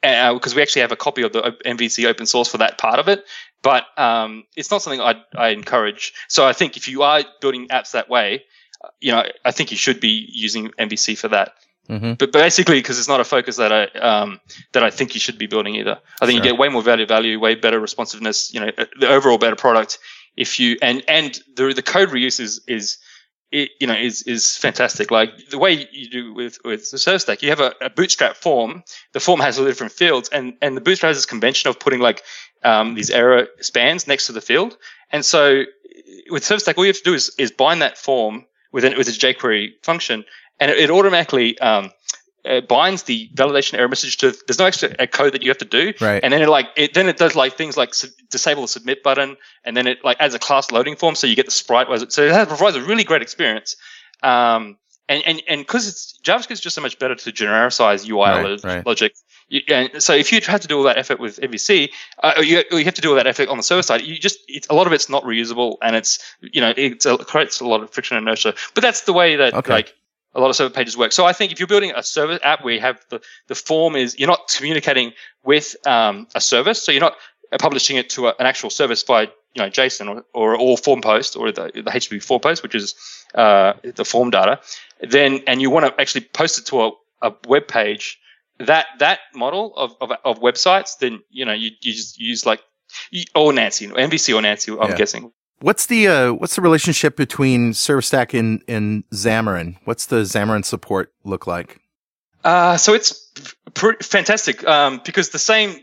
because 0.03 0.53
uh, 0.53 0.57
we 0.57 0.63
actually 0.63 0.83
have 0.83 0.93
a 0.93 0.97
copy 0.97 1.23
of 1.23 1.33
the 1.33 1.57
MVC 1.65 2.07
open 2.07 2.27
source 2.27 2.49
for 2.49 2.59
that 2.59 2.79
part 2.79 2.99
of 2.99 3.09
it. 3.09 3.25
But 3.63 3.85
um, 3.97 4.45
it's 4.57 4.71
not 4.71 4.83
something 4.83 5.01
I 5.01 5.23
I 5.35 5.49
encourage. 5.49 6.13
So 6.29 6.47
I 6.47 6.53
think 6.53 6.77
if 6.77 6.89
you 6.89 7.03
are 7.03 7.25
building 7.41 7.69
apps 7.69 7.93
that 7.93 8.09
way, 8.09 8.45
uh, 8.85 8.89
you 9.01 9.13
know, 9.13 9.25
I 9.45 9.51
think 9.51 9.71
you 9.71 9.77
should 9.77 10.01
be 10.01 10.29
using 10.33 10.71
MVC 10.71 11.19
for 11.19 11.29
that. 11.29 11.55
Mm-hmm. 11.89 12.15
But 12.15 12.33
basically, 12.33 12.79
because 12.79 12.99
it's 12.99 13.09
not 13.09 13.21
a 13.21 13.25
focus 13.25 13.57
that 13.57 13.73
I 13.73 13.85
um, 13.99 14.41
that 14.73 14.83
I 14.83 14.91
think 14.91 15.15
you 15.15 15.21
should 15.21 15.39
be 15.39 15.47
building 15.47 15.77
either. 15.77 15.99
I 16.21 16.27
think 16.27 16.39
sure. 16.39 16.45
you 16.45 16.53
get 16.53 16.59
way 16.59 16.69
more 16.69 16.83
value, 16.83 17.07
value, 17.07 17.39
way 17.39 17.55
better 17.55 17.81
responsiveness. 17.81 18.53
You 18.53 18.61
know, 18.61 18.71
uh, 18.77 18.87
the 18.99 19.09
overall 19.09 19.39
better 19.39 19.57
product 19.57 19.99
if 20.37 20.61
you 20.61 20.77
and 20.83 21.03
and 21.09 21.41
the 21.57 21.73
the 21.75 21.83
code 21.83 22.11
reuse 22.11 22.41
is 22.41 22.61
is 22.67 22.99
it, 23.53 23.71
you 23.81 23.87
know 23.87 23.95
is 23.95 24.23
is 24.23 24.57
fantastic. 24.57 25.11
Like 25.11 25.31
the 25.51 25.59
way 25.59 25.89
you 25.93 26.09
do 26.09 26.35
with 26.35 26.59
with 26.65 26.91
the 26.91 26.97
ServiceStack, 26.97 27.43
you 27.43 27.51
have 27.51 27.61
a, 27.61 27.75
a 27.81 27.91
bootstrap 27.91 28.37
form. 28.37 28.83
The 29.13 29.21
form 29.21 29.41
has 29.41 29.59
all 29.59 29.65
the 29.65 29.71
different 29.71 29.93
fields, 29.93 30.29
and 30.31 30.55
and 30.61 30.77
the 30.77 30.81
bootstrap 30.81 31.11
has 31.11 31.19
this 31.19 31.27
convention 31.27 31.71
of 31.71 31.79
putting 31.79 32.01
like 32.01 32.23
um, 32.65 32.95
these 32.95 33.11
error 33.11 33.49
spans 33.61 34.07
next 34.07 34.27
to 34.27 34.33
the 34.33 34.41
field. 34.41 34.77
And 35.13 35.25
so 35.25 35.65
with 36.31 36.43
ServiceStack, 36.43 36.77
all 36.77 36.85
you 36.85 36.91
have 36.91 36.99
to 36.99 37.05
do 37.05 37.15
is 37.15 37.35
is 37.39 37.51
bind 37.51 37.83
that 37.83 37.99
form 37.99 38.45
with 38.73 38.85
an, 38.85 38.97
with 38.97 39.09
a 39.09 39.13
jQuery 39.13 39.73
function, 39.83 40.25
and 40.59 40.71
it, 40.71 40.79
it 40.79 40.91
automatically 40.91 41.59
um, 41.61 41.91
uh, 42.47 42.61
binds 42.63 43.05
the 43.05 43.29
validation 43.35 43.75
error 43.75 43.89
message 43.89 44.17
to 44.17 44.35
there's 44.47 44.59
no 44.59 44.67
extra 44.67 44.95
uh, 44.99 45.07
code 45.07 45.33
that 45.33 45.43
you 45.43 45.51
have 45.51 45.59
to 45.59 45.65
do 45.65 45.93
right 46.01 46.23
and 46.23 46.33
then 46.33 46.43
it 46.43 46.49
like 46.49 46.69
it 46.77 46.95
then 46.95 47.09
it 47.09 47.17
does 47.17 47.35
like 47.35 47.57
things 47.57 47.77
like 47.77 47.95
su- 47.95 48.09
disable 48.31 48.63
the 48.63 48.69
submit 48.69 49.03
button 49.03 49.37
and 49.65 49.77
then 49.77 49.87
it 49.87 50.05
like 50.05 50.17
adds 50.21 50.35
a 50.35 50.39
class 50.39 50.71
loading 50.71 50.97
form 50.97 51.15
so 51.15 51.27
you 51.27 51.37
get 51.37 51.47
the 51.47 51.53
sprite 51.53 51.87
so 52.11 52.23
it 52.23 52.33
has, 52.33 52.47
provides 52.47 52.77
a 52.77 52.83
really 52.83 53.05
great 53.05 53.23
experience 53.23 53.77
um 54.23 54.77
and 55.09 55.23
and 55.27 55.43
and 55.49 55.61
because 55.61 55.87
it's 55.89 56.19
javascript 56.23 56.53
is 56.53 56.61
just 56.61 56.75
so 56.75 56.83
much 56.83 56.99
better 56.99 57.15
to 57.15 57.33
genericize 57.33 58.09
ui 58.09 58.19
right, 58.19 58.65
right. 58.65 58.87
logic 58.87 59.15
you, 59.49 59.61
and 59.69 60.03
so 60.03 60.13
if 60.13 60.33
you 60.33 60.41
had 60.41 60.63
to 60.63 60.69
do 60.69 60.77
all 60.79 60.83
that 60.85 60.99
effort 60.99 61.21
with 61.21 61.39
MVC, 61.39 61.91
uh, 62.23 62.43
you, 62.43 62.65
you 62.73 62.85
have 62.85 62.95
to 62.95 63.01
do 63.01 63.11
all 63.11 63.17
that 63.17 63.29
effort 63.29 63.49
on 63.49 63.57
the 63.57 63.63
server 63.63 63.83
side. 63.83 64.01
You 64.03 64.19
just 64.19 64.41
a 64.69 64.75
lot 64.75 64.89
of 64.89 64.93
it's 64.93 65.09
not 65.09 65.23
reusable, 65.23 65.77
and 65.83 65.95
it's 65.95 66.19
you 66.41 66.61
know 66.61 66.75
it 66.77 67.05
creates 67.27 67.61
a 67.61 67.67
lot 67.67 67.81
of 67.81 67.91
friction 67.91 68.17
and 68.17 68.27
inertia. 68.27 68.55
But 68.75 68.83
that's 68.83 69.03
the 69.03 69.13
way 69.13 69.37
that 69.37 69.55
okay. 69.55 69.73
like 69.73 69.95
a 70.37 70.41
lot 70.41 70.51
of 70.51 70.57
server 70.57 70.73
pages 70.73 70.97
work. 70.97 71.13
So 71.13 71.25
I 71.25 71.33
think 71.33 71.51
if 71.51 71.59
you're 71.59 71.67
building 71.67 71.93
a 71.97 72.03
server 72.03 72.39
app 72.45 72.63
where 72.63 72.75
you 72.75 72.81
have 72.81 73.01
the, 73.09 73.21
the 73.49 73.55
form 73.55 73.97
is 73.97 74.19
you're 74.19 74.29
not 74.29 74.49
communicating 74.55 75.13
with 75.45 75.75
um, 75.87 76.29
a 76.35 76.41
service, 76.41 76.83
so 76.83 76.93
you're 76.93 77.01
not 77.01 77.17
publishing 77.59 77.97
it 77.97 78.11
to 78.11 78.29
a, 78.29 78.35
an 78.39 78.47
actual 78.47 78.71
service 78.71 79.03
via 79.03 79.27
you 79.55 79.63
know 79.63 79.71
JSON 79.71 80.09
or, 80.09 80.25
or, 80.35 80.61
or 80.61 80.77
form 80.77 81.01
post 81.01 81.37
or 81.37 81.51
the, 81.51 81.73
the 81.75 81.91
HTTP 81.91 82.23
form 82.23 82.41
post, 82.41 82.63
which 82.63 82.75
is 82.75 82.95
uh, 83.35 83.73
the 83.83 84.05
form 84.05 84.31
data. 84.31 84.61
Then 85.01 85.41
and 85.47 85.63
you 85.63 85.71
want 85.71 85.87
to 85.87 86.01
actually 86.01 86.27
post 86.33 86.59
it 86.59 86.67
to 86.67 86.83
a, 86.83 86.91
a 87.23 87.33
web 87.49 87.67
page. 87.67 88.19
That 88.59 88.87
that 89.01 89.21
model 89.35 89.75
of, 89.77 89.95
of, 90.01 90.13
of 90.25 90.41
websites, 90.41 90.99
then 90.99 91.21
you 91.31 91.45
know 91.45 91.53
you, 91.53 91.71
you 91.81 91.93
just 91.93 92.19
use 92.19 92.47
like 92.47 92.61
or 93.35 93.53
Nancy, 93.53 93.87
MVC 93.89 94.35
or 94.35 94.43
Nancy. 94.43 94.73
I'm 94.73 94.91
Yeah. 94.91 94.97
guessing. 94.97 95.33
What's 95.61 95.87
the 95.87 96.09
uh, 96.09 96.33
what's 96.35 96.57
the 96.57 96.63
relationship 96.63 97.17
between 97.17 97.73
ServiceStack 97.73 98.39
and, 98.39 98.63
and 98.69 99.09
Xamarin? 99.11 99.77
What's 99.85 100.07
the 100.07 100.17
Xamarin 100.17 100.65
support 100.65 101.13
look 101.25 101.47
like? 101.47 101.81
Uh, 102.45 102.77
so 102.77 102.93
it's 102.93 103.33
pr- 103.75 104.01
fantastic 104.03 104.67
um, 104.69 105.01
because 105.05 105.31
the 105.31 105.39
same. 105.39 105.81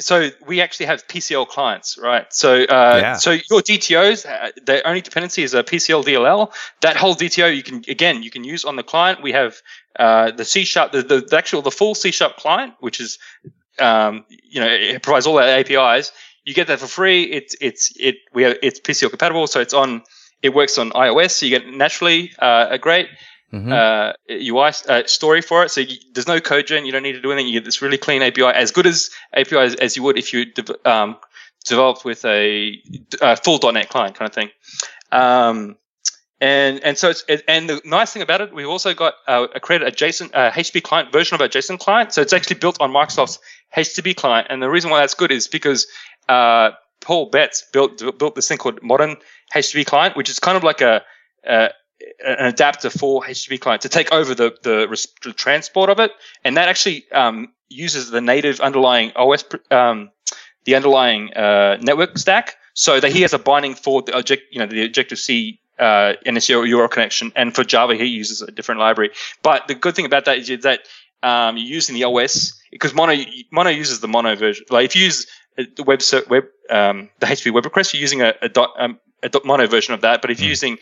So 0.00 0.28
we 0.46 0.60
actually 0.60 0.84
have 0.84 1.06
PCL 1.06 1.48
clients, 1.48 1.96
right? 1.96 2.26
So 2.30 2.64
uh, 2.64 2.98
Yeah. 3.00 3.14
so 3.14 3.30
your 3.30 3.62
DTOs, 3.62 4.26
uh, 4.26 4.50
the 4.66 4.86
only 4.86 5.00
dependency 5.00 5.42
is 5.42 5.54
a 5.54 5.64
PCL 5.64 6.04
DLL. 6.04 6.52
That 6.82 6.96
whole 6.96 7.14
DTO 7.14 7.56
you 7.56 7.62
can 7.62 7.82
again 7.88 8.22
you 8.22 8.30
can 8.30 8.44
use 8.44 8.66
on 8.66 8.76
the 8.76 8.82
client. 8.82 9.22
We 9.22 9.32
have 9.32 9.56
uh, 9.98 10.32
the 10.32 10.44
C 10.44 10.64
sharp, 10.64 10.92
the, 10.92 11.02
the, 11.02 11.22
the 11.22 11.38
actual 11.38 11.62
the 11.62 11.70
full 11.70 11.94
C 11.94 12.10
sharp 12.10 12.36
client, 12.36 12.74
which 12.80 13.00
is 13.00 13.18
um, 13.78 14.26
you 14.28 14.60
know 14.60 14.68
it 14.68 15.02
provides 15.02 15.26
all 15.26 15.38
our 15.38 15.48
APIs. 15.48 16.12
You 16.48 16.54
get 16.54 16.66
that 16.68 16.80
for 16.80 16.86
free. 16.86 17.24
It's 17.38 17.54
it's 17.60 17.92
it 18.08 18.16
we 18.32 18.42
have, 18.44 18.56
it's 18.62 18.80
PCL 18.80 19.10
compatible, 19.10 19.46
so 19.46 19.60
it's 19.60 19.74
on. 19.74 20.02
It 20.42 20.54
works 20.54 20.78
on 20.78 20.90
iOS, 20.92 21.32
so 21.32 21.46
you 21.46 21.50
get 21.58 21.66
naturally 21.68 22.32
uh, 22.38 22.66
a 22.70 22.78
great 22.78 23.08
Mhm. 23.52 23.72
uh, 23.72 24.12
UI 24.30 24.72
uh, 24.88 25.06
story 25.06 25.40
for 25.42 25.64
it. 25.64 25.70
So 25.70 25.80
you, 25.80 25.96
there's 26.12 26.28
no 26.28 26.38
code 26.40 26.66
gen. 26.66 26.84
You 26.86 26.92
don't 26.92 27.02
need 27.02 27.14
to 27.20 27.20
do 27.22 27.32
anything. 27.32 27.48
You 27.52 27.60
get 27.60 27.64
this 27.64 27.80
really 27.82 27.98
clean 27.98 28.22
API, 28.22 28.44
as 28.64 28.72
good 28.72 28.86
as 28.86 29.10
API 29.32 29.56
as, 29.58 29.74
as 29.74 29.96
you 29.96 30.02
would 30.04 30.18
if 30.18 30.32
you 30.32 30.44
de- 30.46 30.90
um, 30.90 31.16
developed 31.66 32.04
with 32.04 32.24
a, 32.24 32.80
a 33.22 33.36
full 33.36 33.58
.NET 33.72 33.88
client 33.88 34.16
kind 34.16 34.28
of 34.30 34.34
thing. 34.34 34.50
Um, 35.12 35.76
and 36.40 36.84
and 36.84 36.96
so 36.96 37.10
it's 37.10 37.24
it, 37.28 37.42
and 37.48 37.68
the 37.68 37.80
nice 37.84 38.12
thing 38.12 38.22
about 38.22 38.40
it, 38.42 38.54
we've 38.54 38.68
also 38.68 38.94
got 38.94 39.14
uh, 39.26 39.46
a 39.54 39.60
created 39.60 39.88
a 39.88 39.92
JSON 39.92 40.30
uh, 40.34 40.50
HTTP 40.50 40.82
client 40.82 41.10
version 41.12 41.34
of 41.34 41.40
our 41.40 41.48
JSON 41.48 41.78
client. 41.78 42.12
So 42.12 42.20
it's 42.22 42.32
actually 42.32 42.58
built 42.60 42.80
on 42.80 42.90
Microsoft's 42.92 43.38
HTTP 43.76 44.14
client. 44.14 44.46
And 44.50 44.62
the 44.62 44.70
reason 44.70 44.90
why 44.90 45.00
that's 45.00 45.14
good 45.14 45.32
is 45.32 45.48
because 45.48 45.86
uh, 46.28 46.72
Paul 47.00 47.30
Betts 47.30 47.64
built 47.72 48.02
built 48.18 48.34
this 48.34 48.48
thing 48.48 48.58
called 48.58 48.82
Modern 48.82 49.16
HTTP 49.54 49.86
client, 49.86 50.16
which 50.16 50.28
is 50.28 50.38
kind 50.38 50.56
of 50.56 50.64
like 50.64 50.80
a, 50.80 51.02
an 51.44 51.70
adapter 52.20 52.90
for 52.90 53.22
HTTP 53.22 53.60
client 53.60 53.82
to 53.82 53.88
take 53.88 54.12
over 54.12 54.34
the 54.34 54.54
the, 54.62 55.32
transport 55.32 55.90
of 55.90 56.00
it, 56.00 56.12
and 56.44 56.56
that 56.56 56.68
actually 56.68 57.10
um, 57.12 57.52
uses 57.68 58.10
the 58.10 58.20
native 58.20 58.60
underlying 58.60 59.12
OS, 59.16 59.44
um, 59.70 60.10
the 60.64 60.74
underlying 60.74 61.32
uh, 61.34 61.78
network 61.80 62.18
stack, 62.18 62.56
so 62.74 63.00
that 63.00 63.12
he 63.12 63.22
has 63.22 63.32
a 63.32 63.38
binding 63.38 63.74
for 63.74 64.02
the 64.02 64.16
object, 64.16 64.42
you 64.50 64.58
know, 64.58 64.66
the 64.66 64.84
Objective 64.84 65.18
C. 65.18 65.60
Uh, 65.78 66.14
NSURLConnection, 66.26 67.30
and 67.36 67.54
for 67.54 67.62
Java 67.62 67.94
he 67.94 68.04
uses 68.04 68.42
a 68.42 68.50
different 68.50 68.80
library. 68.80 69.12
But 69.44 69.68
the 69.68 69.76
good 69.76 69.94
thing 69.94 70.06
about 70.06 70.24
that 70.24 70.38
is 70.38 70.62
that 70.62 70.80
um, 71.22 71.56
you're 71.56 71.68
using 71.68 71.94
the 71.94 72.02
OS 72.02 72.60
because 72.72 72.94
Mono 72.94 73.14
Mono 73.52 73.70
uses 73.70 74.00
the 74.00 74.08
Mono 74.08 74.34
version. 74.34 74.66
Like 74.70 74.86
if 74.86 74.96
you 74.96 75.04
use 75.04 75.28
the 75.76 75.82
web 75.82 76.00
web 76.28 76.44
um, 76.70 77.10
the 77.20 77.26
HTTP 77.26 77.52
web 77.52 77.64
request, 77.64 77.94
you're 77.94 78.00
using 78.00 78.22
a, 78.22 78.34
a, 78.42 78.48
dot, 78.48 78.70
um, 78.78 78.98
a 79.22 79.28
dot 79.28 79.44
mono 79.44 79.66
version 79.66 79.94
of 79.94 80.00
that. 80.02 80.20
But 80.22 80.30
if 80.30 80.40
you're 80.40 80.48
using 80.50 80.78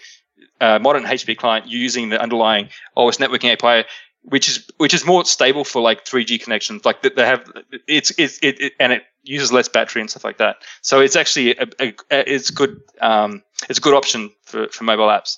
uh, 0.60 0.78
modern 0.78 1.04
HTTP 1.04 1.36
client, 1.36 1.66
you're 1.68 1.80
using 1.80 2.08
the 2.10 2.20
underlying 2.20 2.68
OS 2.96 3.18
networking 3.18 3.52
API, 3.52 3.86
which 4.22 4.48
is 4.48 4.68
which 4.78 4.92
is 4.94 5.06
more 5.06 5.24
stable 5.24 5.64
for 5.64 5.80
like 5.80 6.04
3G 6.04 6.42
connections. 6.42 6.84
Like 6.84 7.02
they- 7.02 7.10
they 7.10 7.24
have 7.26 7.50
it's 7.86 8.10
it's 8.18 8.38
it, 8.42 8.60
it 8.60 8.72
and 8.80 8.92
it 8.92 9.04
uses 9.22 9.52
less 9.52 9.68
battery 9.68 10.00
and 10.02 10.10
stuff 10.10 10.24
like 10.24 10.38
that. 10.38 10.56
So 10.82 11.00
it's 11.00 11.16
actually 11.16 11.56
a, 11.56 11.66
a, 11.80 11.94
a- 12.10 12.34
it's 12.34 12.50
good 12.50 12.80
um, 13.00 13.42
it's 13.68 13.78
a 13.78 13.82
good 13.82 13.94
option 13.94 14.30
for, 14.44 14.68
for 14.68 14.84
mobile 14.84 15.08
apps 15.08 15.36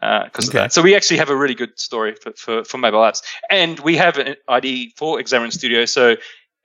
because 0.00 0.48
Okay. 0.48 0.58
of 0.58 0.64
that. 0.64 0.72
So 0.72 0.82
we 0.82 0.94
actually 0.94 1.16
have 1.18 1.30
a 1.30 1.36
really 1.36 1.54
good 1.54 1.78
story 1.78 2.14
for, 2.14 2.32
for, 2.32 2.64
for 2.64 2.78
mobile 2.78 3.00
apps, 3.00 3.22
and 3.50 3.78
we 3.80 3.96
have 3.96 4.18
an 4.18 4.36
ID 4.48 4.94
for 4.96 5.18
Xamarin 5.18 5.52
Studio. 5.52 5.84
So 5.86 6.16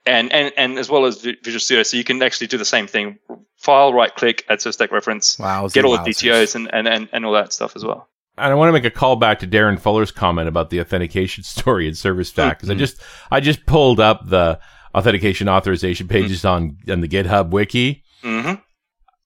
and 0.06 0.32
and 0.32 0.52
and 0.56 0.78
as 0.78 0.88
well 0.90 1.04
as 1.06 1.20
Visual 1.20 1.60
Studio, 1.60 1.82
so 1.82 1.96
you 1.96 2.04
can 2.04 2.22
actually 2.22 2.46
do 2.46 2.56
the 2.58 2.64
same 2.64 2.86
thing: 2.86 3.18
file, 3.56 3.92
right 3.92 4.14
click, 4.14 4.44
add 4.48 4.60
to 4.60 4.72
stack 4.72 4.92
reference, 4.92 5.38
Wow, 5.38 5.68
get 5.68 5.84
all 5.84 5.92
the 5.92 5.98
DTOs 5.98 6.54
and, 6.54 6.72
and, 6.72 6.88
and, 6.88 7.08
and 7.12 7.26
all 7.26 7.32
that 7.32 7.52
stuff 7.52 7.76
as 7.76 7.84
well. 7.84 8.08
And 8.38 8.50
I 8.50 8.54
want 8.54 8.68
to 8.68 8.72
make 8.72 8.84
a 8.86 8.90
call 8.90 9.16
back 9.16 9.40
to 9.40 9.46
Darren 9.46 9.78
Fuller's 9.78 10.10
comment 10.10 10.48
about 10.48 10.70
the 10.70 10.80
authentication 10.80 11.44
story 11.44 11.86
in 11.86 11.92
ServiceStack 11.94 12.50
because 12.52 12.70
I 12.70 12.74
just 12.74 13.00
I 13.30 13.40
just 13.40 13.66
pulled 13.66 14.00
up 14.00 14.28
the 14.28 14.58
authentication 14.94 15.48
authorization 15.48 16.08
pages 16.08 16.44
on 16.44 16.78
on 16.88 17.00
the 17.00 17.08
GitHub 17.08 17.50
wiki. 17.50 18.02
hmm 18.22 18.54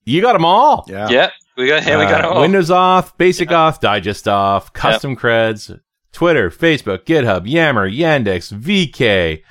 You 0.04 0.20
got 0.20 0.32
them 0.32 0.44
all. 0.44 0.84
Yeah. 0.88 1.08
Yeah, 1.08 1.30
we 1.56 1.68
got 1.68 1.84
here. 1.84 1.98
we 1.98 2.04
got 2.04 2.20
it 2.20 2.24
Uh, 2.24 2.30
all. 2.30 2.40
Windows 2.40 2.70
off, 2.70 3.16
Basic 3.16 3.52
off, 3.52 3.80
Digest 3.80 4.26
off, 4.26 4.72
custom 4.72 5.14
creds, 5.16 5.78
Twitter, 6.12 6.50
Facebook, 6.50 7.04
GitHub, 7.04 7.42
Yammer, 7.48 7.88
Yandex, 7.88 8.52
VK. 8.52 9.42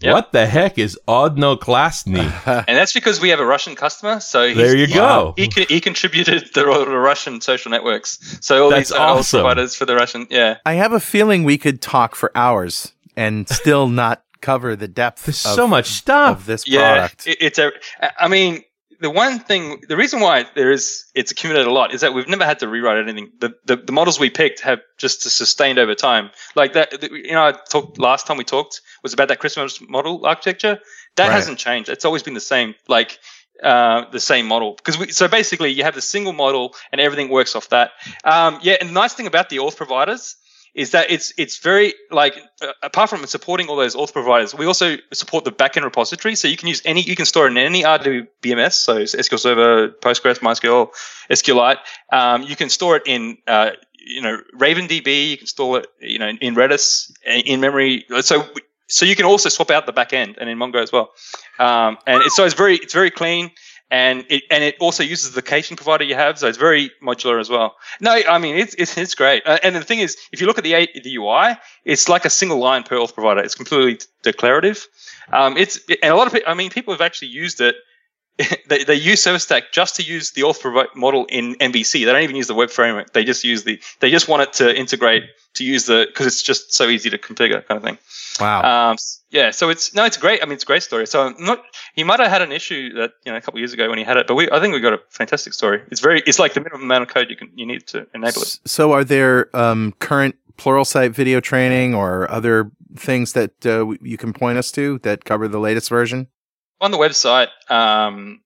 Yep. 0.00 0.12
What 0.12 0.32
the 0.32 0.46
heck 0.46 0.78
is 0.78 0.98
Odnoklasny? 1.08 2.64
and 2.68 2.76
that's 2.76 2.92
because 2.92 3.20
we 3.20 3.30
have 3.30 3.40
a 3.40 3.46
Russian 3.46 3.74
customer. 3.74 4.20
So 4.20 4.46
he's, 4.46 4.56
There 4.56 4.76
you 4.76 4.86
go. 4.92 5.32
He, 5.36 5.48
co- 5.48 5.64
he 5.68 5.80
contributed 5.80 6.50
the, 6.54 6.62
the 6.64 6.98
Russian 6.98 7.40
social 7.40 7.70
networks. 7.70 8.38
So 8.40 8.64
all 8.64 8.70
That's 8.70 8.90
these 8.90 8.98
are 8.98 9.08
old 9.08 9.18
awesome. 9.20 9.40
providers 9.40 9.74
for 9.74 9.86
the 9.86 9.94
Russian. 9.96 10.26
Yeah. 10.28 10.58
I 10.66 10.74
have 10.74 10.92
a 10.92 11.00
feeling 11.00 11.44
we 11.44 11.56
could 11.58 11.80
talk 11.80 12.14
for 12.14 12.30
hours 12.34 12.92
and 13.16 13.48
still 13.48 13.88
not 13.88 14.22
cover 14.42 14.76
the 14.76 14.86
depth 14.88 15.24
There's 15.24 15.44
of, 15.46 15.52
so 15.52 15.66
much 15.66 15.86
stuff. 15.88 16.40
of 16.40 16.46
this 16.46 16.68
Yeah. 16.68 16.92
product. 16.94 17.26
It, 17.26 17.38
it's 17.40 17.58
a. 17.58 17.72
I 18.18 18.28
mean, 18.28 18.62
the 19.00 19.10
one 19.10 19.38
thing, 19.38 19.82
the 19.88 19.96
reason 19.96 20.20
why 20.20 20.46
there 20.54 20.70
is 20.70 21.04
it's 21.14 21.30
accumulated 21.30 21.68
a 21.68 21.72
lot 21.72 21.92
is 21.94 22.00
that 22.00 22.14
we've 22.14 22.28
never 22.28 22.44
had 22.44 22.58
to 22.60 22.68
rewrite 22.68 22.98
anything. 22.98 23.30
The 23.40 23.54
the, 23.64 23.76
the 23.76 23.92
models 23.92 24.18
we 24.20 24.30
picked 24.30 24.60
have 24.60 24.80
just 24.98 25.22
sustained 25.22 25.78
over 25.78 25.94
time. 25.94 26.30
Like 26.54 26.72
that, 26.74 27.02
you 27.10 27.32
know, 27.32 27.44
I 27.44 27.52
talked 27.52 27.98
last 27.98 28.26
time 28.26 28.36
we 28.36 28.44
talked 28.44 28.80
was 29.02 29.12
about 29.12 29.28
that 29.28 29.38
Christmas 29.38 29.80
model 29.80 30.24
architecture. 30.26 30.78
That 31.16 31.28
Right. 31.28 31.32
hasn't 31.32 31.58
changed. 31.58 31.88
It's 31.88 32.04
always 32.04 32.22
been 32.22 32.34
the 32.34 32.40
same. 32.40 32.74
Like. 32.88 33.18
Uh, 33.62 34.04
the 34.10 34.20
same 34.20 34.44
model 34.44 34.74
because 34.74 34.98
we 34.98 35.10
so 35.10 35.26
basically 35.28 35.70
you 35.70 35.82
have 35.82 35.94
the 35.94 36.02
single 36.02 36.34
model 36.34 36.74
and 36.92 37.00
everything 37.00 37.30
works 37.30 37.56
off 37.56 37.70
that. 37.70 37.92
Um, 38.22 38.58
yeah, 38.60 38.76
and 38.78 38.90
the 38.90 38.92
nice 38.92 39.14
thing 39.14 39.26
about 39.26 39.48
the 39.48 39.56
auth 39.56 39.76
providers 39.78 40.36
is 40.76 40.90
that 40.90 41.10
it's 41.10 41.32
it's 41.38 41.56
very 41.56 41.94
like 42.10 42.36
uh, 42.60 42.72
apart 42.82 43.08
from 43.08 43.26
supporting 43.26 43.68
all 43.68 43.76
those 43.76 43.96
auth 43.96 44.12
providers, 44.12 44.54
we 44.54 44.66
also 44.66 44.96
support 45.12 45.44
the 45.44 45.50
backend 45.50 45.84
repository. 45.84 46.34
So 46.34 46.48
you 46.48 46.56
can 46.58 46.68
use 46.68 46.82
any 46.84 47.00
you 47.00 47.16
can 47.16 47.24
store 47.24 47.46
in 47.46 47.56
any 47.56 47.82
RDBMS, 47.82 48.74
so 48.74 48.98
SQL 48.98 49.38
Server, 49.38 49.88
Postgres, 49.88 50.40
MySQL, 50.40 50.90
SQLite. 51.30 51.78
Um, 52.12 52.42
you 52.42 52.56
can 52.56 52.68
store 52.68 52.96
it 52.96 53.04
in 53.06 53.38
uh, 53.46 53.70
you 53.94 54.20
know 54.20 54.38
RavenDB. 54.54 55.30
You 55.30 55.38
can 55.38 55.46
store 55.46 55.78
it 55.80 55.86
you 55.98 56.18
know 56.18 56.28
in 56.28 56.54
Redis 56.54 57.10
in 57.24 57.60
memory. 57.60 58.04
So 58.20 58.46
so 58.86 59.06
you 59.06 59.16
can 59.16 59.24
also 59.24 59.48
swap 59.48 59.70
out 59.70 59.86
the 59.86 59.94
backend 59.94 60.36
and 60.38 60.50
in 60.50 60.58
Mongo 60.58 60.82
as 60.82 60.92
well. 60.92 61.10
Um, 61.58 61.96
and 62.06 62.22
it's, 62.22 62.36
so 62.36 62.44
it's 62.44 62.54
very 62.54 62.76
it's 62.76 62.92
very 62.92 63.10
clean. 63.10 63.50
And 63.88 64.24
it 64.28 64.42
and 64.50 64.64
it 64.64 64.76
also 64.80 65.04
uses 65.04 65.32
the 65.32 65.42
caching 65.42 65.76
provider 65.76 66.02
you 66.02 66.16
have, 66.16 66.38
so 66.40 66.48
it's 66.48 66.58
very 66.58 66.90
modular 67.00 67.38
as 67.38 67.48
well. 67.48 67.76
No, 68.00 68.20
I 68.28 68.38
mean 68.38 68.56
it's 68.56 68.74
it's, 68.74 68.98
it's 68.98 69.14
great. 69.14 69.46
Uh, 69.46 69.58
and 69.62 69.76
the 69.76 69.84
thing 69.84 70.00
is, 70.00 70.16
if 70.32 70.40
you 70.40 70.48
look 70.48 70.58
at 70.58 70.64
the 70.64 70.88
the 71.04 71.16
UI, 71.16 71.56
it's 71.84 72.08
like 72.08 72.24
a 72.24 72.30
single 72.30 72.58
line 72.58 72.82
per 72.82 72.96
auth 72.96 73.14
provider. 73.14 73.42
It's 73.42 73.54
completely 73.54 74.00
declarative. 74.24 74.88
Um, 75.32 75.56
it's 75.56 75.80
and 76.02 76.12
a 76.12 76.16
lot 76.16 76.26
of. 76.26 76.40
I 76.46 76.54
mean, 76.54 76.70
people 76.70 76.94
have 76.94 77.00
actually 77.00 77.28
used 77.28 77.60
it. 77.60 77.76
they, 78.68 78.84
they 78.84 78.94
use 78.94 79.24
ServiceStack 79.24 79.72
just 79.72 79.96
to 79.96 80.02
use 80.02 80.32
the 80.32 80.42
auth 80.42 80.86
model 80.94 81.24
in 81.30 81.54
MVC. 81.54 82.04
They 82.04 82.12
don't 82.12 82.22
even 82.22 82.36
use 82.36 82.48
the 82.48 82.54
web 82.54 82.70
framework. 82.70 83.12
They 83.12 83.24
just 83.24 83.44
use 83.44 83.64
the. 83.64 83.80
They 84.00 84.10
just 84.10 84.28
want 84.28 84.42
it 84.42 84.52
to 84.54 84.76
integrate 84.76 85.24
to 85.54 85.64
use 85.64 85.86
the 85.86 86.06
because 86.06 86.26
it's 86.26 86.42
just 86.42 86.74
so 86.74 86.88
easy 86.88 87.08
to 87.10 87.18
configure, 87.18 87.66
kind 87.66 87.78
of 87.78 87.82
thing. 87.82 87.98
Wow. 88.38 88.90
Um, 88.90 88.96
yeah, 89.30 89.50
so 89.50 89.70
it's 89.70 89.94
no, 89.94 90.04
it's 90.04 90.16
great. 90.16 90.42
I 90.42 90.46
mean, 90.46 90.52
it's 90.52 90.64
a 90.64 90.66
great 90.66 90.82
story. 90.82 91.06
So 91.06 91.22
I'm 91.22 91.44
not 91.44 91.62
he 91.94 92.04
might 92.04 92.20
have 92.20 92.28
had 92.28 92.42
an 92.42 92.52
issue 92.52 92.92
that 92.94 93.12
you 93.24 93.32
know 93.32 93.38
a 93.38 93.40
couple 93.40 93.58
of 93.58 93.60
years 93.60 93.72
ago 93.72 93.88
when 93.88 93.98
he 93.98 94.04
had 94.04 94.18
it, 94.18 94.26
but 94.26 94.34
we 94.34 94.50
I 94.50 94.60
think 94.60 94.74
we 94.74 94.80
got 94.80 94.92
a 94.92 95.00
fantastic 95.08 95.54
story. 95.54 95.82
It's 95.90 96.00
very 96.00 96.22
it's 96.26 96.38
like 96.38 96.54
the 96.54 96.60
minimum 96.60 96.82
amount 96.82 97.02
of 97.02 97.08
code 97.08 97.30
you 97.30 97.36
can 97.36 97.50
you 97.54 97.66
need 97.66 97.86
to 97.88 98.06
enable 98.14 98.42
it. 98.42 98.60
So, 98.66 98.92
are 98.92 99.04
there 99.04 99.54
um, 99.56 99.94
current 99.98 100.36
Pluralsight 100.58 101.12
video 101.12 101.40
training 101.40 101.94
or 101.94 102.30
other 102.30 102.70
things 102.96 103.32
that 103.32 103.66
uh, 103.66 103.90
you 104.00 104.16
can 104.16 104.32
point 104.32 104.58
us 104.58 104.70
to 104.72 104.98
that 105.00 105.24
cover 105.24 105.48
the 105.48 105.60
latest 105.60 105.88
version? 105.88 106.28
On 106.80 106.90
the 106.90 106.98
website, 106.98 107.48
um, 107.70 108.40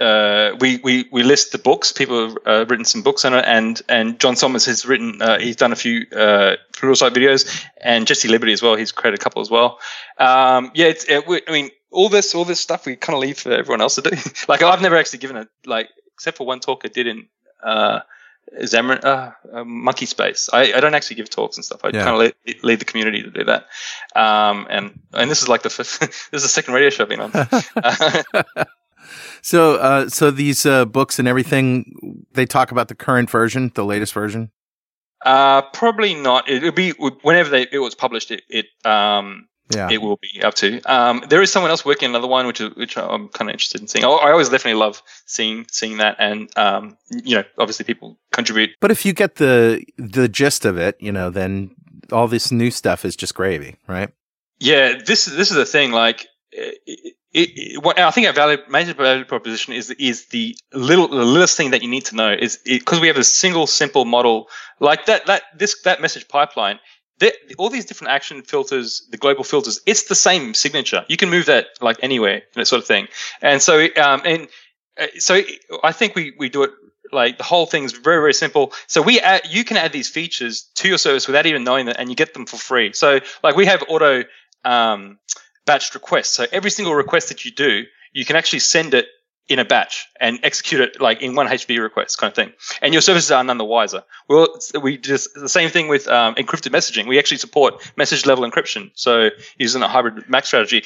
uh, 0.00 0.56
we, 0.60 0.78
we 0.78 1.06
we 1.12 1.22
list 1.22 1.52
the 1.52 1.58
books. 1.58 1.92
People 1.92 2.28
have 2.28 2.38
uh, 2.46 2.64
written 2.68 2.84
some 2.84 3.02
books 3.02 3.24
on 3.24 3.34
it, 3.34 3.44
and 3.46 3.80
and 3.88 4.18
John 4.18 4.36
Somers 4.36 4.64
has 4.66 4.86
written. 4.86 5.20
Uh, 5.20 5.38
he's 5.38 5.56
done 5.56 5.72
a 5.72 5.76
few 5.76 6.06
uh, 6.12 6.56
Pluralsight 6.72 7.10
videos, 7.10 7.64
and 7.80 8.06
Jesse 8.06 8.28
Liberty 8.28 8.52
as 8.52 8.62
well. 8.62 8.74
He's 8.76 8.90
created 8.90 9.20
a 9.20 9.22
couple 9.22 9.42
as 9.42 9.50
well. 9.50 9.78
Um, 10.18 10.70
yeah, 10.74 10.86
it's, 10.86 11.04
it, 11.08 11.26
we, 11.26 11.42
I 11.46 11.52
mean, 11.52 11.70
all 11.90 12.08
this 12.08 12.34
all 12.34 12.44
this 12.44 12.58
stuff 12.58 12.86
we 12.86 12.96
kind 12.96 13.14
of 13.14 13.20
leave 13.20 13.38
for 13.38 13.52
everyone 13.52 13.82
else 13.82 13.96
to 13.96 14.02
do. 14.02 14.16
like 14.48 14.62
I've 14.62 14.82
never 14.82 14.96
actually 14.96 15.18
given 15.18 15.36
it 15.36 15.48
like 15.66 15.90
except 16.14 16.38
for 16.38 16.46
one 16.46 16.60
talk 16.60 16.82
I 16.84 16.88
did 16.88 17.06
in. 17.06 17.28
Xamarin, 18.60 19.02
uh, 19.04 19.32
uh, 19.52 19.64
MonkeySpace. 19.64 20.48
I, 20.52 20.72
I 20.74 20.80
don't 20.80 20.94
actually 20.94 21.16
give 21.16 21.30
talks 21.30 21.56
and 21.56 21.64
stuff. 21.64 21.80
I 21.84 21.88
Yeah. 21.88 22.04
kind 22.04 22.10
of 22.10 22.18
lead, 22.46 22.62
lead 22.64 22.78
the 22.80 22.84
community 22.84 23.22
to 23.22 23.30
do 23.30 23.44
that. 23.44 23.66
Um, 24.14 24.66
and 24.70 25.00
and 25.12 25.30
this 25.30 25.40
is 25.42 25.48
like 25.48 25.62
the 25.62 25.70
fifth, 25.70 25.98
this 26.30 26.32
is 26.32 26.42
the 26.42 26.48
second 26.48 26.74
radio 26.74 26.90
show 26.90 27.04
I've 27.04 27.08
been 27.08 27.20
on. 27.20 28.66
So, 29.44 29.74
uh, 29.76 30.08
so 30.08 30.30
these 30.30 30.64
uh, 30.64 30.84
books 30.84 31.18
and 31.18 31.26
everything, 31.26 32.24
they 32.32 32.46
talk 32.46 32.70
about 32.70 32.86
the 32.86 32.94
current 32.94 33.28
version, 33.28 33.72
the 33.74 33.84
latest 33.84 34.12
version. 34.12 34.52
uh, 35.26 35.62
probably 35.72 36.14
not. 36.14 36.48
It'll 36.48 36.70
be 36.70 36.90
whenever 37.22 37.48
they, 37.50 37.66
it 37.72 37.78
was 37.80 37.96
published. 37.96 38.30
It, 38.30 38.42
it 38.48 38.66
um, 38.86 39.48
Yeah. 39.74 39.88
it 39.90 40.02
will 40.02 40.18
be 40.18 40.42
up 40.42 40.54
to. 40.54 40.80
Um, 40.82 41.24
there 41.28 41.42
is 41.42 41.52
someone 41.52 41.70
else 41.70 41.84
working 41.84 42.08
on 42.08 42.14
another 42.14 42.28
one, 42.28 42.46
which 42.46 42.60
is, 42.60 42.74
which 42.76 42.96
I'm 42.96 43.28
kind 43.28 43.48
of 43.48 43.54
interested 43.54 43.80
in 43.80 43.88
seeing. 43.88 44.04
I, 44.04 44.08
I 44.08 44.30
always 44.32 44.48
definitely 44.48 44.80
love 44.80 45.02
seeing 45.26 45.66
seeing 45.70 45.98
that, 45.98 46.16
and 46.18 46.50
um, 46.58 46.96
you 47.10 47.36
know, 47.36 47.44
obviously 47.58 47.84
people 47.84 48.18
contribute. 48.32 48.70
But 48.80 48.90
if 48.90 49.04
you 49.04 49.12
get 49.12 49.36
the 49.36 49.84
the 49.98 50.28
gist 50.28 50.64
of 50.64 50.76
it, 50.76 50.96
you 51.00 51.12
know, 51.12 51.30
then 51.30 51.74
all 52.10 52.28
this 52.28 52.52
new 52.52 52.70
stuff 52.70 53.04
is 53.04 53.16
just 53.16 53.34
gravy, 53.34 53.76
right? 53.86 54.10
Yeah, 54.58 54.98
this 55.04 55.26
is 55.26 55.36
this 55.36 55.50
is 55.50 55.56
the 55.56 55.66
thing. 55.66 55.92
Like, 55.92 56.26
it, 56.52 56.78
it, 56.86 57.14
it, 57.32 57.82
what 57.82 57.98
I 57.98 58.10
think 58.10 58.26
our 58.26 58.32
value 58.32 58.58
major 58.68 58.94
value 58.94 59.24
proposition 59.24 59.72
is 59.72 59.90
is 59.90 60.26
the 60.26 60.56
little 60.72 61.08
the 61.08 61.24
littlest 61.24 61.56
thing 61.56 61.70
that 61.70 61.82
you 61.82 61.88
need 61.88 62.04
to 62.06 62.16
know 62.16 62.32
is 62.32 62.58
because 62.64 63.00
we 63.00 63.08
have 63.08 63.16
a 63.16 63.24
single 63.24 63.66
simple 63.66 64.04
model 64.04 64.48
like 64.80 65.06
that 65.06 65.26
that 65.26 65.42
this 65.56 65.80
that 65.82 66.00
message 66.00 66.28
pipeline. 66.28 66.78
All 67.58 67.70
these 67.70 67.84
different 67.84 68.12
action 68.12 68.42
filters, 68.42 69.06
the 69.10 69.16
global 69.16 69.44
filters, 69.44 69.80
it's 69.86 70.04
the 70.04 70.14
same 70.14 70.54
signature. 70.54 71.04
You 71.08 71.16
can 71.16 71.30
move 71.30 71.46
that 71.46 71.66
like 71.80 71.98
anywhere, 72.02 72.42
that 72.54 72.66
sort 72.66 72.82
of 72.82 72.86
thing. 72.86 73.08
And 73.40 73.62
so, 73.62 73.80
um, 73.96 74.22
and 74.24 74.48
uh, 74.98 75.06
so 75.18 75.40
I 75.82 75.92
think 75.92 76.14
we 76.14 76.34
we 76.38 76.48
do 76.48 76.64
it 76.64 76.70
like 77.12 77.38
the 77.38 77.44
whole 77.44 77.66
thing's 77.66 77.92
very 77.92 78.20
very 78.20 78.34
simple. 78.34 78.72
So 78.86 79.02
we 79.02 79.20
add, 79.20 79.42
you 79.48 79.64
can 79.64 79.76
add 79.76 79.92
these 79.92 80.08
features 80.08 80.62
to 80.76 80.88
your 80.88 80.98
service 80.98 81.26
without 81.26 81.46
even 81.46 81.64
knowing 81.64 81.86
that, 81.86 81.98
and 82.00 82.08
you 82.08 82.16
get 82.16 82.34
them 82.34 82.46
for 82.46 82.56
free. 82.56 82.92
So 82.92 83.20
like 83.42 83.56
we 83.56 83.66
have 83.66 83.84
auto 83.88 84.24
um, 84.64 85.18
batched 85.66 85.94
requests. 85.94 86.30
So 86.30 86.46
every 86.52 86.70
single 86.70 86.94
request 86.94 87.28
that 87.28 87.44
you 87.44 87.52
do, 87.52 87.84
you 88.12 88.24
can 88.24 88.36
actually 88.36 88.60
send 88.60 88.94
it 88.94 89.06
in 89.48 89.58
a 89.58 89.64
batch 89.64 90.06
and 90.20 90.38
execute 90.42 90.80
it 90.80 91.00
like 91.00 91.20
in 91.20 91.34
one 91.34 91.46
HTTP 91.46 91.80
request 91.82 92.16
kind 92.18 92.30
of 92.30 92.34
thing. 92.34 92.52
And 92.80 92.94
your 92.94 93.00
services 93.02 93.30
are 93.30 93.42
none 93.44 93.58
the 93.58 93.64
wiser. 93.64 94.02
Well, 94.28 94.48
we 94.80 94.96
just 94.98 95.34
the 95.34 95.48
same 95.48 95.68
thing 95.68 95.88
with 95.88 96.06
um, 96.08 96.34
encrypted 96.36 96.70
messaging. 96.72 97.06
We 97.08 97.18
actually 97.18 97.38
support 97.38 97.90
message 97.96 98.24
level 98.24 98.48
encryption. 98.48 98.90
So 98.94 99.30
using 99.58 99.82
a 99.82 99.88
hybrid 99.88 100.28
MAC 100.28 100.46
strategy, 100.46 100.84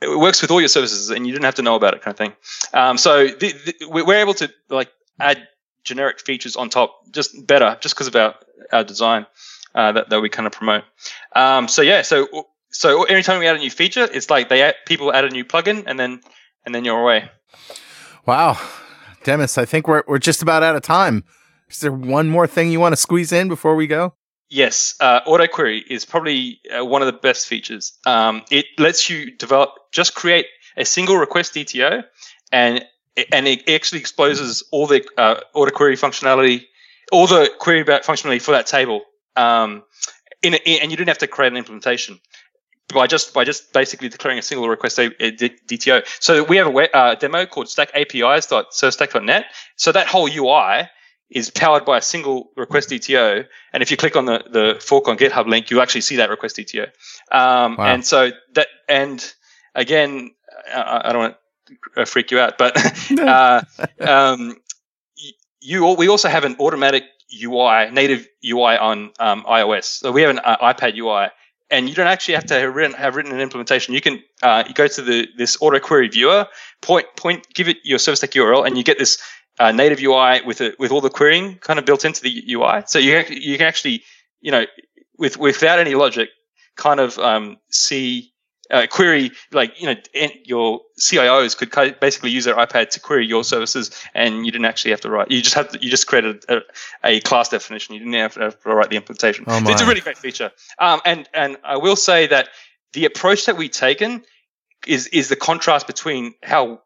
it 0.00 0.18
works 0.18 0.42
with 0.42 0.50
all 0.50 0.60
your 0.60 0.68
services 0.68 1.10
and 1.10 1.26
you 1.26 1.32
didn't 1.32 1.44
have 1.44 1.54
to 1.56 1.62
know 1.62 1.76
about 1.76 1.94
it 1.94 2.02
kind 2.02 2.12
of 2.14 2.18
thing. 2.18 2.32
Um, 2.72 2.98
so 2.98 3.26
the, 3.28 3.52
the, 3.52 3.86
we- 3.88 4.02
we're 4.02 4.20
able 4.20 4.34
to 4.34 4.50
like 4.68 4.90
add 5.20 5.46
generic 5.84 6.20
features 6.20 6.56
on 6.56 6.70
top 6.70 7.12
just 7.12 7.46
better 7.46 7.76
just 7.80 7.94
because 7.94 8.06
of 8.06 8.16
our, 8.16 8.34
our 8.72 8.84
design 8.84 9.26
uh, 9.74 9.92
that, 9.92 10.10
that 10.10 10.20
we 10.20 10.28
kind 10.28 10.46
of 10.46 10.52
promote. 10.52 10.84
Um, 11.36 11.68
so 11.68 11.82
yeah, 11.82 12.02
so 12.02 12.26
so 12.70 13.04
anytime 13.04 13.38
we 13.38 13.46
add 13.46 13.56
a 13.56 13.58
new 13.58 13.70
feature, 13.70 14.08
it's 14.10 14.30
like 14.30 14.48
they 14.48 14.62
add, 14.62 14.76
people 14.86 15.12
add 15.12 15.24
a 15.26 15.30
new 15.30 15.44
plugin 15.44 15.84
and 15.86 16.00
then 16.00 16.20
and 16.64 16.74
then 16.74 16.84
you're 16.84 16.98
away. 17.00 17.30
Wow, 18.24 18.58
Demis, 19.24 19.58
I 19.58 19.64
think 19.64 19.88
we're 19.88 20.04
we're 20.06 20.18
just 20.18 20.42
about 20.42 20.62
out 20.62 20.76
of 20.76 20.82
time. 20.82 21.24
Is 21.68 21.80
there 21.80 21.92
one 21.92 22.28
more 22.28 22.46
thing 22.46 22.70
you 22.70 22.78
want 22.78 22.92
to 22.92 22.96
squeeze 22.96 23.32
in 23.32 23.48
before 23.48 23.74
we 23.74 23.86
go? 23.86 24.14
Yes, 24.48 24.94
uh, 25.00 25.20
auto 25.26 25.46
query 25.46 25.84
is 25.88 26.04
probably 26.04 26.60
uh, 26.76 26.84
one 26.84 27.00
of 27.00 27.06
the 27.06 27.14
best 27.14 27.46
features. 27.46 27.98
Um, 28.06 28.42
it 28.50 28.66
lets 28.78 29.08
you 29.08 29.34
develop, 29.36 29.70
just 29.92 30.14
create 30.14 30.46
a 30.76 30.84
single 30.84 31.16
request 31.16 31.54
DTO, 31.54 32.04
and 32.52 32.84
and 33.32 33.48
it 33.48 33.68
actually 33.68 34.00
exposes 34.00 34.62
all 34.70 34.86
the 34.86 35.04
uh, 35.16 35.40
auto 35.54 35.72
query 35.72 35.96
functionality, 35.96 36.64
all 37.10 37.26
the 37.26 37.50
query 37.58 37.80
about 37.80 38.04
functionality 38.04 38.40
for 38.40 38.52
that 38.52 38.66
table. 38.66 39.02
Um, 39.34 39.82
in, 40.42 40.54
a, 40.54 40.58
in 40.58 40.82
and 40.82 40.90
you 40.90 40.96
didn't 40.96 41.08
have 41.08 41.18
to 41.18 41.26
create 41.26 41.52
an 41.52 41.56
implementation 41.56 42.20
by 42.92 43.06
just 43.06 43.34
by 43.34 43.44
just 43.44 43.72
basically 43.72 44.08
declaring 44.08 44.38
a 44.38 44.42
single 44.42 44.68
request 44.68 44.98
a, 44.98 45.06
a 45.24 45.32
DTO. 45.32 46.06
So 46.20 46.44
we 46.44 46.56
have 46.56 46.74
a 46.74 46.96
uh, 46.96 47.14
demo 47.14 47.46
called 47.46 47.66
stackapis.servicestack.net. 47.66 49.46
So 49.76 49.92
that 49.92 50.06
whole 50.06 50.28
UI 50.30 50.88
is 51.30 51.50
powered 51.50 51.84
by 51.84 51.98
a 51.98 52.02
single 52.02 52.50
request 52.56 52.90
DTO. 52.90 53.46
And 53.72 53.82
if 53.82 53.90
you 53.90 53.96
click 53.96 54.16
on 54.16 54.26
the, 54.26 54.44
the 54.50 54.80
fork 54.80 55.08
on 55.08 55.16
GitHub 55.16 55.46
link, 55.46 55.70
you 55.70 55.80
actually 55.80 56.02
see 56.02 56.16
that 56.16 56.30
request 56.30 56.56
DTO. 56.56 56.88
Um, 57.30 57.76
Wow. 57.76 57.86
And 57.86 58.04
so 58.04 58.30
that, 58.54 58.68
and 58.88 59.34
again, 59.74 60.32
I, 60.72 61.02
I 61.04 61.12
don't 61.12 61.22
want 61.22 61.36
to 61.96 62.06
freak 62.06 62.30
you 62.30 62.38
out, 62.38 62.58
but 62.58 62.76
uh, 63.18 63.62
um, 64.00 64.56
you 65.60 65.94
we 65.96 66.08
also 66.08 66.28
have 66.28 66.44
an 66.44 66.56
automatic 66.58 67.04
UI, 67.42 67.90
native 67.90 68.28
UI 68.44 68.76
on 68.76 69.12
um, 69.18 69.44
iOS. 69.44 69.84
So 69.84 70.12
we 70.12 70.22
have 70.22 70.30
an 70.30 70.40
uh, 70.44 70.56
iPad 70.58 70.96
UI, 70.96 71.28
and 71.72 71.88
you 71.88 71.94
don't 71.94 72.06
actually 72.06 72.34
have 72.34 72.46
to 72.46 72.54
have 72.60 72.74
written, 72.74 72.94
have 72.96 73.16
written 73.16 73.32
an 73.32 73.40
implementation. 73.40 73.94
You 73.94 74.02
can 74.02 74.22
uh, 74.42 74.62
you 74.68 74.74
go 74.74 74.86
to 74.86 75.02
the 75.02 75.26
this 75.36 75.56
auto 75.60 75.80
query 75.80 76.08
viewer, 76.08 76.46
point 76.82 77.06
point, 77.16 77.46
give 77.54 77.68
it 77.68 77.78
your 77.82 77.98
ServiceStack 77.98 78.34
URL, 78.34 78.64
and 78.64 78.76
you 78.76 78.84
get 78.84 78.98
this 78.98 79.18
uh, 79.58 79.72
native 79.72 79.98
UI 80.00 80.42
with 80.42 80.60
a, 80.60 80.74
with 80.78 80.92
all 80.92 81.00
the 81.00 81.10
querying 81.10 81.56
kind 81.58 81.78
of 81.78 81.86
built 81.86 82.04
into 82.04 82.22
the 82.22 82.44
UI. 82.52 82.82
So 82.86 82.98
you 82.98 83.24
you 83.30 83.56
can 83.56 83.66
actually 83.66 84.04
you 84.40 84.52
know 84.52 84.66
with 85.18 85.38
without 85.38 85.78
any 85.78 85.94
logic, 85.94 86.28
kind 86.76 87.00
of 87.00 87.18
um, 87.18 87.56
see. 87.70 88.31
Uh, 88.72 88.86
query 88.86 89.30
like 89.52 89.78
you 89.78 89.86
know 89.86 89.94
your 90.44 90.80
CIOs 90.98 91.56
could 91.56 92.00
basically 92.00 92.30
use 92.30 92.46
their 92.46 92.54
iPad 92.54 92.88
to 92.88 93.00
query 93.00 93.26
your 93.26 93.44
services, 93.44 93.90
and 94.14 94.46
you 94.46 94.50
didn't 94.50 94.64
actually 94.64 94.92
have 94.92 95.00
to 95.02 95.10
write. 95.10 95.30
You 95.30 95.42
just 95.42 95.54
have 95.54 95.68
to, 95.70 95.82
you 95.82 95.90
just 95.90 96.06
created 96.06 96.44
a, 96.48 96.60
a 97.04 97.20
class 97.20 97.50
definition. 97.50 97.94
You 97.94 98.00
didn't 98.00 98.14
have 98.14 98.34
to, 98.34 98.40
have 98.40 98.62
to 98.62 98.74
write 98.74 98.88
the 98.88 98.96
implementation. 98.96 99.44
Oh 99.46 99.60
it's 99.66 99.82
a 99.82 99.86
really 99.86 100.00
great 100.00 100.16
feature. 100.16 100.50
Um, 100.78 101.00
and 101.04 101.28
and 101.34 101.58
I 101.62 101.76
will 101.76 101.96
say 101.96 102.26
that 102.28 102.48
the 102.94 103.04
approach 103.04 103.46
that 103.46 103.56
we've 103.56 103.70
taken 103.70 104.24
is 104.86 105.06
is 105.08 105.28
the 105.28 105.36
contrast 105.36 105.86
between 105.86 106.34
how 106.42 106.80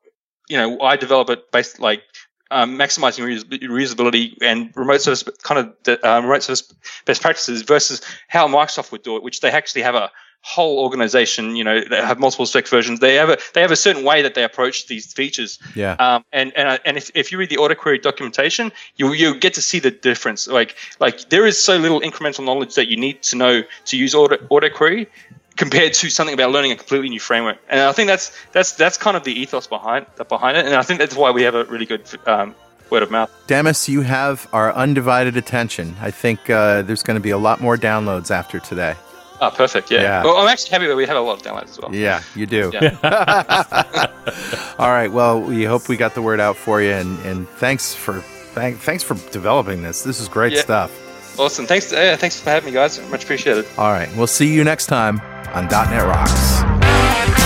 you 0.48 0.56
know 0.56 0.80
I 0.80 0.96
develop 0.96 1.30
it 1.30 1.50
based 1.52 1.78
like 1.78 2.02
um, 2.50 2.78
maximizing 2.78 3.24
reusability 3.44 4.34
and 4.40 4.70
remote 4.76 5.00
service 5.00 5.24
kind 5.42 5.60
of 5.60 5.74
the, 5.84 6.08
uh, 6.08 6.20
remote 6.20 6.42
service 6.42 6.72
best 7.04 7.22
practices 7.22 7.62
versus 7.62 8.00
how 8.28 8.46
Microsoft 8.46 8.92
would 8.92 9.02
do 9.02 9.16
it, 9.16 9.22
which 9.22 9.40
they 9.40 9.50
actually 9.50 9.82
have 9.82 9.94
a 9.94 10.10
whole 10.46 10.78
organization, 10.78 11.56
you 11.56 11.64
know, 11.64 11.80
that 11.80 12.04
have 12.04 12.20
multiple 12.20 12.46
spec 12.46 12.68
versions. 12.68 13.00
They 13.00 13.16
have 13.16 13.30
a 13.30 13.38
they 13.52 13.60
have 13.62 13.72
a 13.72 13.76
certain 13.76 14.04
way 14.04 14.22
that 14.22 14.34
they 14.34 14.44
approach 14.44 14.86
these 14.86 15.12
features. 15.12 15.58
Yeah. 15.74 15.96
Um, 15.98 16.24
and 16.32 16.56
and 16.56 16.68
uh, 16.68 16.78
and 16.84 16.96
if, 16.96 17.10
if 17.16 17.32
you 17.32 17.38
read 17.38 17.50
the 17.50 17.58
auto 17.58 17.74
query 17.74 17.98
documentation, 17.98 18.70
you 18.94 19.12
you 19.12 19.36
get 19.40 19.54
to 19.54 19.60
see 19.60 19.80
the 19.80 19.90
difference. 19.90 20.46
Like 20.46 20.76
like 21.00 21.30
there 21.30 21.46
is 21.46 21.60
so 21.60 21.76
little 21.78 22.00
incremental 22.00 22.44
knowledge 22.44 22.76
that 22.76 22.86
you 22.86 22.96
need 22.96 23.24
to 23.24 23.36
know 23.36 23.62
to 23.86 23.96
use 23.96 24.14
auto 24.14 24.36
auto 24.48 24.70
query 24.70 25.08
compared 25.56 25.94
to 25.94 26.10
something 26.10 26.34
about 26.34 26.52
learning 26.52 26.70
a 26.70 26.76
completely 26.76 27.08
new 27.08 27.18
framework. 27.18 27.58
And 27.68 27.80
I 27.80 27.90
think 27.90 28.06
that's 28.06 28.30
that's 28.52 28.70
that's 28.72 28.96
kind 28.96 29.16
of 29.16 29.24
the 29.24 29.32
ethos 29.32 29.66
behind 29.66 30.06
behind 30.28 30.56
it. 30.58 30.64
And 30.64 30.76
I 30.76 30.82
think 30.82 31.00
that's 31.00 31.16
why 31.16 31.32
we 31.32 31.42
have 31.42 31.56
a 31.56 31.64
really 31.64 31.86
good 31.86 32.04
um, 32.24 32.54
word 32.88 33.02
of 33.02 33.10
mouth. 33.10 33.32
Demis, 33.48 33.88
you 33.88 34.02
have 34.02 34.48
our 34.52 34.72
undivided 34.72 35.36
attention. 35.36 35.96
I 36.00 36.12
think 36.12 36.48
uh, 36.48 36.82
there's 36.82 37.02
going 37.02 37.16
to 37.16 37.22
be 37.22 37.30
a 37.30 37.38
lot 37.38 37.60
more 37.60 37.76
downloads 37.76 38.30
after 38.30 38.60
today. 38.60 38.94
Oh, 39.40 39.50
perfect. 39.50 39.90
Yeah. 39.90 40.00
Yeah. 40.02 40.24
Well, 40.24 40.36
I'm 40.38 40.48
actually 40.48 40.70
happy 40.70 40.86
that 40.86 40.96
we 40.96 41.06
have 41.06 41.16
a 41.16 41.20
lot 41.20 41.34
of 41.38 41.42
downloads 41.42 41.70
as 41.70 41.78
well. 41.80 41.94
Yeah, 41.94 42.22
you 42.34 42.46
do. 42.46 42.70
Yeah. 42.72 42.96
All 44.78 44.88
right. 44.90 45.10
Well, 45.12 45.40
we 45.40 45.64
hope 45.64 45.88
we 45.88 45.96
got 45.96 46.14
the 46.14 46.22
word 46.22 46.40
out 46.40 46.56
for 46.56 46.80
you, 46.80 46.92
and, 46.92 47.18
and 47.26 47.48
thanks 47.48 47.94
for 47.94 48.20
thank, 48.54 48.78
thanks 48.78 49.02
for 49.04 49.14
developing 49.30 49.82
this. 49.82 50.02
This 50.02 50.20
is 50.20 50.28
great 50.28 50.52
Yeah. 50.54 50.62
stuff. 50.62 51.38
Awesome. 51.38 51.66
Thanks. 51.66 51.92
Yeah, 51.92 52.16
thanks 52.16 52.40
for 52.40 52.48
having 52.50 52.68
me, 52.68 52.72
guys. 52.72 52.98
Much 53.10 53.24
appreciated. 53.24 53.66
All 53.76 53.92
right. 53.92 54.08
We'll 54.16 54.26
see 54.26 54.52
you 54.52 54.64
next 54.64 54.86
time 54.86 55.20
on 55.54 55.66
.NET 55.66 56.02
Rocks. 56.06 57.45